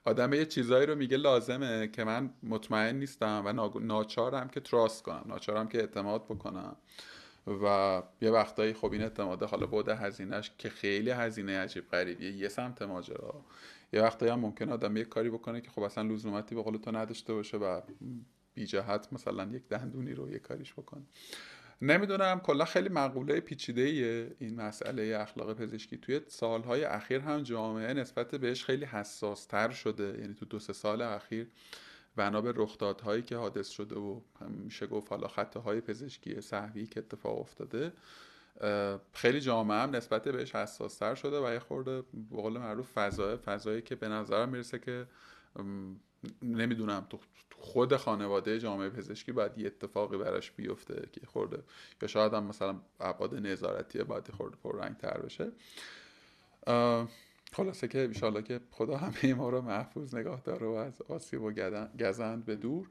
آدم 0.05 0.33
یه 0.33 0.47
چیزایی 0.47 0.87
رو 0.87 0.95
میگه 0.95 1.17
لازمه 1.17 1.89
که 1.89 2.05
من 2.05 2.31
مطمئن 2.43 2.97
نیستم 2.97 3.43
و 3.47 3.81
ناچارم 3.81 4.49
که 4.49 4.61
تراست 4.61 5.03
کنم 5.03 5.25
ناچارم 5.27 5.69
که 5.69 5.79
اعتماد 5.79 6.25
بکنم. 6.25 6.77
و 7.63 8.03
یه 8.21 8.31
وقتایی 8.31 8.73
خب 8.73 8.93
این 8.93 9.03
اعتماده 9.03 9.47
حالا 9.47 9.67
بوده 9.67 9.97
هزینهش 9.97 10.51
که 10.59 10.69
خیلی 10.69 11.11
هزینه 11.11 11.59
عجیب 11.59 11.91
غریبیه 11.91 12.33
یه 12.33 12.49
سمت 12.49 12.83
ماجرا. 12.83 13.35
یه 13.93 14.03
وقتایی 14.03 14.33
هم 14.33 14.41
ممکن 14.41 14.69
آدم 14.69 14.97
یه 14.97 15.05
کاری 15.05 15.31
بکنه 15.31 15.61
که 15.61 15.71
خب 15.71 15.83
اصلا 15.83 16.09
لزومتی 16.09 16.55
به 16.55 16.63
قول 16.63 16.77
تو 16.77 16.93
نداشته 16.93 17.35
باشه 17.35 17.57
و 17.57 17.81
بی 18.55 18.67
جهت 18.67 19.13
مثلا 19.13 19.45
یک 19.45 19.69
دندونی 19.69 20.15
رو 20.15 20.31
یه 20.31 20.39
کاریش 20.39 20.73
بکنه. 20.73 21.03
نمی‌دونم 21.83 22.41
کلا 22.41 22.65
خیلی 22.65 22.89
مقوله 22.89 23.41
پیچیده 23.41 23.83
این 24.39 24.55
مسئله 24.55 25.17
اخلاق 25.21 25.55
پزشکی. 25.55 25.97
توی 25.97 26.21
سالهای 26.27 26.85
اخیر 26.85 27.21
هم 27.21 27.43
جامعه 27.43 27.95
نسبت 27.95 28.35
بهش 28.35 28.65
خیلی 28.65 28.85
حساس 28.85 29.47
تر 29.47 29.71
شده 29.71 30.19
یعنی 30.21 30.35
تو 30.35 30.45
دو 30.45 30.59
سه 30.59 30.73
سال 30.73 31.03
اخیر 31.03 31.49
بنا 32.17 32.41
به 32.41 32.53
رخدادهایی 32.57 33.23
که 33.23 33.37
حادث 33.37 33.69
شده 33.69 33.95
و 33.95 34.21
میشه 34.49 34.87
گفت 34.87 35.11
حالا 35.11 35.29
خطه 35.29 35.61
های 35.61 35.81
پزشکی 35.81 36.41
صحوی 36.41 36.87
که 36.87 37.01
اتفاق 37.01 37.41
افتاده 37.41 37.93
خیلی 39.13 39.41
جامعه 39.41 39.79
هم 39.79 39.97
نسبت 39.97 40.29
بهش 40.29 40.55
حساستر 40.55 41.15
شده 41.15 41.41
و 41.41 41.53
یه 41.53 41.59
خورده 41.59 42.03
به 42.31 42.37
قول 42.37 42.59
معروف 42.59 42.93
فضای 42.93 43.37
فضایی 43.37 43.83
که 43.83 43.95
به 43.95 44.09
نظرم 44.09 44.49
می‌رسه 44.49 44.79
که 44.79 45.07
نمی‌دونم 46.43 47.07
تو 47.11 47.19
خود 47.61 47.97
خانواده 47.97 48.59
جامعه 48.59 48.91
پزشکی 48.91 49.33
باید 49.33 49.59
یه 49.59 49.67
اتفاقی 49.67 50.19
براش 50.19 50.51
بیفته 50.51 51.09
که 51.13 51.27
خورده 51.27 51.63
یا 52.03 52.09
شاید 52.09 52.35
هم 52.35 52.45
مثلا 52.45 52.81
ابعاد 53.01 53.35
نظارتی 53.35 54.05
باید 54.05 54.31
خورده 54.31 54.57
پر 54.57 54.81
رنگ 54.81 54.97
تر 54.97 55.21
بشه 55.21 55.53
خلاصه 57.53 57.89
که 57.89 57.99
ایشالله 57.99 58.43
که 58.43 58.61
خدا 58.71 58.97
همه 58.97 59.35
ما 59.35 59.51
رو 59.51 59.63
محفوظ 59.63 60.15
نگاه 60.15 60.41
داره 60.41 60.67
و 60.67 60.71
از 60.71 61.03
آسیب 61.03 61.43
و 61.43 61.53
گزند 62.01 62.45
به 62.45 62.57
دور. 62.57 62.89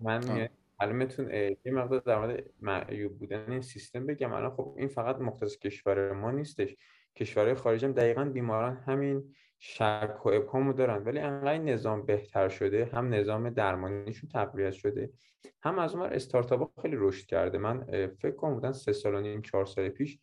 من 0.00 0.48
میتون 0.90 1.30
یه 1.30 1.72
مقدار 1.72 2.00
در 2.00 2.18
مورد 2.18 2.44
معیوب 2.60 3.18
بودن 3.18 3.50
این 3.50 3.60
سیستم 3.60 4.06
بگم. 4.06 4.32
الان 4.32 4.50
خب 4.50 4.74
این 4.78 4.88
فقط 4.88 5.18
مختص 5.18 5.58
کشور 5.58 6.12
ما 6.12 6.30
نیستش. 6.30 6.76
کشورهای 7.16 7.54
خارج 7.54 7.84
هم 7.84 7.92
دقیقا 7.92 8.24
بیماران 8.24 8.76
همین 8.76 9.34
شک 9.58 10.18
و 10.24 10.28
ابهامو 10.28 10.72
دارن. 10.72 11.04
ولی 11.04 11.18
انقدر 11.18 11.58
نظام 11.58 12.06
بهتر 12.06 12.48
شده 12.48 12.90
هم 12.92 13.14
نظام 13.14 13.50
درمانیشون 13.50 14.30
تقویت 14.30 14.72
شده 14.72 15.10
هم 15.62 15.78
از 15.78 15.94
اون 15.94 16.06
استارتاپ 16.06 16.80
خیلی 16.80 16.96
رشد 16.98 17.26
کرده. 17.26 17.58
من 17.58 17.86
فکر 18.06 18.30
کنم 18.36 18.54
بودن 18.54 18.72
سه 18.72 18.92
سال 18.92 19.14
و 19.14 19.20
نیم 19.20 19.42
چهار 19.42 19.64
سال 19.64 19.88
پیش 19.88 20.18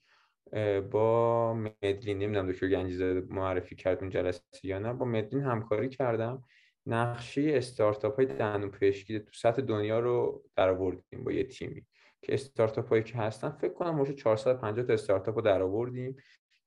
با 0.91 1.53
مدلین 1.53 2.17
نمی‌دونم 2.17 2.51
دکتر 2.51 2.67
گنجیزاده 2.67 3.23
معرفی 3.29 3.75
کرد 3.75 3.99
اون 3.99 4.09
جلسه 4.09 4.41
یا 4.63 4.79
نه 4.79 4.93
با 4.93 5.05
مدلین 5.05 5.43
همکاری 5.43 5.89
کردم. 5.89 6.43
نقشه 6.89 7.51
استارتاپ 7.53 8.15
های 8.15 8.25
دندون 8.25 8.71
پزشکی 8.71 9.19
تو 9.19 9.31
سطح 9.33 9.61
دنیا 9.61 9.99
رو 9.99 10.43
در 10.55 10.69
آوردیم 10.69 11.23
با 11.23 11.31
یه 11.31 11.43
تیمی. 11.43 11.85
که 12.21 12.33
استارتاپ 12.33 12.89
هایی 12.89 13.03
که 13.03 13.17
هستن 13.17 13.49
فکر 13.49 13.73
کنم 13.73 13.95
موشه 13.95 14.13
450 14.13 14.85
تا 14.85 14.93
استارتاپ 14.93 15.35
رو 15.35 15.41
در 15.41 15.61
آوردیم 15.61 16.15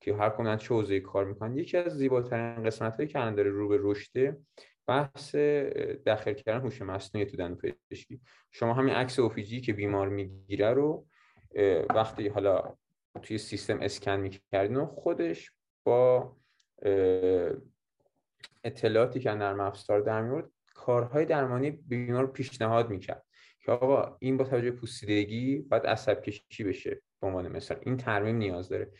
که 0.00 0.14
هر 0.14 0.30
کدوم 0.30 0.56
چه 0.56 0.74
حوزه‌ای 0.74 1.00
کار 1.00 1.24
می‌کنن. 1.24 1.56
یکی 1.56 1.76
از 1.76 1.92
زیباترین 1.92 2.64
قسمت 2.64 2.96
هایی 2.96 3.08
که 3.08 3.18
داره 3.18 3.50
رو 3.50 3.68
به 3.68 3.78
رشده 3.80 4.36
بحث 4.86 5.34
داخل 6.04 6.32
کردن 6.32 6.60
هوش 6.60 6.82
مصنوعی 6.82 7.26
تو 7.26 7.36
دندون 7.36 7.72
پزشکی 7.90 8.20
شما 8.50 8.74
همین 8.74 8.94
عکس 8.94 9.18
اوفیجی 9.18 9.60
که 9.60 9.72
بیمار 9.72 10.08
می‌گیره 10.08 10.70
رو 10.72 11.06
وقتی 11.94 12.28
حالا 12.28 12.76
توی 13.22 13.38
سیستم 13.38 13.80
اسکن 13.80 14.16
می‌کردین 14.16 14.76
و 14.76 14.86
خودش 14.86 15.50
با 15.84 16.36
اطلاعاتی 18.64 19.20
که 19.20 19.30
نرم 19.30 19.60
افزار 19.60 20.00
در 20.00 20.22
میورد 20.22 20.50
کارهای 20.74 21.24
درمانی 21.24 21.70
بیمار 21.70 22.26
پیشنهاد 22.26 22.90
می‌کرد 22.90 23.24
که 23.60 23.72
آقا 23.72 24.16
این 24.20 24.36
با 24.36 24.44
توجه 24.44 24.70
پوسیدگی 24.70 25.58
باید 25.58 25.86
عصب 25.86 26.22
کشی 26.22 26.64
بشه 26.64 27.02
به 27.20 27.26
عنوان 27.26 27.48
مثال. 27.48 27.78
این 27.82 27.96
ترمیم 27.96 28.36
نیاز 28.36 28.68
داره. 28.68 28.92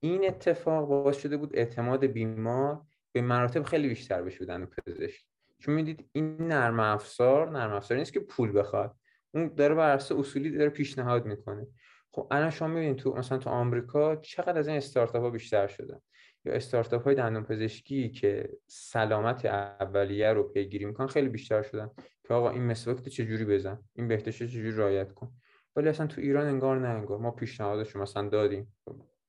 این 0.00 0.26
اتفاق 0.26 0.88
باعث 0.88 1.18
شده 1.18 1.36
بود 1.36 1.56
اعتماد 1.56 2.04
بیمار 2.04 2.80
به 3.12 3.20
مراتب 3.20 3.62
خیلی 3.62 3.88
بیشتر 3.88 4.22
بشه 4.22 4.38
بودن 4.38 4.66
پزشک. 4.66 5.24
چون 5.58 5.74
می‌دید 5.74 6.10
این 6.12 6.36
نرم 6.36 6.80
افزار 6.80 7.50
نرم 7.50 7.72
افزار 7.72 7.98
نیست 7.98 8.12
که 8.12 8.20
پول 8.20 8.58
بخواد. 8.58 8.96
اون 9.34 9.54
داره 9.54 9.74
بر 9.74 9.94
اساس 9.94 10.18
اصولی 10.18 10.50
داره 10.50 10.70
پیشنهاد 10.70 11.26
می‌کنه. 11.26 11.66
خب 12.12 12.28
الان 12.30 12.50
شما 12.50 12.68
می‌بینید 12.68 12.96
تو 12.96 13.14
مثلا 13.14 13.38
تو 13.38 13.50
آمریکا 13.50 14.16
چقدر 14.16 14.58
از 14.58 14.68
این 14.68 14.76
استارتاپ 14.76 15.22
ها 15.22 15.30
بیشتر 15.30 15.66
شدن. 15.66 16.00
یا 16.44 16.52
استارتاپ 16.52 17.04
های 17.04 17.14
دندون 17.14 17.44
پزشکی 17.44 18.10
که 18.10 18.48
سلامت 18.66 19.46
اولیه 19.46 20.32
رو 20.32 20.42
پیگیری 20.42 20.84
می‌کنن 20.84 21.06
خیلی 21.06 21.28
بیشتر 21.28 21.62
شدن. 21.62 21.90
که 22.24 22.34
آقا 22.34 22.50
این 22.50 22.66
مسواک 22.66 23.00
تو 23.00 23.10
چجوری 23.10 23.44
بزن؟ 23.44 23.78
این 23.94 24.08
بهداشت 24.08 24.38
چجوری 24.38 24.76
رعایت 24.76 25.12
کن؟ 25.12 25.32
ولی 25.76 25.88
اصلا 25.88 26.06
تو 26.06 26.20
ایران 26.20 26.46
انگار 26.46 26.78
نه 26.78 26.88
انگار 26.88 27.18
ما 27.18 27.30
پیشنهادش 27.30 27.96
مثلا 27.96 28.28
دادیم 28.28 28.76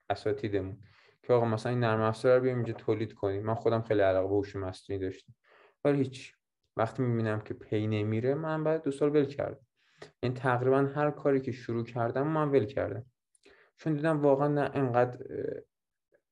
اساتیدمون 0.10 0.78
که 1.24 1.34
آقا 1.34 1.45
مثلا 1.45 1.70
این 1.70 1.80
نرم 1.80 2.01
افزار 2.01 2.36
رو 2.36 2.41
بیایم 2.41 2.57
اینجا 2.57 2.74
تولید 2.74 3.14
کنیم. 3.14 3.43
من 3.43 3.55
خودم 3.55 3.82
خیلی 3.82 4.01
علاقه 4.01 4.28
به 4.28 4.36
هوش 4.36 4.55
مصنوعی 4.55 5.01
داشتم. 5.01 5.34
ولی 5.84 5.97
هیچ. 5.97 6.36
وقتی 6.78 7.03
می‌بینم 7.03 7.41
که 7.41 7.53
پی 7.53 7.88
نمیره 7.88 8.36
من 8.36 8.64
بعد 8.64 8.84
دو 8.84 8.91
سال 8.91 9.16
ول 9.16 9.26
کردم. 9.26 9.66
این 10.20 10.34
تقریبا 10.34 10.78
هر 10.78 11.12
کاری 11.12 11.41
که 11.41 11.51
شروع 11.51 11.84
کردم 11.84 12.28
من 12.28 12.49
ول 12.49 12.66
کردم. 12.66 13.05
چون 13.78 13.93
دیدم 13.93 14.22
واقعا 14.22 14.47
نه 14.47 14.72
انقدر 14.74 15.26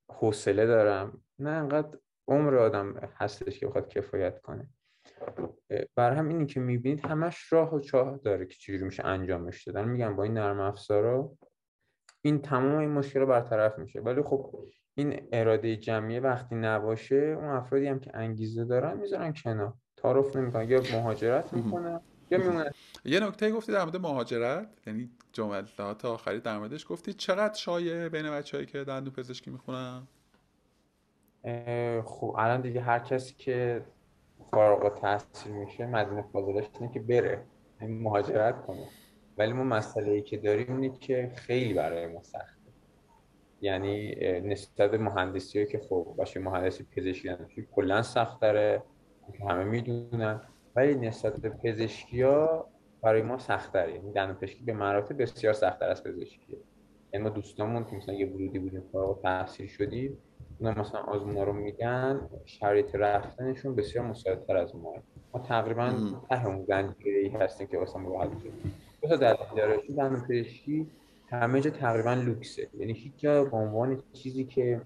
حوصله 0.10 0.66
دارم. 0.66 1.22
نه 1.40 1.50
انقدر 1.50 1.98
عمر 2.28 2.56
آدم 2.56 2.94
هستش 2.94 3.60
که 3.60 3.68
بخواد 3.68 3.88
کفایت 3.88 4.42
کنه. 4.42 4.70
بر 5.96 6.12
هم 6.12 6.28
اینی 6.28 6.46
که 6.46 6.60
می‌بینید 6.60 7.06
همش 7.06 7.54
راه 7.54 7.76
و 7.76 7.80
چاه 7.80 8.18
داره 8.18 8.46
که 8.46 8.54
چجوری 8.54 8.84
میشه 8.84 9.06
انجامش 9.06 9.64
دادن. 9.64 9.88
میگم 9.88 10.16
با 10.16 10.24
این 10.24 10.34
نرم 10.34 10.60
افزارا 10.60 11.32
این 12.22 12.42
تمام 12.42 12.78
این 12.78 12.90
مشکل 12.90 13.26
برطرف 13.26 13.80
میشه. 13.80 14.02
ولی 14.02 14.22
خب 14.22 14.66
این 14.96 15.28
اراده 15.32 15.76
جمعی 15.76 16.20
وقتی 16.20 16.56
نباشه 16.56 17.16
اون 17.16 17.50
افرادی 17.50 17.88
هم 17.88 18.00
که 18.00 18.12
انگیزه 18.14 18.66
دارن 18.66 18.98
می‌ذارن 18.98 19.34
کنار. 19.34 19.74
تعارف 19.98 20.36
نمی‌کنن. 20.36 20.70
یا 20.70 20.82
مهاجرت 20.94 21.54
می‌کنن. 21.54 22.02
یه 23.06 23.20
نکته 23.20 23.52
گفتی 23.52 23.72
در 23.72 23.84
مورد 23.84 23.98
مهاجرت؟ 23.98 24.68
یعنی 24.88 25.10
جملات 25.34 26.06
آخری 26.06 26.40
در 26.40 26.58
موردش 26.58 26.86
گفتی 26.90 27.14
چقدر 27.14 27.54
شایع 27.54 28.10
بین 28.10 28.32
بچه‌ای 28.32 28.66
که 28.66 28.84
دندون 28.84 29.14
پزشکی 29.14 29.52
می‌خونن؟ 29.52 30.08
خب 32.06 32.36
الان 32.38 32.62
دیگه 32.62 32.82
هر 32.82 33.00
کسی 33.00 33.34
که 33.38 33.86
فارغ 34.52 34.86
التحصیل 34.86 35.52
میشه 35.52 35.86
مدینه 35.86 36.22
فاضلش 36.34 36.66
اینه 36.80 36.94
که 36.94 37.00
بره 37.00 37.44
این 37.82 38.02
مهاجرت 38.02 38.66
کنه. 38.66 38.88
ولی 39.38 39.54
ما 39.54 39.64
مسئله 39.64 40.12
ای 40.12 40.22
که 40.22 40.38
داریم 40.38 40.82
اینه 40.82 40.98
که 40.98 41.32
خیلی 41.36 41.74
برای 41.74 42.08
ما 42.08 42.24
سخته. 42.24 42.58
یعنی 43.62 44.16
نسبت 44.40 44.94
مهندسی 44.94 45.66
که 45.66 45.80
خب 45.90 46.14
باشه 46.18 46.40
مهندسی 46.40 46.84
پزشکی 46.84 47.68
کلا 47.72 48.02
سخت 48.02 48.42
داره 48.42 48.84
همه 49.50 49.64
می‌دونن. 49.64 50.42
ولی 50.78 50.96
نسبت 50.96 51.40
به 51.42 51.50
پزشکی 51.50 52.22
ها 52.22 52.68
برای 53.02 53.22
ما 53.22 53.38
سخت 53.38 53.74
داره 53.74 53.94
یعنی 53.94 54.12
دندون 54.12 54.36
پزشکی 54.36 54.64
به 54.64 54.74
مراتب 54.74 55.22
بسیار 55.22 55.54
سخت 55.54 55.82
از 55.82 56.04
پزشکیه 56.04 56.58
یعنی 57.14 57.24
ما 57.24 57.30
دوستامون 57.30 57.86
که 57.86 57.96
مثلا 57.96 58.16
یه 58.16 58.28
ورودی 58.28 58.60
بودیم 58.60 58.84
فارغ 58.92 59.22
تحصیل 59.22 59.68
شدیم 59.68 60.18
اونا 60.60 60.82
مثلا 60.82 61.02
آزمونا 61.02 61.44
رو 61.44 61.54
میدن 61.54 62.30
شرایط 62.46 62.96
رفتنشون 62.96 63.76
بسیار 63.76 64.06
مساعدتر 64.06 64.58
از 64.58 64.76
ما. 64.76 64.94
ما 65.34 65.40
تقریبا 65.40 65.94
ته 66.30 66.48
اون 66.48 66.66
زنجیره 66.66 67.40
هستیم 67.40 67.68
که 67.68 67.78
واسه 67.78 68.00
ما 68.00 68.10
راحت 68.10 68.30
دو 69.02 69.08
تا 69.08 69.16
دلیل 69.16 69.38
داره. 69.58 69.78
دندون 69.98 70.22
پزشکی 70.22 70.88
همه 71.30 71.62
جا 71.62 71.70
تقریبا 71.70 72.14
لوکسه. 72.14 72.68
یعنی 72.80 72.94
هیچ 72.94 73.14
جا 73.18 73.46
به 73.46 73.58
عنوان 73.58 74.04
چیزی 74.14 74.46
که 74.46 74.82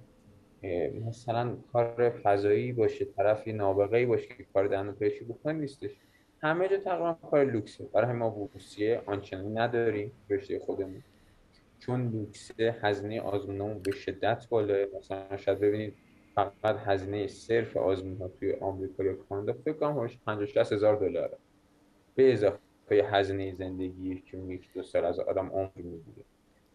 مثلا 1.08 1.58
کار 1.74 2.10
فضایی 2.10 2.72
باشه 2.72 3.06
طرفی 3.06 3.54
نابغه 3.54 4.06
باشه 4.06 4.28
که 4.28 4.46
کار 4.54 4.68
دندون 4.68 4.96
پزشکی 4.96 5.26
بکنه 5.26 5.54
نیستش. 5.54 5.92
همه 6.42 6.68
جا 6.68 6.78
تقریبا 6.78 7.14
کار 7.14 7.44
لوکسه. 7.44 7.86
برای 7.94 8.14
ما 8.14 8.30
بورسیه 8.30 9.02
آنچنانی 9.06 9.50
نداریم 9.50 10.12
رشته 10.30 10.60
خودمون. 10.60 11.04
چون 11.80 12.12
لوکسه 12.12 12.76
هزینه 12.82 13.22
آزمونمون 13.22 13.80
به 13.80 13.92
شدت 13.92 14.48
بالاه 14.50 14.86
مثلا 15.00 15.38
شاید 15.38 15.60
ببینید 15.60 15.94
فقط 16.36 16.76
هزینه 16.86 17.28
صرف 17.28 17.78
آزمون 17.78 18.18
ها 18.18 18.28
توی 18.28 18.54
آمریکا 18.54 19.04
یا 19.04 19.14
کانادا 19.14 19.54
فکر 19.54 19.74
کنم 19.74 20.08
50 20.26 20.46
60 20.46 20.74
هزار 20.74 20.96
دلاره. 20.96 21.38
به 22.16 22.34
اضافه 22.34 22.60
هزینه 22.92 23.54
زندگی 23.54 24.24
که 24.26 24.38
یک 24.38 24.74
دو 24.74 24.84
سال 24.84 25.06
از 25.06 25.20
آدم 25.20 25.48
عمر 25.48 25.70
می‌گیره. 25.76 26.26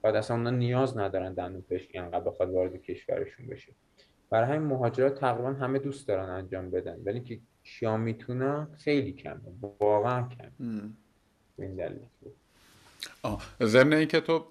بعد 0.07 0.17
اصلا 0.17 0.37
اونا 0.37 0.51
نیاز 0.51 0.99
ندارن 0.99 1.35
دندون 1.35 1.63
پزشکی 1.63 1.99
انقدر 1.99 2.21
بخواد 2.21 2.51
وارد 2.51 2.77
کشورشون 2.77 3.47
بشه. 3.47 3.73
برای 4.31 4.49
همین 4.49 4.69
مهاجرات 4.69 5.21
تقریبا 5.21 5.53
همه 5.53 5.79
دوست 5.79 6.09
دارن 6.09 6.29
انجام 6.29 6.71
بدن. 6.71 7.01
ولی 7.05 7.21
که 7.21 7.41
کیا 7.65 7.97
می‌تونن 7.97 8.69
خیلی 8.79 9.13
کمه. 9.13 9.41
واقعا 9.81 10.29
کم 10.29 10.51
این 11.59 11.77
دلیل. 11.77 12.07
ضمن 13.63 13.93
اینکه 13.93 14.21
تو 14.21 14.47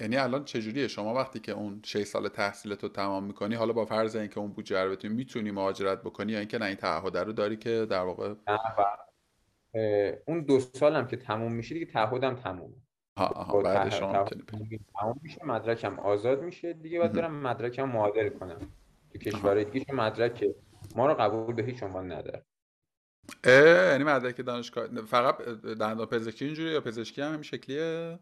یعنی 0.00 0.16
الان 0.16 0.44
چجوریه؟ 0.44 0.88
شما 0.88 1.14
وقتی 1.14 1.40
که 1.40 1.52
اون 1.52 1.80
6 1.84 2.04
سال 2.04 2.28
تحصیلتو 2.28 2.88
تمام 2.88 3.24
می‌کنی 3.24 3.54
حالا 3.54 3.72
با 3.72 3.84
فرض 3.84 4.16
اینکه 4.16 4.40
اون 4.40 4.52
بودجه 4.52 4.84
رو 4.84 4.90
بتونی 4.90 5.14
می‌تونی 5.14 5.50
مهاجرت 5.50 6.02
بکنی 6.02 6.32
یا 6.32 6.38
اینکه 6.38 6.58
نه 6.58 6.64
این 6.64 6.76
تعهد 6.76 7.16
رو 7.16 7.32
داری 7.32 7.56
که 7.56 7.86
در 7.90 8.02
واقع؟ 8.02 8.34
اون 10.26 10.42
دو 10.42 10.60
سالم 10.60 11.06
که 11.06 11.16
تموم 11.16 11.52
میشه 11.52 11.74
دیگه 11.74 11.86
تعهدم 11.86 12.34
تمومه. 12.34 12.74
ها 13.18 13.26
آها 13.26 13.60
بعد 13.62 13.88
شما 13.88 14.26
میشه 15.22 15.44
مدرکم 15.44 15.98
آزاد 15.98 16.42
میشه 16.42 16.72
دیگه 16.72 16.98
باید 16.98 17.12
برم 17.12 17.42
مدرکم 17.42 17.84
معادل 17.84 18.28
کنم. 18.28 18.58
تو 19.12 19.18
کشور 19.18 19.62
دیگه 19.62 19.84
چون 19.84 19.96
مدرک 19.96 20.44
ما 20.96 21.06
رو 21.06 21.14
قبول 21.14 21.54
به 21.54 21.62
هیچ 21.62 21.82
عنوان 21.82 22.12
نداره. 22.12 22.44
یعنی 23.46 24.04
مدرک 24.04 24.40
دانشگاه 24.46 24.86
فقط 24.86 25.38
دندان 25.64 26.06
پزشکی 26.06 26.44
اینجوری 26.44 26.70
یا 26.70 26.80
پزشکی 26.80 27.22
هم 27.22 27.28
همین 27.28 27.42
شکلیه؟ 27.42 28.18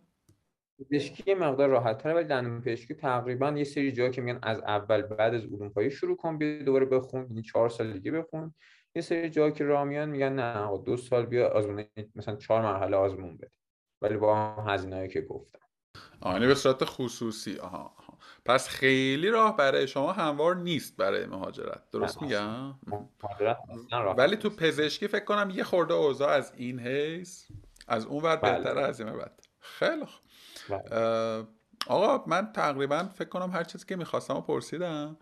پزشکی 0.91 1.35
مقدار 1.35 1.69
راحت 1.69 1.99
تره 1.99 2.15
ولی 2.15 2.25
دندون 2.25 2.61
پزشکی 2.61 2.95
تقریبا 2.95 3.51
یه 3.51 3.65
سری 3.65 3.93
جایی 3.93 4.11
که 4.11 4.21
میگن 4.21 4.39
از 4.43 4.61
اول 4.61 5.03
بعد 5.03 5.35
از 5.35 5.45
علوم 5.45 5.69
پایه 5.69 5.89
شروع 5.89 6.17
کن 6.17 6.39
بیا 6.39 6.63
دوباره 6.63 6.87
بخون 6.87 7.27
یعنی 7.27 7.43
چهار 7.43 7.69
سال 7.69 7.93
دیگه 7.93 8.13
بخون. 8.13 8.55
یه 8.95 9.03
سری 9.03 9.31
جایی 9.31 9.53
که 9.53 9.65
رامیان 9.65 10.09
میگن 10.09 10.33
نه 10.33 10.79
دو 10.87 10.97
سال 10.97 11.27
بیا 11.27 11.49
آزمون 11.49 11.85
مثلا 12.15 12.37
چهار 12.37 12.63
مرحله 12.63 12.97
آزمون 12.97 13.37
بده. 13.37 13.51
ولی 14.03 14.17
با 14.17 14.55
هزینه‌ای 14.55 15.09
که 15.09 15.21
گفتم. 15.21 15.59
آنی 16.21 16.47
به 16.47 16.55
صورت 16.55 16.85
خصوصی. 16.85 17.59
آها, 17.59 17.95
آها. 17.99 18.19
پس 18.45 18.69
خیلی 18.69 19.29
راه 19.29 19.57
برای 19.57 19.89
شما 19.89 20.13
هموار 20.13 20.57
نیست 20.57 20.97
برای 20.97 21.27
مهاجرت. 21.27 21.91
درست 21.91 22.23
میگم؟ 22.23 22.75
ولی 24.17 24.37
تو 24.37 24.51
پزشکی 24.51 25.09
فکر 25.09 25.25
کنم 25.25 25.51
یه 25.51 25.65
خورده 25.65 25.95
اوضاع 25.95 26.31
از 26.31 26.53
این 26.57 26.81
حیث 26.81 27.47
از 27.89 28.07
اون 28.07 28.23
ور 28.23 28.37
بله. 28.37 28.59
بهتره 28.59 28.81
از 28.81 29.01
این 29.01 29.13
بعد. 29.13 29.47
خیلی 29.61 30.05
خوب. 30.05 30.23
بله. 30.69 31.47
آقا 31.87 32.25
من 32.27 32.53
تقریبا 32.53 33.09
فکر 33.15 33.29
کنم 33.29 33.51
هر 33.51 33.65
چیزی 33.65 33.87
که 33.87 33.97
می‌خواستم 33.97 34.37
و 34.37 34.41
پرسیدم 34.41 35.17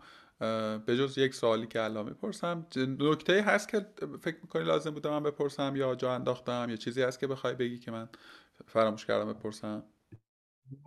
به 0.85 0.97
جز 0.97 1.17
یک 1.17 1.35
سوالی 1.35 1.67
که 1.67 1.81
الان 1.81 2.05
می‌پرسم 2.05 2.67
نکته 2.99 3.41
هست 3.41 3.69
که 3.69 3.85
فکر 4.21 4.37
می‌کنی 4.41 4.63
لازم 4.63 4.91
بوده 4.91 5.09
من 5.09 5.23
بپرسم 5.23 5.75
یا 5.75 5.95
جا 5.95 6.13
انداختم 6.13 6.67
یا 6.69 6.75
چیزی 6.75 7.01
هست 7.01 7.19
که 7.19 7.27
بخوای 7.27 7.53
بگی 7.53 7.79
که 7.79 7.91
من 7.91 8.09
فراموش 8.67 9.05
کردم 9.05 9.33
بپرسم. 9.33 9.83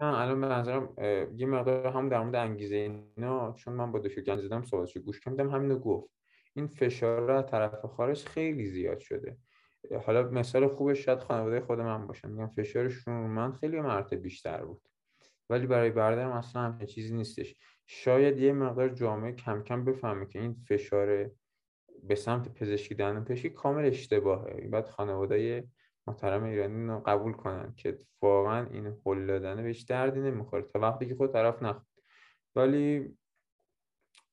نه 0.00 0.20
الان 0.20 0.40
به 0.40 0.46
نظرم 0.46 0.94
یه 1.36 1.46
مقدار 1.46 1.86
هم 1.86 2.08
در 2.08 2.22
مورد 2.22 2.34
انگیزه 2.34 2.76
اینا 3.16 3.52
چون 3.52 3.74
من 3.74 3.92
با 3.92 3.98
دکتر 3.98 4.20
گنج 4.20 4.40
زدم 4.40 4.62
صحبتشو 4.62 5.00
گوش 5.00 5.20
کردم 5.20 5.50
همینو 5.50 5.78
گفت. 5.78 6.10
این 6.54 6.66
فشار 6.66 7.42
طرف 7.42 7.84
خارج 7.84 8.24
خیلی 8.24 8.66
زیاد 8.66 8.98
شده. 8.98 9.36
حالا 10.06 10.22
مثال 10.22 10.68
خوبش 10.68 11.04
شاید 11.04 11.18
خانواده 11.18 11.60
خود 11.60 11.80
من 11.80 12.06
باشه. 12.06 12.28
میگم 12.28 12.46
فشارشون 12.46 13.14
من 13.14 13.52
خیلی 13.52 13.80
مرتب 13.80 14.16
بیشتر 14.16 14.64
بود. 14.64 14.82
ولی 15.50 15.66
برای 15.66 15.90
برادرم 15.90 16.32
اصلا 16.32 16.62
همچین 16.62 16.86
چیزی 16.86 17.14
نیستش. 17.14 17.56
شاید 17.86 18.38
یه 18.38 18.52
مقدار 18.52 18.88
جامعه 18.88 19.32
کم 19.32 19.62
کم 19.62 19.84
بفهمه 19.84 20.26
که 20.26 20.38
این 20.38 20.54
فشار 20.68 21.30
به 22.02 22.14
سمت 22.14 22.54
پزشکی 22.54 22.94
دندان 22.94 23.24
پزشکی 23.24 23.50
کامل 23.50 23.84
اشتباهه. 23.84 24.68
بعد 24.68 24.88
خانواده 24.88 25.68
محترم 26.06 26.44
ایرانی 26.44 26.86
رو 26.86 27.00
قبول 27.00 27.32
کنن 27.32 27.74
که 27.76 27.98
واقعا 28.22 28.66
این 28.70 28.86
هل 29.06 29.26
دادن 29.26 29.62
بهش 29.62 29.82
دردی 29.82 30.20
نمی‌خوره 30.20 30.62
تا 30.62 30.78
وقتی 30.78 31.06
که 31.06 31.14
خود 31.14 31.32
طرف 31.32 31.62
نخواد. 31.62 31.86
ولی 32.56 33.16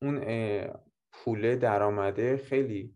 اون 0.01 0.24
پوله 1.11 1.55
درآمده 1.55 2.38
خیلی 2.38 2.93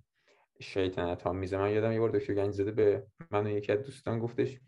شیطنت 0.59 1.21
ها 1.21 1.34
میزه. 1.34 1.57
من 1.57 1.71
یادم 1.71 1.91
یه 1.91 1.99
بار 1.99 2.09
دکتر 2.09 2.34
گنج 2.34 2.53
زده 2.53 2.71
به 2.71 3.07
من 3.32 3.47
و 3.47 3.49
یکی 3.49 3.71
از 3.71 3.84
دوستان 3.84 4.19
گفتش 4.19 4.59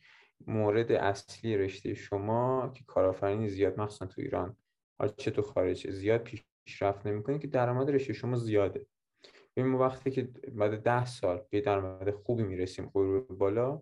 مورد 0.47 0.91
اصلی 0.91 1.57
رشته 1.57 1.93
شما 1.93 2.71
که 2.75 2.83
کارآفرینی 2.87 3.49
زیاد 3.49 3.79
مخصوصا 3.79 4.05
تو 4.05 4.21
ایران 4.21 4.57
حالا 4.99 5.11
چه 5.17 5.31
تو 5.31 5.41
خارج 5.41 5.91
زیاد 5.91 6.23
پیشرفت 6.23 7.07
نمی‌کنه 7.07 7.39
که 7.39 7.47
درآمد 7.47 7.89
رشته 7.89 8.13
شما 8.13 8.35
زیاده. 8.35 8.87
ببین 9.55 9.71
ما 9.71 9.77
وقتی 9.77 10.11
که 10.11 10.29
بعد 10.53 10.83
ده 10.83 11.05
سال 11.05 11.45
به 11.49 11.61
درآمد 11.61 12.11
خوبی 12.11 12.43
می‌رسیم 12.43 12.91
غرور 12.93 13.21
بالا 13.21 13.81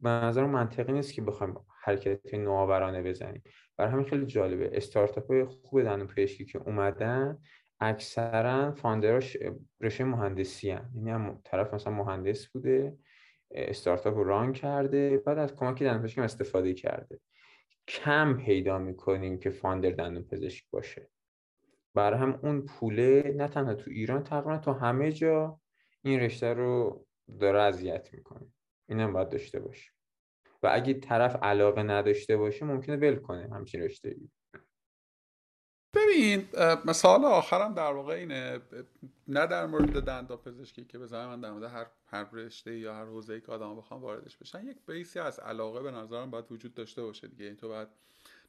به 0.00 0.08
نظر 0.08 0.46
منطقی 0.46 0.92
نیست 0.92 1.14
که 1.14 1.22
بخوایم 1.22 1.54
حرکت 1.82 2.34
نوآورانه 2.34 3.02
بزنیم. 3.02 3.42
برای 3.76 3.92
همین 3.92 4.04
خیلی 4.04 4.26
جالبه. 4.26 4.70
استارتاپ 4.72 5.30
های 5.30 5.44
خوب 5.44 5.82
دندون 5.82 6.06
پزشکی 6.06 6.44
که 6.44 6.58
اومدن 6.58 7.38
اکثرا 7.80 8.72
فاندراش 8.72 9.36
رشته 9.80 10.04
مهندسی 10.04 10.70
هم. 10.70 10.90
یعنی 10.94 11.10
هم 11.10 11.40
طرف 11.44 11.74
مثلا 11.74 11.92
مهندس 11.92 12.46
بوده 12.46 12.96
استارتاپ 13.50 14.16
رو 14.16 14.24
ران 14.24 14.52
کرده 14.52 15.18
بعد 15.18 15.38
از 15.38 15.56
کمک 15.56 15.82
دندون 15.82 16.02
پزشکی 16.02 16.20
استفاده 16.20 16.74
کرده. 16.74 17.20
کم 17.88 18.36
پیدا 18.36 18.78
می‌کنیم 18.78 19.38
که 19.38 19.50
فاندر 19.50 19.90
دندون 19.90 20.22
پزشک 20.22 20.70
باشه. 20.70 21.08
برای 21.94 22.18
هم 22.18 22.38
اون 22.42 22.62
پوله 22.62 23.34
نه 23.36 23.48
تنها 23.48 23.74
تو 23.74 23.90
ایران 23.90 24.22
تقریبا 24.22 24.58
تو 24.58 24.72
همه 24.72 25.12
جا 25.12 25.60
این 26.02 26.20
رشته 26.20 26.54
رو 26.54 27.04
داره 27.40 27.60
اذیت 27.60 28.08
می‌کنه. 28.12 28.46
اینم 28.90 29.12
باید 29.12 29.28
داشته 29.28 29.60
باشه 29.60 29.90
و 30.62 30.70
اگه 30.72 30.94
طرف 30.94 31.36
علاقه 31.42 31.82
نداشته 31.82 32.36
باشه 32.36 32.64
ممکنه 32.64 32.96
ول 32.96 33.16
کنه 33.16 33.48
همچین 33.54 33.82
رشته 33.82 34.08
ای 34.08 34.28
ببین 35.94 36.48
مثال 36.84 37.24
آخرم 37.24 37.74
در 37.74 37.92
واقع 37.92 38.14
اینه 38.14 38.60
نه 39.28 39.46
در 39.46 39.66
مورد 39.66 40.00
دندان 40.00 40.38
پزشکی 40.38 40.84
که 40.84 40.98
بزنم 40.98 41.28
من 41.28 41.40
در 41.40 41.50
مورد 41.50 41.64
هر 41.64 41.86
هر 42.06 42.30
رشته 42.32 42.78
یا 42.78 42.94
هر 42.94 43.04
حوزه‌ای 43.04 43.40
که 43.40 43.52
آدم 43.52 43.76
بخوام 43.76 44.02
واردش 44.02 44.36
بشن 44.36 44.66
یک 44.66 44.76
بیسی 44.86 45.18
از 45.18 45.38
علاقه 45.38 45.82
به 45.82 45.90
نظرم 45.90 46.30
باید 46.30 46.52
وجود 46.52 46.74
داشته 46.74 47.02
باشه 47.02 47.28
دیگه. 47.28 47.44
این 47.44 47.56
تو 47.56 47.68
باید 47.68 47.88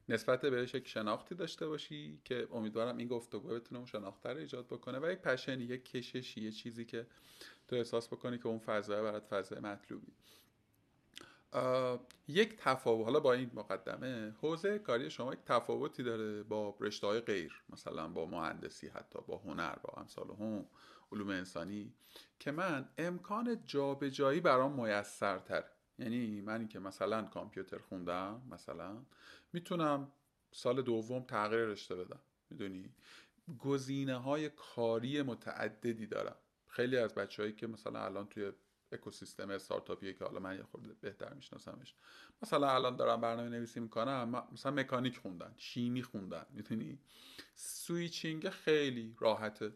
نسبت 0.10 0.46
بهش 0.46 0.74
یک 0.74 0.88
شناختی 0.88 1.36
داشته 1.36 1.68
باشی 1.68 2.22
که 2.26 2.48
امیدوارم 2.52 2.98
این 2.98 3.08
گفتگو 3.08 3.48
بتونه 3.48 3.78
اون 3.78 3.86
شناخت 3.86 4.26
رو 4.26 4.38
ایجاد 4.38 4.68
بکنه 4.68 5.00
و 5.00 5.12
یک 5.12 5.20
پشنی 5.20 5.64
یک 5.64 5.86
کششی 5.86 6.42
یه 6.42 6.52
چیزی 6.52 6.86
که 6.86 7.08
تو 7.68 7.76
احساس 7.76 8.08
بکنی 8.08 8.38
که 8.38 8.48
اون 8.48 8.60
فضا 8.60 9.04
برات 9.04 9.26
فضای 9.26 9.60
مطلوبی. 9.60 10.14
یک 12.28 12.58
تفاوت 12.58 13.06
حالا 13.06 13.20
با 13.20 13.34
این 13.34 13.52
مقدمه 13.54 14.36
حوزه 14.42 14.80
کاری 14.80 15.10
شما 15.10 15.34
یک 15.34 15.40
تفاوتی 15.46 16.04
داره 16.04 16.44
با 16.44 16.76
رشته 16.80 17.08
های 17.08 17.20
غیر 17.20 17.64
مثلا 17.70 18.08
با 18.08 18.26
مهندسی 18.26 18.88
حتی 18.88 19.20
با 19.28 19.38
هنر 19.38 19.76
با 19.76 19.94
امثال 19.98 20.28
هم 20.40 20.66
علوم 21.12 21.30
انسانی 21.30 21.94
که 22.40 22.52
من 22.52 22.90
امکان 22.98 23.64
جابجایی 23.66 24.40
برام 24.40 24.82
میسرتر 24.82 25.64
یعنی 26.00 26.42
منی 26.42 26.68
که 26.68 26.80
مثلا 26.80 27.22
کامپیوتر 27.22 27.78
خوندم 27.78 28.42
مثلا 28.52 29.06
می‌تونم 29.54 30.12
سال 30.52 30.82
دوم 30.82 31.24
تغییر 31.24 31.66
رشته 31.66 31.96
بدم. 31.96 32.20
می‌دونی؟ 32.50 32.96
گزینه 33.60 34.16
های 34.18 34.50
کاری 34.50 35.22
متعددی 35.22 36.06
دارم. 36.06 36.36
خیلی 36.68 36.98
از 36.98 37.16
بچههایی 37.16 37.56
که 37.56 37.68
مثلا 37.68 38.06
الان 38.06 38.28
توی 38.28 38.52
اکوسیستم 38.92 39.50
استارتاپیه 39.50 40.14
که 40.14 40.26
حالا 40.26 40.40
من 40.40 40.58
یه 40.58 40.64
خورده 40.64 40.94
بهتر 41.02 41.34
میشناسمش 41.34 41.96
مثلا 42.42 42.76
الان 42.76 42.96
دارم 42.96 43.22
برنامه 43.22 43.50
نویسی 43.50 43.80
می‌کنم 43.80 44.48
مثلا 44.54 44.72
مکانیک 44.72 45.18
خوندن 45.18 45.54
شیمی 45.58 46.04
خوندن. 46.04 46.46
می‌دونی؟ 46.50 47.00
switching 47.56 48.50
خیلی 48.50 49.16
راحته 49.20 49.74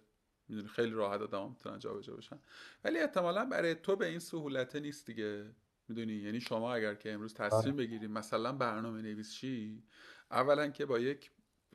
می‌دونی؟ 0.47 0.67
خیلی 0.67 0.91
راحت 0.91 1.21
آدم 1.21 1.49
می‌تونن 1.49 1.79
جابجا 1.79 2.13
بشن. 2.13 2.39
ولی 2.83 2.99
احتمالا 2.99 3.45
برای 3.45 3.75
تو 3.75 3.95
به 3.95 4.05
این 4.07 4.19
سهولت 4.19 4.75
نیست 4.75 5.05
دیگه. 5.07 5.45
می‌دونی؟ 5.89 6.13
یعنی 6.13 6.39
شما 6.39 6.73
اگر 6.73 6.95
که 6.95 7.13
امروز 7.13 7.33
تصمیم 7.33 7.73
آره. 7.73 7.85
بگیریم 7.85 8.11
مثلا 8.11 8.51
برنامه 8.51 9.01
نویس 9.01 9.33
چی 9.33 9.83
اولا 10.31 10.67
که 10.67 10.85
با 10.85 10.99
یک 10.99 11.31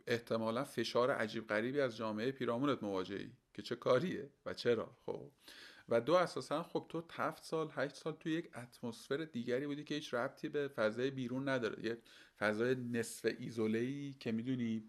احتمالا 0.06 0.64
فشار 0.64 1.10
عجیب 1.10 1.46
غریبی 1.46 1.80
از 1.80 1.96
جامعه 1.96 2.32
پیرامونت 2.32 2.82
مواجهی 2.82 3.32
که 3.54 3.62
چه 3.62 3.76
کاریه 3.76 4.30
و 4.46 4.54
چرا 4.54 4.96
خب. 5.06 5.30
و 5.88 6.00
دو 6.00 6.14
اساسا 6.14 6.62
خب 6.62 6.86
تو 6.88 7.02
هفت 7.10 7.44
سال 7.44 7.70
هشت 7.72 7.94
سال 7.94 8.12
تو 8.12 8.28
یک 8.28 8.50
اتمسفر 8.56 9.16
دیگری 9.16 9.66
بودی 9.66 9.84
که 9.84 9.94
هیچ 9.94 10.14
ربطی 10.14 10.48
به 10.48 10.68
فضای 10.68 11.10
بیرون 11.10 11.48
نداره. 11.48 11.84
یه 11.84 11.98
فضای 12.38 12.74
نصف 12.74 13.28
ایزوله 13.38 14.12
که 14.12 14.32
می‌دونی 14.32 14.84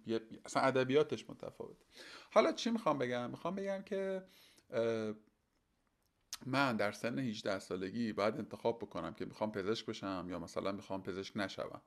اصلا 0.46 0.64
ادبیاتش 0.64 1.30
متفاوت 1.30 1.78
حالا 2.32 2.52
چی 2.52 2.70
می‌خوام 2.70 2.98
بگم؟ 2.98 3.30
می‌خوام 3.30 3.56
بگم 3.56 3.82
که 3.82 4.24
من 6.46 6.76
در 6.78 6.92
سن 6.92 7.20
18 7.20 7.60
سالگی 7.60 8.14
باید 8.14 8.36
انتخاب 8.38 8.80
بکنم 8.80 9.14
که 9.14 9.26
می‌خوام 9.26 9.52
پزشک 9.52 9.86
بشم 9.86 10.28
یا 10.30 10.40
مثلا 10.40 10.72
می‌خوام 10.72 11.04
پزشک 11.04 11.38
نشوم. 11.38 11.82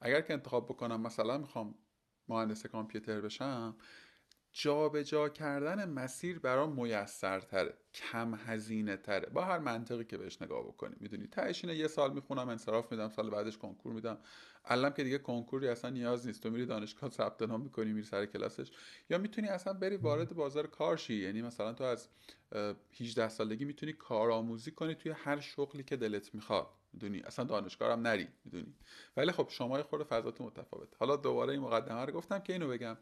اگر 0.00 0.20
که 0.20 0.32
انتخاب 0.32 0.66
بکنم 0.68 1.00
مثلا 1.00 1.38
می‌خوام 1.38 1.74
مهندس 2.28 2.66
کامپیوتر 2.66 3.20
بشم 3.20 3.76
جابجا 4.60 5.02
جا 5.02 5.28
کردن 5.28 5.88
مسیر 5.88 6.38
برام 6.38 6.82
میسرتره 6.82 7.74
کم 7.94 8.34
هزینه 8.34 8.96
تره 8.96 9.30
با 9.30 9.44
هر 9.44 9.58
منطقی 9.58 10.04
که 10.04 10.18
بهش 10.18 10.42
نگاه 10.42 10.62
بکنی. 10.62 10.96
می‌دونی 11.00 11.26
تهش 11.26 11.64
یه 11.64 11.88
سال 11.88 12.12
می‌خونم 12.12 12.48
انصراف 12.48 12.92
میدم 12.92 13.08
سال 13.08 13.30
بعدش 13.30 13.58
کنکور 13.58 13.92
میدم. 13.92 14.18
الان 14.64 14.92
که 14.92 15.04
دیگه 15.04 15.18
کنکوری 15.18 15.68
اصلا 15.68 15.90
نیاز 15.90 16.26
نیست. 16.26 16.42
تو 16.42 16.50
میری 16.50 16.66
دانشگاه 16.66 17.10
ثبت 17.10 17.42
نام 17.42 17.60
می‌کنی 17.60 17.92
میری 17.92 18.06
سر 18.06 18.26
کلاسش. 18.26 18.70
یا 19.10 19.18
می‌تونی 19.18 19.48
اصلا 19.48 19.72
بری 19.72 19.96
وارد 19.96 20.34
بازار 20.34 20.66
کار 20.66 20.96
شی 20.96 21.14
یعنی 21.14 21.42
مثلا 21.42 21.72
تو 21.72 21.84
از 21.84 22.08
18 23.00 23.28
سالگی 23.28 23.64
می‌تونی 23.64 23.92
کارآموزی 23.92 24.70
کنی 24.70 24.94
توی 24.94 25.12
هر 25.12 25.40
شغلی 25.40 25.82
که 25.82 25.96
دلت 25.96 26.34
می‌خواد. 26.34 26.66
می‌دونی؟ 26.92 27.20
اصلا 27.20 27.44
دانشگاه 27.44 27.92
هم 27.92 28.00
نری. 28.00 28.28
می‌دونی؟ 28.44 28.74
ولی 29.16 29.32
خب 29.32 29.46
شما 29.50 29.82
خورده 29.82 30.04
فضات 30.04 30.40
متفاوت 30.40 30.88
حالا 30.98 31.16
دوباره 31.16 31.52
این 31.52 31.60
مقدمه 31.60 32.04
رو 32.04 32.12
گفتم 32.12 32.38
که 32.38 32.52
اینو 32.52 32.68
بگم. 32.68 32.96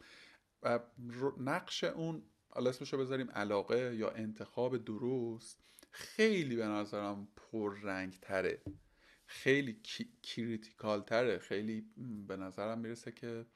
نقش 1.39 1.85
اون 1.85 2.23
حالا 2.51 2.71
اسمشو 2.71 2.99
بذاریم 2.99 3.31
علاقه 3.31 3.97
یا 3.97 4.11
انتخاب 4.11 4.85
درست 4.85 5.65
خیلی 5.91 6.57
به 6.57 6.67
نظرم 6.67 7.29
پررنگ 7.37 8.19
تره 8.23 8.63
خیلی 9.27 9.81
critical 10.23 11.03
تره 11.03 11.39
خیلی 11.39 11.87
به 12.29 12.37
نظرم 12.37 12.79
می‌رسه 12.79 13.13
که 13.13 13.47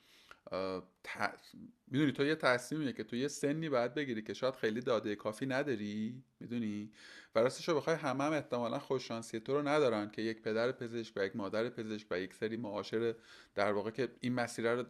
می‌دونی 1.86 2.12
تو 2.12 2.24
یه 2.24 2.34
تصمیمیه 2.34 2.92
که 2.92 3.05
تو 3.05 3.16
یه 3.16 3.28
سنی 3.28 3.68
باید 3.68 3.94
بگیری 3.94 4.22
که 4.22 4.34
شاید 4.34 4.55
خیلی 4.55 4.80
داده 4.80 5.16
کافی 5.16 5.46
نداری 5.46 6.24
می‌دونی؟ 6.40 6.92
و 7.34 7.38
راستش 7.38 7.68
رو 7.68 7.74
بخوای 7.76 7.96
همه 7.96 8.24
هم 8.24 8.32
احتمالا 8.32 8.78
خوششانسی 8.78 9.40
تو 9.40 9.55
رو 9.55 9.68
ندارن 9.68 10.11
که 10.11 10.22
یک 10.22 10.42
پدر 10.42 10.72
پزشک 10.72 11.12
و 11.16 11.24
یک 11.26 11.36
مادر 11.36 11.68
پزشک 11.68 12.07
و 12.11 12.20
یک 12.20 12.34
سری 12.34 12.57
معاشر 12.57 13.14
در 13.55 13.72
واقع 13.72 13.90
که 13.90 14.09
این 14.20 14.34
مسیر 14.34 14.74
رو 14.74 14.84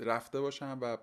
رفته 0.00 0.40
باشن 0.40 0.78
و 0.78 0.96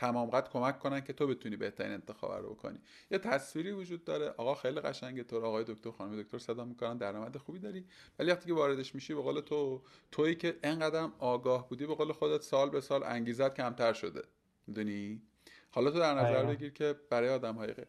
تمام 0.00 0.30
قد 0.30 0.48
کمک 0.48 0.78
کنن 0.78 1.00
که 1.00 1.12
تو 1.12 1.26
بتونی 1.26 1.56
بهترین 1.56 1.92
انتخاب 1.92 2.32
رو 2.32 2.54
بکنی. 2.54 2.78
یه 3.10 3.18
تصویری 3.18 3.72
وجود 3.72 4.04
داره. 4.04 4.34
آقا 4.36 4.54
خیلی 4.54 4.80
قشنگه 4.80 5.24
تو 5.24 5.44
آقای 5.44 5.64
دکتر 5.64 5.90
خانم 5.90 6.22
دکتر 6.22 6.38
صدا 6.38 6.64
می‌کنن 6.64 6.96
درآمد 6.96 7.36
خوبی 7.36 7.58
داری. 7.58 7.86
ولی 8.18 8.30
وقتی 8.30 8.46
که 8.46 8.54
واردش 8.54 8.94
میشی 8.94 9.14
به 9.14 9.22
قول 9.22 9.40
تو 9.40 9.82
تویی 10.12 10.34
که 10.34 10.58
انقدر 10.62 11.08
آگاه 11.18 11.68
بودی 11.68 11.86
به 11.86 11.94
قول 11.94 12.12
خودت 12.12 12.42
سال 12.42 12.70
به 12.70 12.80
سال 12.80 13.02
انگیزت 13.02 13.54
کمتر 13.54 13.92
شده. 13.92 14.22
می‌دونی؟ 14.66 15.22
حالا 15.70 15.90
تو 15.90 15.98
در 15.98 16.14
نظر 16.14 16.44
بگیر 16.44 16.72
که 16.72 16.94
برای 17.10 17.28
آدم 17.28 17.54
های 17.54 17.72
غیر. 17.72 17.86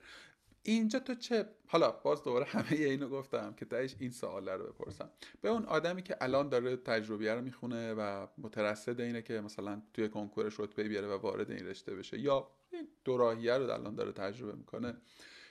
اینجا 0.64 1.00
تو 1.00 1.16
چه 1.16 1.46
حالا 1.68 1.92
باز 1.92 2.24
دوباره 2.24 2.46
همه 2.46 2.72
اینو 2.72 3.10
گفتم 3.10 3.54
که 3.54 3.66
تایش 3.66 3.96
این 4.00 4.12
سوال 4.12 4.50
رو 4.50 4.74
بپرسم. 4.74 5.10
به 5.42 5.50
اون 5.50 5.66
آدمی 5.66 6.04
که 6.04 6.18
الان 6.22 6.50
داره 6.50 6.76
تجربیه 6.76 7.34
رو 7.34 7.42
می‌خونه 7.42 7.94
و 7.94 8.28
مترصد 8.38 9.02
اینه 9.02 9.22
که 9.22 9.42
مثلا 9.42 9.82
توی 9.94 10.10
کنکورش 10.10 10.60
رتبه 10.60 10.84
بیاره 10.84 11.08
و 11.08 11.18
وارد 11.18 11.52
این 11.52 11.66
رشته 11.66 11.96
بشه 11.96 12.20
یا 12.20 12.52
این 12.72 12.88
دوراهیه 13.04 13.58
رو 13.58 13.72
الان 13.72 13.96
داره 13.96 14.12
تجربه 14.12 14.56
می‌کنه 14.56 14.98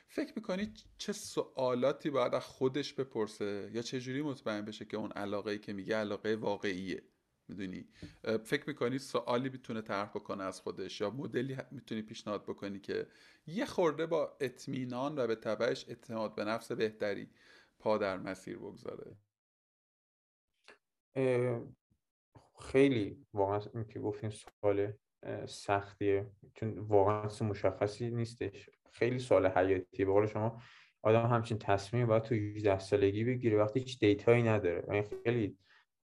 فکر 0.09 0.33
می‌کنی 0.37 0.73
چه 0.99 1.13
سوالاتی 1.13 2.11
باید 2.11 2.35
از 2.35 2.45
خودش 2.45 2.95
بپرسه 2.95 3.71
یا 3.75 3.83
چه 3.83 4.01
جوری 4.01 4.23
مطمئن 4.23 4.65
بشه 4.65 4.85
که 4.85 4.97
اون 4.97 5.13
علاقه 5.13 5.51
ای 5.51 5.59
که 5.59 5.73
میگه 5.73 5.97
علاقه 5.97 6.37
واقعیه؟ 6.37 7.03
می‌دونی. 7.51 7.89
فکر 8.45 8.65
می‌کنی 8.67 8.99
سوالی 8.99 9.49
می‌تونه 9.49 9.83
طرح 9.83 10.09
بکنه 10.09 10.45
از 10.45 10.61
خودش 10.61 11.01
یا 11.01 11.11
مدلی 11.11 11.57
می‌تونی 11.71 12.03
پیشنهاد 12.03 12.43
بکنی 12.43 12.81
که 12.81 13.07
یه 13.47 13.67
خورده 13.67 14.07
با 14.07 14.37
اطمینان 14.41 15.19
و 15.19 15.27
به 15.27 15.35
تبعش 15.35 15.89
اعتماد 15.89 16.35
به 16.35 16.45
نفس 16.45 16.73
بهتری 16.73 17.31
پا 17.79 17.99
در 17.99 18.19
مسیر 18.19 18.59
بگذاره؟ 18.59 19.17
خیلی 22.61 23.27
واقعا 23.35 23.61
این 23.75 23.85
که 23.85 24.01
گفتیم 24.01 24.31
سوال 24.31 24.93
سختیه. 25.47 26.31
چون 26.55 26.79
واقعا 26.79 27.49
مشخصی 27.49 28.11
نیستش. 28.11 28.71
خیلی 28.93 29.19
سوال 29.19 29.47
حیاتیه. 29.47 30.07
به 30.07 30.27
شما 30.27 30.63
آدم 31.03 31.27
همچین 31.27 31.59
تصمیم 31.59 32.07
باید 32.07 32.23
تو 32.23 32.35
18 32.35 32.79
سالگی 32.79 33.25
بگیره 33.25 33.59
وقتی 33.59 33.81
هیچ 33.81 33.99
دیتایی 33.99 34.43
نداره. 34.43 34.85
این 34.91 35.03
خیلی 35.25 35.59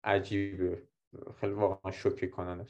عجیبه. 0.04 0.88
خیلی 1.40 1.54
واقعا 1.54 1.92
شوکه 1.92 2.28
کننده 2.28 2.66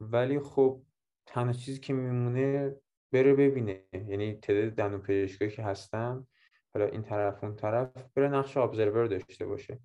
ولی 0.00 0.40
خب 0.40 0.82
تنها 1.26 1.52
چیزی 1.52 1.80
که 1.80 1.92
میمونه 1.92 2.74
بره 3.12 3.34
ببینه. 3.34 3.84
یعنی 3.92 4.34
تعداد 4.34 4.72
دندون 4.72 5.00
پزشکایی 5.00 5.50
که 5.50 5.62
هستن 5.62 6.26
حالا 6.74 6.86
این 6.86 7.02
طرف 7.02 7.44
اون 7.44 7.56
طرف 7.56 7.90
بره 8.16 8.28
نقش 8.28 8.56
ابزرور 8.56 9.06
داشته 9.06 9.46
باشه. 9.46 9.80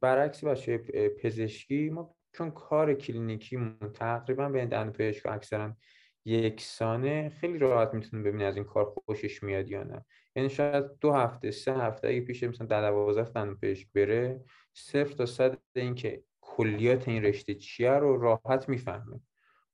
برعکس 0.00 0.44
بچه 0.44 0.78
پزشکی 1.22 1.90
ما 1.90 2.14
چون 2.32 2.50
کار 2.50 2.94
کلینیکی 2.94 3.58
تقریبا 3.94 4.48
به 4.48 4.66
دندون 4.66 4.92
پزشک 4.92 5.26
اکثرا 5.26 5.76
یکسانه 6.24 7.28
خیلی 7.28 7.58
راحت 7.58 7.94
می‌تونه 7.94 8.22
ببینه 8.22 8.44
از 8.44 8.56
این 8.56 8.64
کار 8.64 8.84
خوشش 8.84 9.42
میاد 9.42 9.70
یا 9.70 9.82
نه. 9.82 10.04
یعنی 10.36 10.48
شاید 10.48 10.84
دو 11.00 11.12
هفته 11.12 11.50
سه 11.50 11.74
هفته 11.74 12.08
اگه 12.08 12.20
پیش 12.20 12.44
مثلا 12.44 12.66
در 12.66 12.80
دوازده 12.80 13.54
پزشک 13.54 13.88
بره 13.92 14.44
صفر 14.74 15.14
تا 15.14 15.26
صد 15.26 15.58
اینکه 15.76 16.22
کلیات 16.46 17.08
این 17.08 17.22
رشته 17.22 17.54
چیه 17.54 17.90
رو 17.90 18.20
راحت 18.20 18.68
می‌فهمه 18.68 19.20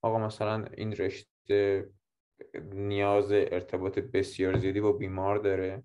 آقا 0.02 0.18
مثلا 0.18 0.64
این 0.76 0.92
رشته 0.92 1.88
نیاز 2.72 3.32
ارتباط 3.32 3.98
بسیار 3.98 4.56
زیادی 4.56 4.80
با 4.80 4.92
بیمار 4.92 5.38
داره. 5.38 5.82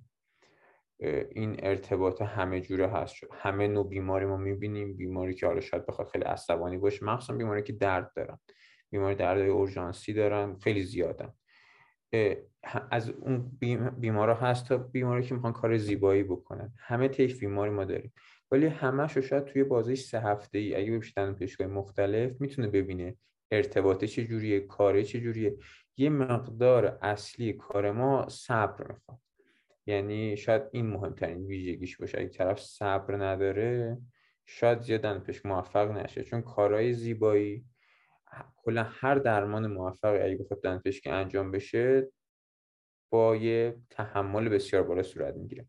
این 1.31 1.55
ارتباط 1.63 2.21
همه 2.21 2.61
جوره 2.61 2.87
هست. 2.87 3.13
شد. 3.15 3.29
همه 3.33 3.67
نوع 3.67 3.89
بیماری 3.89 4.25
ما 4.25 4.37
می‌بینیم. 4.37 4.97
بیماری 4.97 5.33
که 5.33 5.45
حالا 5.47 5.61
شاید 5.61 5.85
بخواد 5.85 6.07
خیلی 6.07 6.23
عصبانی 6.23 6.77
باشه. 6.77 7.05
مخصوصا 7.05 7.33
بیماری 7.33 7.63
که 7.63 7.73
درد 7.73 8.11
دارن. 8.15 8.39
بیماری 8.91 9.15
درد 9.15 9.49
اورژانسی 9.49 10.13
دارن. 10.13 10.55
خیلی 10.59 10.83
زیادن. 10.83 11.33
از 12.91 13.09
اون 13.09 13.51
بیمارا 13.99 14.35
هست 14.35 14.67
تا 14.67 14.77
بیماری 14.77 15.23
که 15.23 15.33
می‌خوان 15.33 15.53
کار 15.53 15.77
زیبایی 15.77 16.23
بکنن. 16.23 16.73
همه 16.77 17.07
تیف 17.07 17.39
بیماری 17.39 17.71
ما 17.71 17.85
داریم. 17.85 18.13
ولی 18.55 18.67
همش 18.67 19.17
شاید 19.17 19.45
توی 19.45 19.63
بازش 19.63 20.01
سه 20.01 20.19
هفته 20.19 20.57
ای 20.57 20.75
اگه 20.75 20.91
بپیشتن 20.91 21.33
پیشگاه 21.33 21.67
مختلف 21.67 22.41
می‌تونه 22.41 22.67
ببینه 22.67 23.15
ارتباطه 23.51 24.07
چجوریه 24.07 24.59
کاره 24.59 25.03
چجوریه. 25.03 25.57
یه 25.97 26.09
مقدار 26.09 26.99
اصلی 27.01 27.53
کار 27.53 27.91
ما 27.91 28.29
صبر 28.29 28.91
می‌خواد. 28.91 29.19
یعنی 29.87 30.37
شاید 30.37 30.61
این 30.71 30.85
مهمترین 30.85 31.45
ویژگیش 31.45 31.97
باشه. 31.97 32.19
اگه 32.19 32.27
طرف 32.27 32.59
صبر 32.59 33.15
نداره 33.15 33.97
شاید 34.45 34.81
زیاد 34.81 35.23
پیش 35.23 35.45
موفق 35.45 35.91
نشه. 35.91 36.23
چون 36.23 36.41
کارهای 36.41 36.93
زیبایی 36.93 37.65
کلا 38.57 38.83
هر 38.83 39.15
درمان 39.15 39.67
موفقی 39.67 40.19
اگه 40.19 40.37
بخواد 40.37 40.83
که 41.03 41.13
انجام 41.13 41.51
بشه 41.51 42.11
با 43.11 43.35
یه 43.35 43.75
تحمل 43.89 44.49
بسیار 44.49 44.83
بالا 44.83 45.03
صورت 45.03 45.35
می‌گیره. 45.35 45.65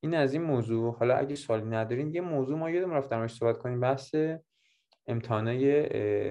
این 0.00 0.14
از 0.14 0.32
این 0.32 0.42
موضوع 0.42 0.96
حالا 0.96 1.16
اگه 1.16 1.34
سوالی 1.34 1.64
ندارین 1.64 2.14
یه 2.14 2.20
موضوع 2.20 2.58
ما 2.58 2.70
یادم 2.70 2.90
رفت 2.90 3.08
درمش 3.08 3.34
صحبت 3.34 3.58
کنیم 3.58 3.80
بحث 3.80 4.14
امتحانای 5.06 5.82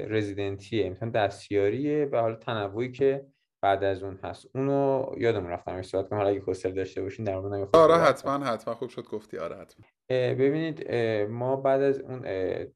رزیدنتیه 0.06 0.88
امتحان 0.88 1.12
دستیاریه 1.12 2.10
و 2.12 2.18
حالا 2.18 2.36
تنوعی 2.36 2.92
که 2.92 3.26
بعد 3.62 3.84
از 3.84 4.04
اون 4.04 4.20
هست. 4.24 4.48
اونو 4.56 5.06
یادمون 5.18 5.50
رفتم 5.50 5.82
صحبت 5.82 6.10
کنم 6.10 6.20
حالا 6.20 6.30
اگه 6.30 6.40
کوسل 6.40 6.72
داشته 6.72 7.02
باشین 7.02 7.26
در 7.26 7.40
مورد 7.40 7.76
آره 7.76 7.96
حتما 7.96 8.46
حتما. 8.46 8.74
خوب 8.74 8.90
شد 8.90 9.08
گفتی. 9.08 9.38
آره 9.38 9.56
حتما. 9.56 9.86
ببینید 10.10 10.92
ما 11.30 11.56
بعد 11.56 11.82
از 11.82 12.00
اون 12.00 12.26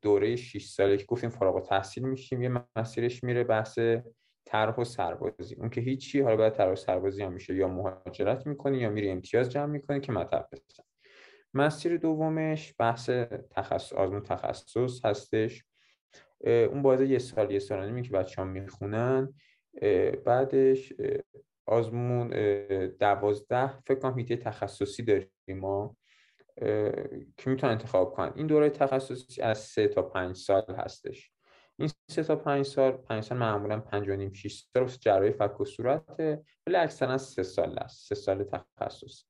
دوره 0.01 0.35
6 0.35 0.65
ساله 0.65 0.97
که 0.97 1.05
گفتیم 1.05 1.29
فارغ 1.29 1.55
التحصیل 1.55 2.03
میشیم 2.03 2.41
یه 2.41 2.51
مسیرش 2.75 3.23
میره 3.23 3.43
بحث 3.43 3.79
طرح 4.45 4.75
و 4.75 4.83
سربازی. 4.83 5.55
اون 5.55 5.69
که 5.69 5.81
هیچی 5.81 6.21
حالا 6.21 6.37
بعد 6.37 6.53
طرح 6.53 6.71
و 6.71 6.75
سربازی 6.75 7.23
هم 7.23 7.33
میشه. 7.33 7.55
یا 7.55 7.67
مهاجرت 7.67 8.47
می‌کنی 8.47 8.77
یا 8.77 8.89
میری 8.89 9.09
امتیاز 9.09 9.49
جمع 9.49 9.65
می‌کنی 9.65 9.99
که 9.99 10.11
مطلب 10.11 10.49
بزن. 10.51 10.83
مسیر 11.53 11.97
دومش 11.97 12.73
بحث 12.79 13.09
تخصص 13.51 13.93
آزمون 13.93 14.23
تخصص 14.23 15.05
هستش. 15.05 15.63
اون 16.45 16.81
بازه 16.81 17.07
یه 17.07 17.19
سال 17.19 17.51
یه 17.51 17.59
سال 17.59 17.85
نیمی 17.85 18.01
که 18.01 18.11
بچه 18.11 18.41
هم 18.41 18.47
می‌خونن 18.47 19.33
بعدش 20.25 20.93
آزمون 21.65 22.29
دوازده 22.99 23.79
فکر 23.79 23.99
کنم 23.99 24.19
هیته 24.19 24.35
تخصصی 24.35 25.03
داریم 25.03 25.29
ما 25.49 25.97
که 27.37 27.49
می‌تونن 27.49 27.71
انتخاب 27.71 28.13
کنن. 28.13 28.33
این 28.35 28.47
دوره 28.47 28.69
تخصصی 28.69 29.41
از 29.41 29.57
سه 29.57 29.87
تا 29.87 30.01
پنج 30.01 30.35
سال 30.35 30.75
هستش. 30.77 31.32
این 31.79 31.89
سه 32.11 32.23
تا 32.23 32.35
پنج 32.35 32.65
سال 32.65 32.91
پنج 32.91 33.23
سال 33.23 33.37
معمولا 33.37 33.79
پنج 33.79 34.09
و 34.09 34.15
نیم 34.15 34.33
شیش 34.33 34.67
سال 34.73 34.85
جراحی 34.85 35.31
فک 35.31 35.61
و 35.61 35.65
صورته 35.65 36.43
ولی 36.67 36.75
اکثرا 36.75 37.17
سه 37.17 37.43
سال 37.43 37.79
است 37.79 38.07
سه 38.07 38.15
سال 38.15 38.43
تخصص. 38.43 39.23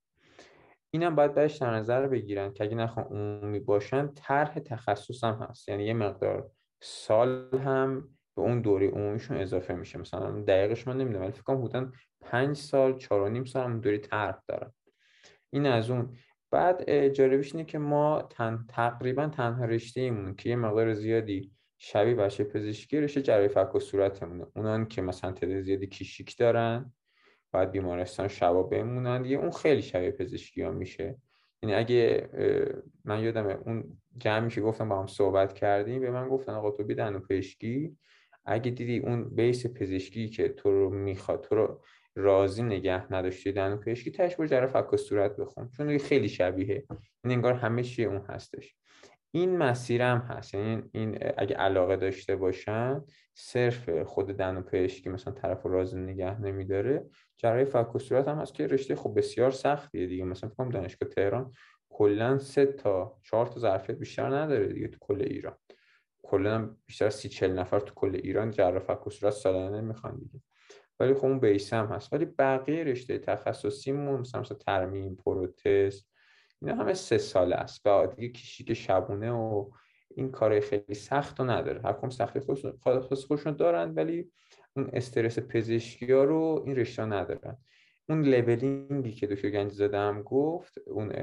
اینم 0.94 1.16
باید 1.16 1.34
بهش 1.34 1.58
در 1.58 1.76
نظر 1.76 2.08
بگیرن 2.08 2.54
که 2.54 2.64
اگه 2.64 2.76
نخوان 2.76 3.06
عمومی 3.06 3.60
باشن 3.60 4.08
طرح 4.08 4.60
تخصص 4.60 5.24
هم 5.24 5.34
هست. 5.34 5.70
یعنی 5.70 5.86
یه 5.86 5.94
مقدار 5.94 6.52
سال 6.82 7.50
هم 7.58 8.10
به 8.36 8.42
اون 8.42 8.62
دوره 8.62 8.90
عمومیشون 8.90 9.38
اضافه 9.38 9.74
میشه. 9.74 10.00
مثلا 10.00 10.42
دقیقش 10.42 10.88
من 10.88 10.98
نمی‌دونم 10.98 11.24
ولی 11.24 11.32
فکر 11.32 11.44
کنم 11.44 11.92
پنج 12.22 12.56
سال 12.56 12.98
چهار 12.98 13.22
و 13.22 13.30
نیم 13.30 13.46
سال 13.46 13.64
هم 13.64 13.82
دوره 13.82 13.98
طرح 13.98 14.40
دارن. 14.48 14.74
این 15.54 15.66
از 15.66 15.90
اون. 15.90 16.18
بعد 16.52 17.08
جالبش 17.08 17.56
اینه 17.56 17.66
که 17.66 17.78
ما 17.78 18.22
تن... 18.22 18.66
تقریبا 18.70 19.28
تنها 19.28 19.66
رشته 19.66 20.02
ایمون 20.02 20.36
که 20.36 20.50
یه 20.50 20.56
مقدار 20.56 20.94
زیادی 20.94 21.52
شبیه 21.86 22.16
بچه 22.16 22.44
پزشکی 22.44 23.02
رشته 23.02 23.22
جراحی 23.22 23.48
فک 23.48 23.76
و 23.76 23.80
صورتمونه. 23.80 24.46
اونان 24.56 24.86
که 24.88 25.02
مثلا 25.02 25.32
تعداد 25.32 25.62
زیادی 25.62 25.88
کیشیک 25.88 26.38
دارن 26.38 26.94
باید 27.52 27.72
بیمارستان 27.72 28.28
شبا 28.28 28.64
بمونن 28.64 29.22
دیگه 29.22 29.38
اون 29.38 29.52
خیلی 29.52 29.82
شبیه 29.82 30.12
پزشکی 30.12 30.62
ها 30.62 30.72
میشه. 30.72 31.18
یعنی 31.64 31.76
اگه 31.76 32.30
من 33.06 33.24
یادم 33.24 33.48
اون 33.48 33.98
جمعی 34.18 34.50
که 34.50 34.62
گفتم 34.62 34.90
با 34.90 35.00
هم 35.00 35.08
صحبت 35.08 35.54
کردیم 35.54 36.02
به 36.02 36.12
من 36.12 36.30
گفتن 36.30 36.54
آقا 36.54 36.72
تو 36.72 36.84
بیدن 36.84 37.16
و 37.16 37.20
پزشکی 37.20 37.98
اگه 38.46 38.72
دیدی 38.72 39.00
اون 39.00 39.36
بیس 39.36 39.68
پزشکی 39.68 40.30
که 40.30 40.50
تو 40.50 40.72
رو 40.72 40.90
می‌خواد 40.90 41.44
تو 41.44 41.56
رو 41.56 41.84
راضی 42.16 42.64
نگه 42.64 43.14
نداشتی 43.14 43.52
دندون 43.52 43.80
پزشکی 43.80 44.12
تاش 44.12 44.36
برو 44.36 44.48
جراح 44.48 44.68
فک 44.68 44.96
صورت 44.96 45.36
بخون. 45.38 45.70
چون 45.78 45.98
خیلی 45.98 46.30
شبیه 46.30 46.86
این 47.24 47.34
انگار 47.34 47.54
همه 47.54 47.84
چی 47.84 48.06
اون 48.06 48.22
هستش. 48.30 48.76
این 49.36 49.58
مسیرم 49.58 50.18
هست. 50.18 50.54
یعنی 50.54 50.84
این 50.92 51.18
اگه 51.38 51.56
علاقه 51.56 51.96
داشته 51.96 52.36
باشن 52.36 53.04
صرف 53.34 53.90
خود 53.90 54.28
دندون 54.28 54.64
پزشکی 54.64 55.10
مثلا 55.10 55.34
طرف 55.34 55.66
راضی 55.66 55.98
نگه 55.98 56.42
نمیداره 56.42 57.06
جراحی 57.38 57.66
فک 57.66 57.98
صورت 57.98 58.28
هم 58.28 58.38
هست 58.40 58.54
که 58.54 58.68
رشته 58.68 58.96
خب 58.96 59.14
بسیار 59.18 59.52
سختیه 59.52 60.08
دیگه. 60.08 60.24
مثلا 60.24 60.50
فکر 60.50 60.70
دانشگاه 60.70 61.10
تهران 61.10 61.52
کلا 61.90 62.38
سه 62.38 62.66
تا 62.66 63.20
چهار 63.24 63.46
تا 63.46 63.60
ظرفیت 63.60 63.96
بیشتر 63.96 64.36
نداره 64.36 64.68
دیگه 64.68 64.88
تو 64.88 64.98
کل 65.00 65.22
ایران. 65.22 65.56
کلا 66.24 66.76
بیشتر 66.86 67.10
سی 67.10 67.30
چل 67.30 67.52
نفر 67.60 67.80
تو 67.80 67.94
کل 67.96 68.16
ایران 68.24 68.52
جراح 68.52 68.80
فک 68.80 69.08
و 69.08 69.10
صورت 69.10 69.34
سالانه 69.34 69.82
می‌خوان 69.82 70.18
دیگه. 70.18 70.42
ولی 71.00 71.14
خب 71.14 71.26
اون 71.26 71.40
بیس 71.40 71.74
هم 71.74 71.86
هست. 71.86 72.14
ولی 72.14 72.26
بقیه 72.26 72.84
رشته 72.84 73.18
تخصصیمون 73.18 74.20
مثلا 74.20 74.42
مثلا 74.42 74.58
ترمیم 74.58 75.16
پروتز 75.16 76.06
اینا 76.64 76.76
همه 76.76 76.94
سه 76.94 77.18
ساله 77.18 77.56
است. 77.56 77.86
و 77.86 78.08
دیگه 78.08 78.30
کشیک 78.30 78.74
شبونه 78.74 79.32
و 79.32 79.72
این 80.16 80.32
کار 80.32 80.60
خیلی 80.60 80.94
سخت 80.94 81.40
رو 81.40 81.50
نداره. 81.50 81.82
هر 81.82 81.94
کم 81.94 82.10
سختی 82.10 82.40
خودشون 82.40 82.78
خودشون 83.28 83.56
دارن 83.56 83.94
ولی 83.94 84.32
اون 84.76 84.90
استرس 84.94 85.40
پزشکی 85.40 86.12
ها 86.12 86.24
رو 86.24 86.64
این 86.66 86.76
رشته 86.76 87.06
ندارن. 87.06 87.58
اون 88.10 88.22
لولینگی 88.22 89.12
که 89.12 89.28
دکتر 89.28 89.50
گنج 89.50 89.72
زاده 89.72 90.22
گفت 90.22 90.78
اون 90.88 91.14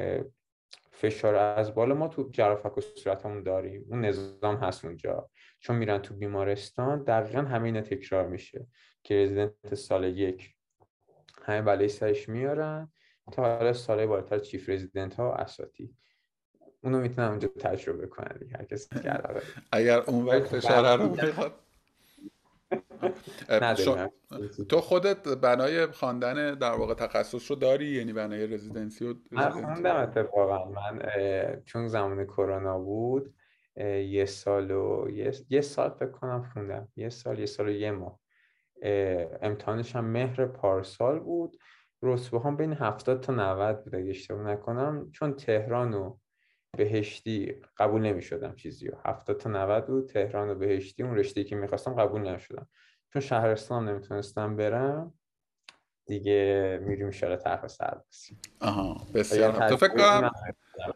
فشار 0.93 1.35
از 1.35 1.75
بالا 1.75 1.95
ما 1.95 2.09
تو 2.09 2.29
جرافک 2.33 2.79
و 2.79 2.81
صورتمون 2.81 3.43
داریم. 3.43 3.87
اون 3.91 4.05
نظام 4.05 4.57
هست 4.57 4.85
اونجا. 4.85 5.31
چون 5.61 5.77
میرن 5.77 5.99
تو 5.99 6.15
بیمارستان 6.15 7.05
دقیقا 7.05 7.41
همین 7.41 7.81
تکرار 7.81 8.29
میشه. 8.29 8.67
که 9.03 9.15
رزیدنت 9.15 9.75
سال 9.75 10.05
یک. 10.05 10.55
همه 11.43 11.63
بله 11.63 11.89
سرش 11.89 12.29
میارن. 12.29 12.93
تا 13.31 13.43
حالا 13.43 13.73
سال 13.73 14.07
بالاتر 14.07 14.39
چیف 14.39 14.69
رزیدنت 14.69 15.15
ها 15.15 15.31
و 15.31 15.33
اساتی. 15.35 15.95
اونو 16.83 17.01
می‌تونن 17.01 17.29
اونجا 17.29 17.49
تجربه 17.49 18.07
کنن 18.07 18.39
دیگه 18.39 18.57
هر 18.57 18.65
کسی 18.65 18.89
اگر 19.73 20.01
اون 20.01 20.25
وقت 20.25 20.43
فشار 20.43 20.99
رو 20.99 21.09
می‌خواد. 21.09 21.53
تو 24.69 24.81
خودت 24.81 25.29
بنای 25.29 25.87
خواندن 25.87 26.55
در 26.55 26.73
واقع 26.73 26.95
تخصص 26.95 27.51
رو 27.51 27.57
داری؟ 27.57 27.87
یعنی 27.87 28.13
بنای 28.13 28.47
رزیدنسی 28.47 29.07
رو 29.07 29.15
من 29.31 29.51
خوندم 29.51 29.97
اتفاقا. 29.97 30.71
من 30.71 31.03
چون 31.65 31.89
زمان 31.89 32.25
کرونا 32.25 32.79
بود 32.79 33.35
یه 33.77 34.25
سال 34.25 34.71
و 34.71 35.11
یه, 35.51 35.61
سال 35.61 35.91
فکر 35.91 36.11
کنم 36.11 36.51
خوندم. 36.53 36.89
یه 36.97 37.09
سال 37.09 37.39
یه 37.39 37.47
سال 37.47 37.69
و 37.69 37.71
یه 37.71 37.91
ماه. 37.91 38.21
امتحانش 39.43 39.97
هم 39.97 40.05
مهر 40.05 40.47
پارسال 40.47 41.19
بود. 41.19 41.57
رتبه 42.03 42.41
هم 42.41 42.57
بین 42.57 42.73
70 42.73 43.21
تا 43.21 43.33
90 43.33 43.85
بود 43.85 43.95
اگه 43.95 44.11
اشتباه 44.11 44.43
نکنم. 44.43 45.11
چون 45.13 45.35
تهران 45.35 45.95
و 45.95 46.17
بهشتی 46.77 47.63
قبول 47.77 48.01
نمی 48.01 48.23
شدم 48.23 48.55
چیزی 48.55 48.89
و 48.89 48.93
70 49.05 49.37
تا 49.37 49.51
90 49.51 49.87
بود 49.87 50.09
تهران 50.09 50.51
و 50.51 50.55
بهشتی 50.55 51.03
اون 51.03 51.17
رشته 51.17 51.45
که 51.45 51.57
می‌خواستم 51.57 51.95
قبول 51.95 52.21
نشدم. 52.21 52.69
چون 53.13 53.23
شهرستان 53.23 53.89
نمی‌تونستم 53.89 54.57
برم 54.57 55.15
دیگه 56.07 56.81
میریم 56.83 57.07
میشه 57.07 57.37
طرف 57.37 57.67
سربازی 57.67 58.39
آها 58.61 59.07
بسیار 59.15 59.69
تو 59.69 59.77
فکر 59.77 59.89
کنم 59.89 60.31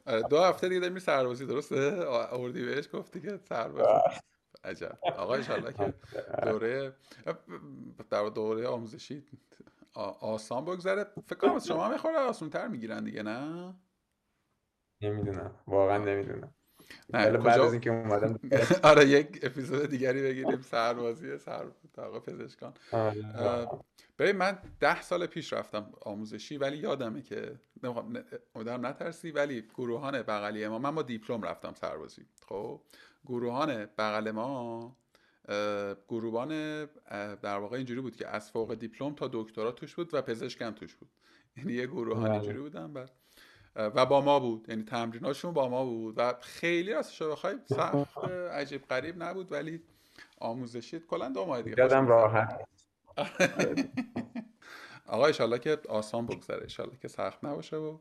آره، 0.07 0.23
دو 0.23 0.41
هفته 0.41 0.69
دیگه 0.69 0.89
میری 0.89 1.01
سربازی 1.01 1.47
درسته؟ 1.47 2.05
اردی 2.33 2.65
بهش 2.65 2.89
گفتی 2.93 3.21
که 3.21 3.37
سربازی 3.37 4.21
عجب. 4.65 4.99
آقا 5.03 5.35
انشالله 5.35 5.73
که 5.73 5.95
دوره 6.51 6.93
در 8.11 8.29
دوره 8.29 8.67
آموزشی 8.67 9.25
آسان 9.95 10.65
بگذره. 10.65 11.07
فکر 11.27 11.39
کنم 11.39 11.55
از 11.55 11.67
شما 11.67 11.89
می‌خوره 11.89 12.19
آسان 12.19 12.51
تر 12.51 12.69
می‌گیرن 12.69 13.05
دیگه 13.05 13.23
نه؟ 13.23 13.75
نمی‌دونم. 15.03 15.55
واقعا 15.67 15.99
نمی‌دونم. 15.99 16.55
نه 17.13 17.31
بعد 17.31 17.61
از 17.61 17.73
اینکه 17.73 17.91
اومدم 17.91 18.41
آره 18.91 19.09
یک 19.09 19.41
اپیزود 19.43 19.91
دیگری 19.91 20.23
بگیریم 20.23 20.61
سربازی 20.61 21.39
سر 21.39 21.65
پزشکان. 22.27 22.75
آره. 22.93 23.69
ببین 24.19 24.37
من 24.37 24.59
ده 24.81 25.03
سال 25.03 25.27
پیش 25.27 25.53
رفتم 25.53 25.93
آموزشی 26.03 26.57
ولی 26.59 26.77
یادمه 26.77 27.23
که 27.23 27.61
امیدوارم 28.55 28.87
نترسی 28.87 29.31
ولی 29.31 29.63
گروهان 29.75 30.23
بغلی 30.23 30.69
ما 30.69 30.79
من 30.79 30.95
با 30.95 31.03
دیپلم 31.03 31.43
رفتم 31.43 31.75
سربازی. 31.75 32.27
خب؟ 32.49 32.81
گروهان 33.27 33.85
بغل 33.99 34.31
ما 34.31 34.97
گروهان 36.09 36.49
در 37.43 37.59
واقع 37.59 37.77
اینجوری 37.77 38.01
بود 38.01 38.17
که 38.17 38.29
از 38.29 38.51
فوق 38.51 38.75
دیپلم 38.75 39.15
تا 39.15 39.31
دکترا 39.33 39.73
توش 39.73 39.95
بود 39.95 40.15
و 40.15 40.23
پزشکم 40.23 40.71
توش 40.71 40.95
بود. 40.95 41.11
یعنی 41.57 41.73
یه 41.73 41.87
گروهان 41.87 42.25
بله. 42.25 42.33
اینجوری 42.33 42.59
بودن 42.59 42.93
بعد 42.93 43.11
و 43.77 44.07
با 44.07 44.21
ما 44.21 44.41
بود. 44.41 44.67
یعنی 44.69 44.83
تمریناشون 44.83 45.53
با 45.53 45.69
ما 45.69 45.85
بود 45.85 46.15
و 46.17 46.35
خیلی 46.41 46.93
راستش 46.93 47.23
بخوای 47.23 47.59
سخت 47.67 48.19
عجیب 48.61 48.83
غریب 48.89 49.23
نبود 49.23 49.53
ولی 49.53 49.83
آموزشی 50.39 51.01
کلا 51.01 51.29
دو 51.29 51.47
ماه 51.47 51.63
دیگه 51.63 51.77
یادم 51.79 52.07
راحت. 52.07 52.69
آقا 55.07 55.27
ایشالله 55.27 55.59
که 55.59 55.79
آسان 55.89 56.27
بگذره. 56.27 56.63
ایشالله 56.63 56.97
که 56.97 57.09
سخت 57.09 57.45
نباشه 57.45 57.77
و 57.77 57.99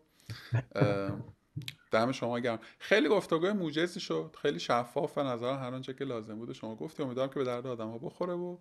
دم 1.91 2.11
شما 2.11 2.39
گرم. 2.39 2.59
خیلی 2.79 3.09
گفتگوی 3.09 3.51
موجزی 3.51 3.99
شد. 3.99 4.35
خیلی 4.41 4.59
شفاف 4.59 5.17
و 5.17 5.23
نظر 5.23 5.53
هر 5.53 5.73
آنچه 5.73 5.93
که 5.93 6.05
لازم 6.05 6.35
بود 6.35 6.53
شما 6.53 6.75
گفتی. 6.75 7.03
امیدوارم 7.03 7.29
که 7.29 7.35
به 7.39 7.45
درد 7.45 7.67
آدم 7.67 7.89
ها 7.89 7.97
بخوره 7.97 8.33
و 8.33 8.57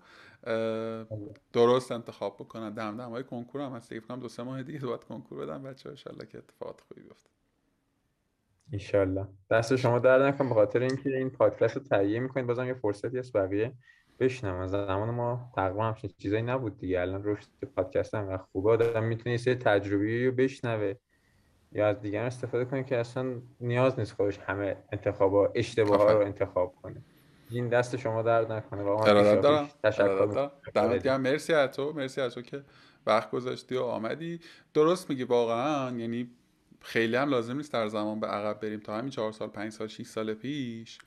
درست 1.53 1.93
انتخاب 1.93 2.35
بکنن. 2.35 2.75
دم 2.75 2.97
دم 2.97 3.11
های 3.11 3.25
کنکور 3.25 3.61
هم 3.61 3.73
هست 3.73 3.93
دو 3.93 4.29
سه 4.29 4.43
ماه 4.43 4.63
دیگه 4.63 4.79
باید 4.79 5.05
کنکور 5.05 5.39
بدم 5.39 5.63
بچه 5.63 5.89
ان 5.89 6.27
که 6.27 6.39
اتفاقات 6.39 6.81
خوبی 6.81 7.03
بیفته. 7.03 7.31
ایشالله 8.71 9.27
دست 9.51 9.77
شما 9.77 9.99
درد 9.99 10.23
نکن 10.23 10.49
به 10.49 10.55
خاطر 10.55 10.81
اینکه 10.81 11.17
این 11.17 11.31
پادکست 11.31 11.77
رو 11.77 11.83
تهیه 11.83 12.21
می‌کنید. 12.21 12.47
بازم 12.47 12.67
یه 12.67 12.75
فرصتی 12.75 13.19
هست 13.19 13.37
بقیه 13.37 13.73
بشنم 14.21 14.67
زمان 14.67 15.11
ما 15.11 15.53
تقریبا 15.57 15.85
همچین 15.85 16.11
چیزایی 16.19 16.43
نبود 16.43 16.79
دیگه. 16.79 17.01
الان 17.01 17.25
رشد 17.25 17.49
پادکست 17.77 18.15
هم 18.15 18.37
خوبه. 18.37 18.71
آدم 18.71 19.05
می‌تونه 19.05 19.39
یه 19.47 19.55
تجربی 19.55 20.27
رو 20.27 20.33
بشنوه. 20.33 20.95
یا 21.75 21.89
از 21.89 22.01
دیگران 22.01 22.27
استفاده 22.27 22.65
کنه 22.65 22.85
که 22.85 22.97
اصلا 22.97 23.35
نیاز 23.61 23.99
نیست 23.99 24.13
خودش 24.13 24.39
همه 24.39 24.77
انتخابا 24.93 25.53
اشتباه 25.55 25.99
ها 25.99 26.13
رو 26.13 26.19
انتخاب 26.19 26.75
کنه. 26.83 27.03
این 27.51 27.69
دست 27.69 27.97
شما 27.97 28.23
درد 28.23 28.53
نکنه. 28.53 28.83
واقعا 28.83 29.41
دارم. 29.41 29.69
تشکر 29.85 30.51
دمت 30.75 31.03
گرم. 31.03 31.21
مرسی 31.21 31.53
از 31.53 31.71
تو. 31.71 31.93
مرسی 31.93 32.21
از 32.21 32.35
تو 32.35 32.43
که 32.43 32.63
وقت 33.07 33.31
گذاشتی 33.31 33.77
و 33.77 33.83
آمدی. 33.83 34.41
درست 34.75 35.11
میگی 35.11 35.25
واقعا. 35.25 35.97
یعنی 35.99 36.31
خیلی 36.81 37.17
هم 37.17 37.29
لازم 37.29 37.57
نیست 37.57 37.73
در 37.73 37.89
زمان 37.89 38.21
به 38.21 38.27
عقب 38.27 38.61
بریم. 38.61 38.81
تا 38.81 38.99
همین 38.99 39.11
چهار 39.11 39.33
سال 39.33 39.49
پنج 39.49 39.73
سال 39.73 39.87
6 39.87 40.07
سال 40.07 40.35
پیش. 40.35 40.99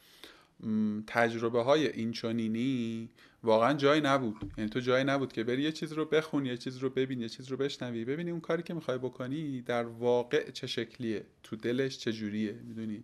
تجربه 1.07 1.61
های 1.61 1.87
اینچنینی 1.87 3.09
واقعا 3.43 3.73
جایی 3.73 4.01
نبود. 4.01 4.35
یعنی 4.57 4.69
تو 4.69 4.79
جایی 4.79 5.03
نبود 5.03 5.33
که 5.33 5.43
بری 5.43 5.61
یه 5.61 5.71
چیز 5.71 5.91
رو 5.91 6.05
بخونی 6.05 6.49
یه 6.49 6.57
چیز 6.57 6.77
رو 6.77 6.89
ببینی 6.89 7.21
یه 7.21 7.29
چیز 7.29 7.47
رو 7.47 7.57
بشنوی. 7.57 8.05
ببینی 8.05 8.31
اون 8.31 8.39
کاری 8.39 8.63
که 8.63 8.73
می‌خوای 8.73 8.97
بکنی 8.97 9.61
در 9.61 9.83
واقع 9.83 10.51
چه 10.51 10.67
شکلیه 10.67 11.25
تو 11.43 11.55
دلش 11.55 11.97
چه 11.97 12.11
جوریه 12.11 12.59
می‌دونی؟ 12.67 13.03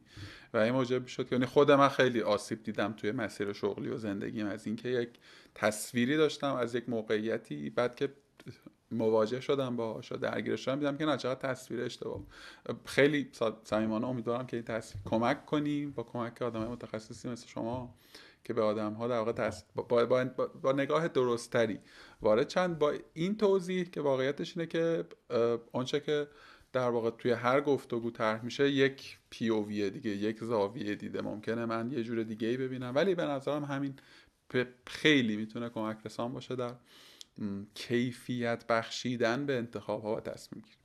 و 0.54 0.58
این 0.58 0.74
موجب 0.74 1.08
شد 1.08 1.30
که 1.30 1.36
یعنی 1.36 1.46
خود 1.46 1.72
من 1.72 1.90
خیلی 1.90 2.22
آسیب 2.22 2.64
دیدم 2.64 2.94
توی 2.94 3.12
مسیر 3.12 3.54
شغلی 3.54 3.90
و 3.90 3.98
زندگیم. 3.98 4.46
از 4.46 4.68
اینکه 4.68 4.90
یک 4.90 5.10
تصویری 5.56 6.18
داشتم 6.18 6.54
از 6.56 6.76
یک 6.76 6.90
موقعیتی 6.90 7.70
بعد 7.70 7.96
که 7.96 8.10
مواجه 8.92 9.40
شدم 9.40 9.76
با 9.76 10.02
و 10.12 10.18
درگیر 10.18 10.56
شدم. 10.56 10.80
دیدم 10.80 10.98
که 10.98 11.06
نه 11.06 11.18
چقدر 11.18 11.50
تصویر 11.50 11.82
اشتباه. 11.82 12.22
خیلی 12.86 13.30
صمیمانه 13.64 14.08
امیدوارم 14.08 14.48
که 14.48 14.58
این 14.58 14.66
تصویر 14.66 15.04
کمک 15.06 15.46
کنیم 15.46 15.92
با 15.92 16.04
کمک 16.04 16.42
آدم 16.42 16.60
متخصصی 16.60 17.30
مثل 17.30 17.48
شما 17.48 17.96
که 18.44 18.54
به 18.54 18.62
آدم 18.62 18.94
ها 18.94 19.08
در 19.08 19.18
واقع 19.18 19.52
با, 19.76 19.84
با, 19.84 20.06
با, 20.06 20.48
با, 20.62 20.72
نگاه 20.72 21.08
درستری 21.08 21.80
وارد 22.22 22.48
چند 22.48 22.80
با 22.80 22.94
این 23.14 23.38
توضیح 23.38 23.84
که 23.84 24.02
واقعیتش 24.02 24.58
اینه 24.58 24.68
که 24.68 25.06
آنچه 25.72 26.00
که 26.00 26.28
در 26.74 26.90
واقع 26.90 27.10
توی 27.10 27.32
هر 27.32 27.62
گفتگو 27.62 28.12
طرح 28.12 28.46
میشه 28.46 28.70
یک 28.70 29.20
پیووی 29.30 29.90
دیگه 29.90 30.10
یک 30.10 30.44
زاویه 30.44 30.96
دیده. 30.96 31.22
ممکنه 31.22 31.66
من 31.66 31.92
یه 31.92 32.04
جور 32.04 32.24
دیگه 32.24 32.48
ای 32.48 32.58
ببینم. 32.58 32.92
ولی 32.96 33.16
به 33.16 33.24
نظرم 33.26 33.64
همین 33.64 33.96
خیلی 34.88 35.36
می‌تونه 35.38 35.70
کمک 35.70 35.98
رسان 36.06 36.34
باشه 36.34 36.56
در 36.56 36.76
کیفیت 37.74 38.68
بخشیدن 38.68 39.46
به 39.46 39.58
انتخاب 39.58 40.04
ها 40.04 40.16
و 40.16 40.20
تصمیم 40.20 40.62
گیری 40.62 40.78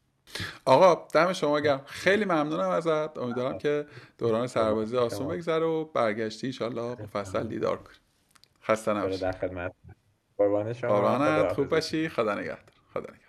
آقا 0.65 1.09
دم 1.15 1.33
شما 1.33 1.61
گرم. 1.61 1.83
خیلی 1.87 2.25
ممنونم 2.25 2.69
ازت. 2.69 3.19
امیدوارم 3.19 3.59
که 3.59 3.87
دوران 4.19 4.47
سربازی 4.47 4.97
آسون 4.97 5.29
بگذره 5.29 5.65
و 5.65 5.85
برگشتی 5.85 6.47
انشالله 6.47 7.03
مفصل 7.03 7.47
دیدار 7.47 7.77
کنیم. 7.77 7.99
خسته 8.63 8.93
نباشی 8.93 9.21
در 9.21 9.33
خدمت 9.33 9.73
قربان 10.39 10.73
شما. 10.73 11.49
خوب 11.49 11.69
باشی. 11.69 12.09
خدا 12.09 12.35
نگهدار. 12.35 12.73
خدا 12.95 13.03
نگهدار. 13.03 13.26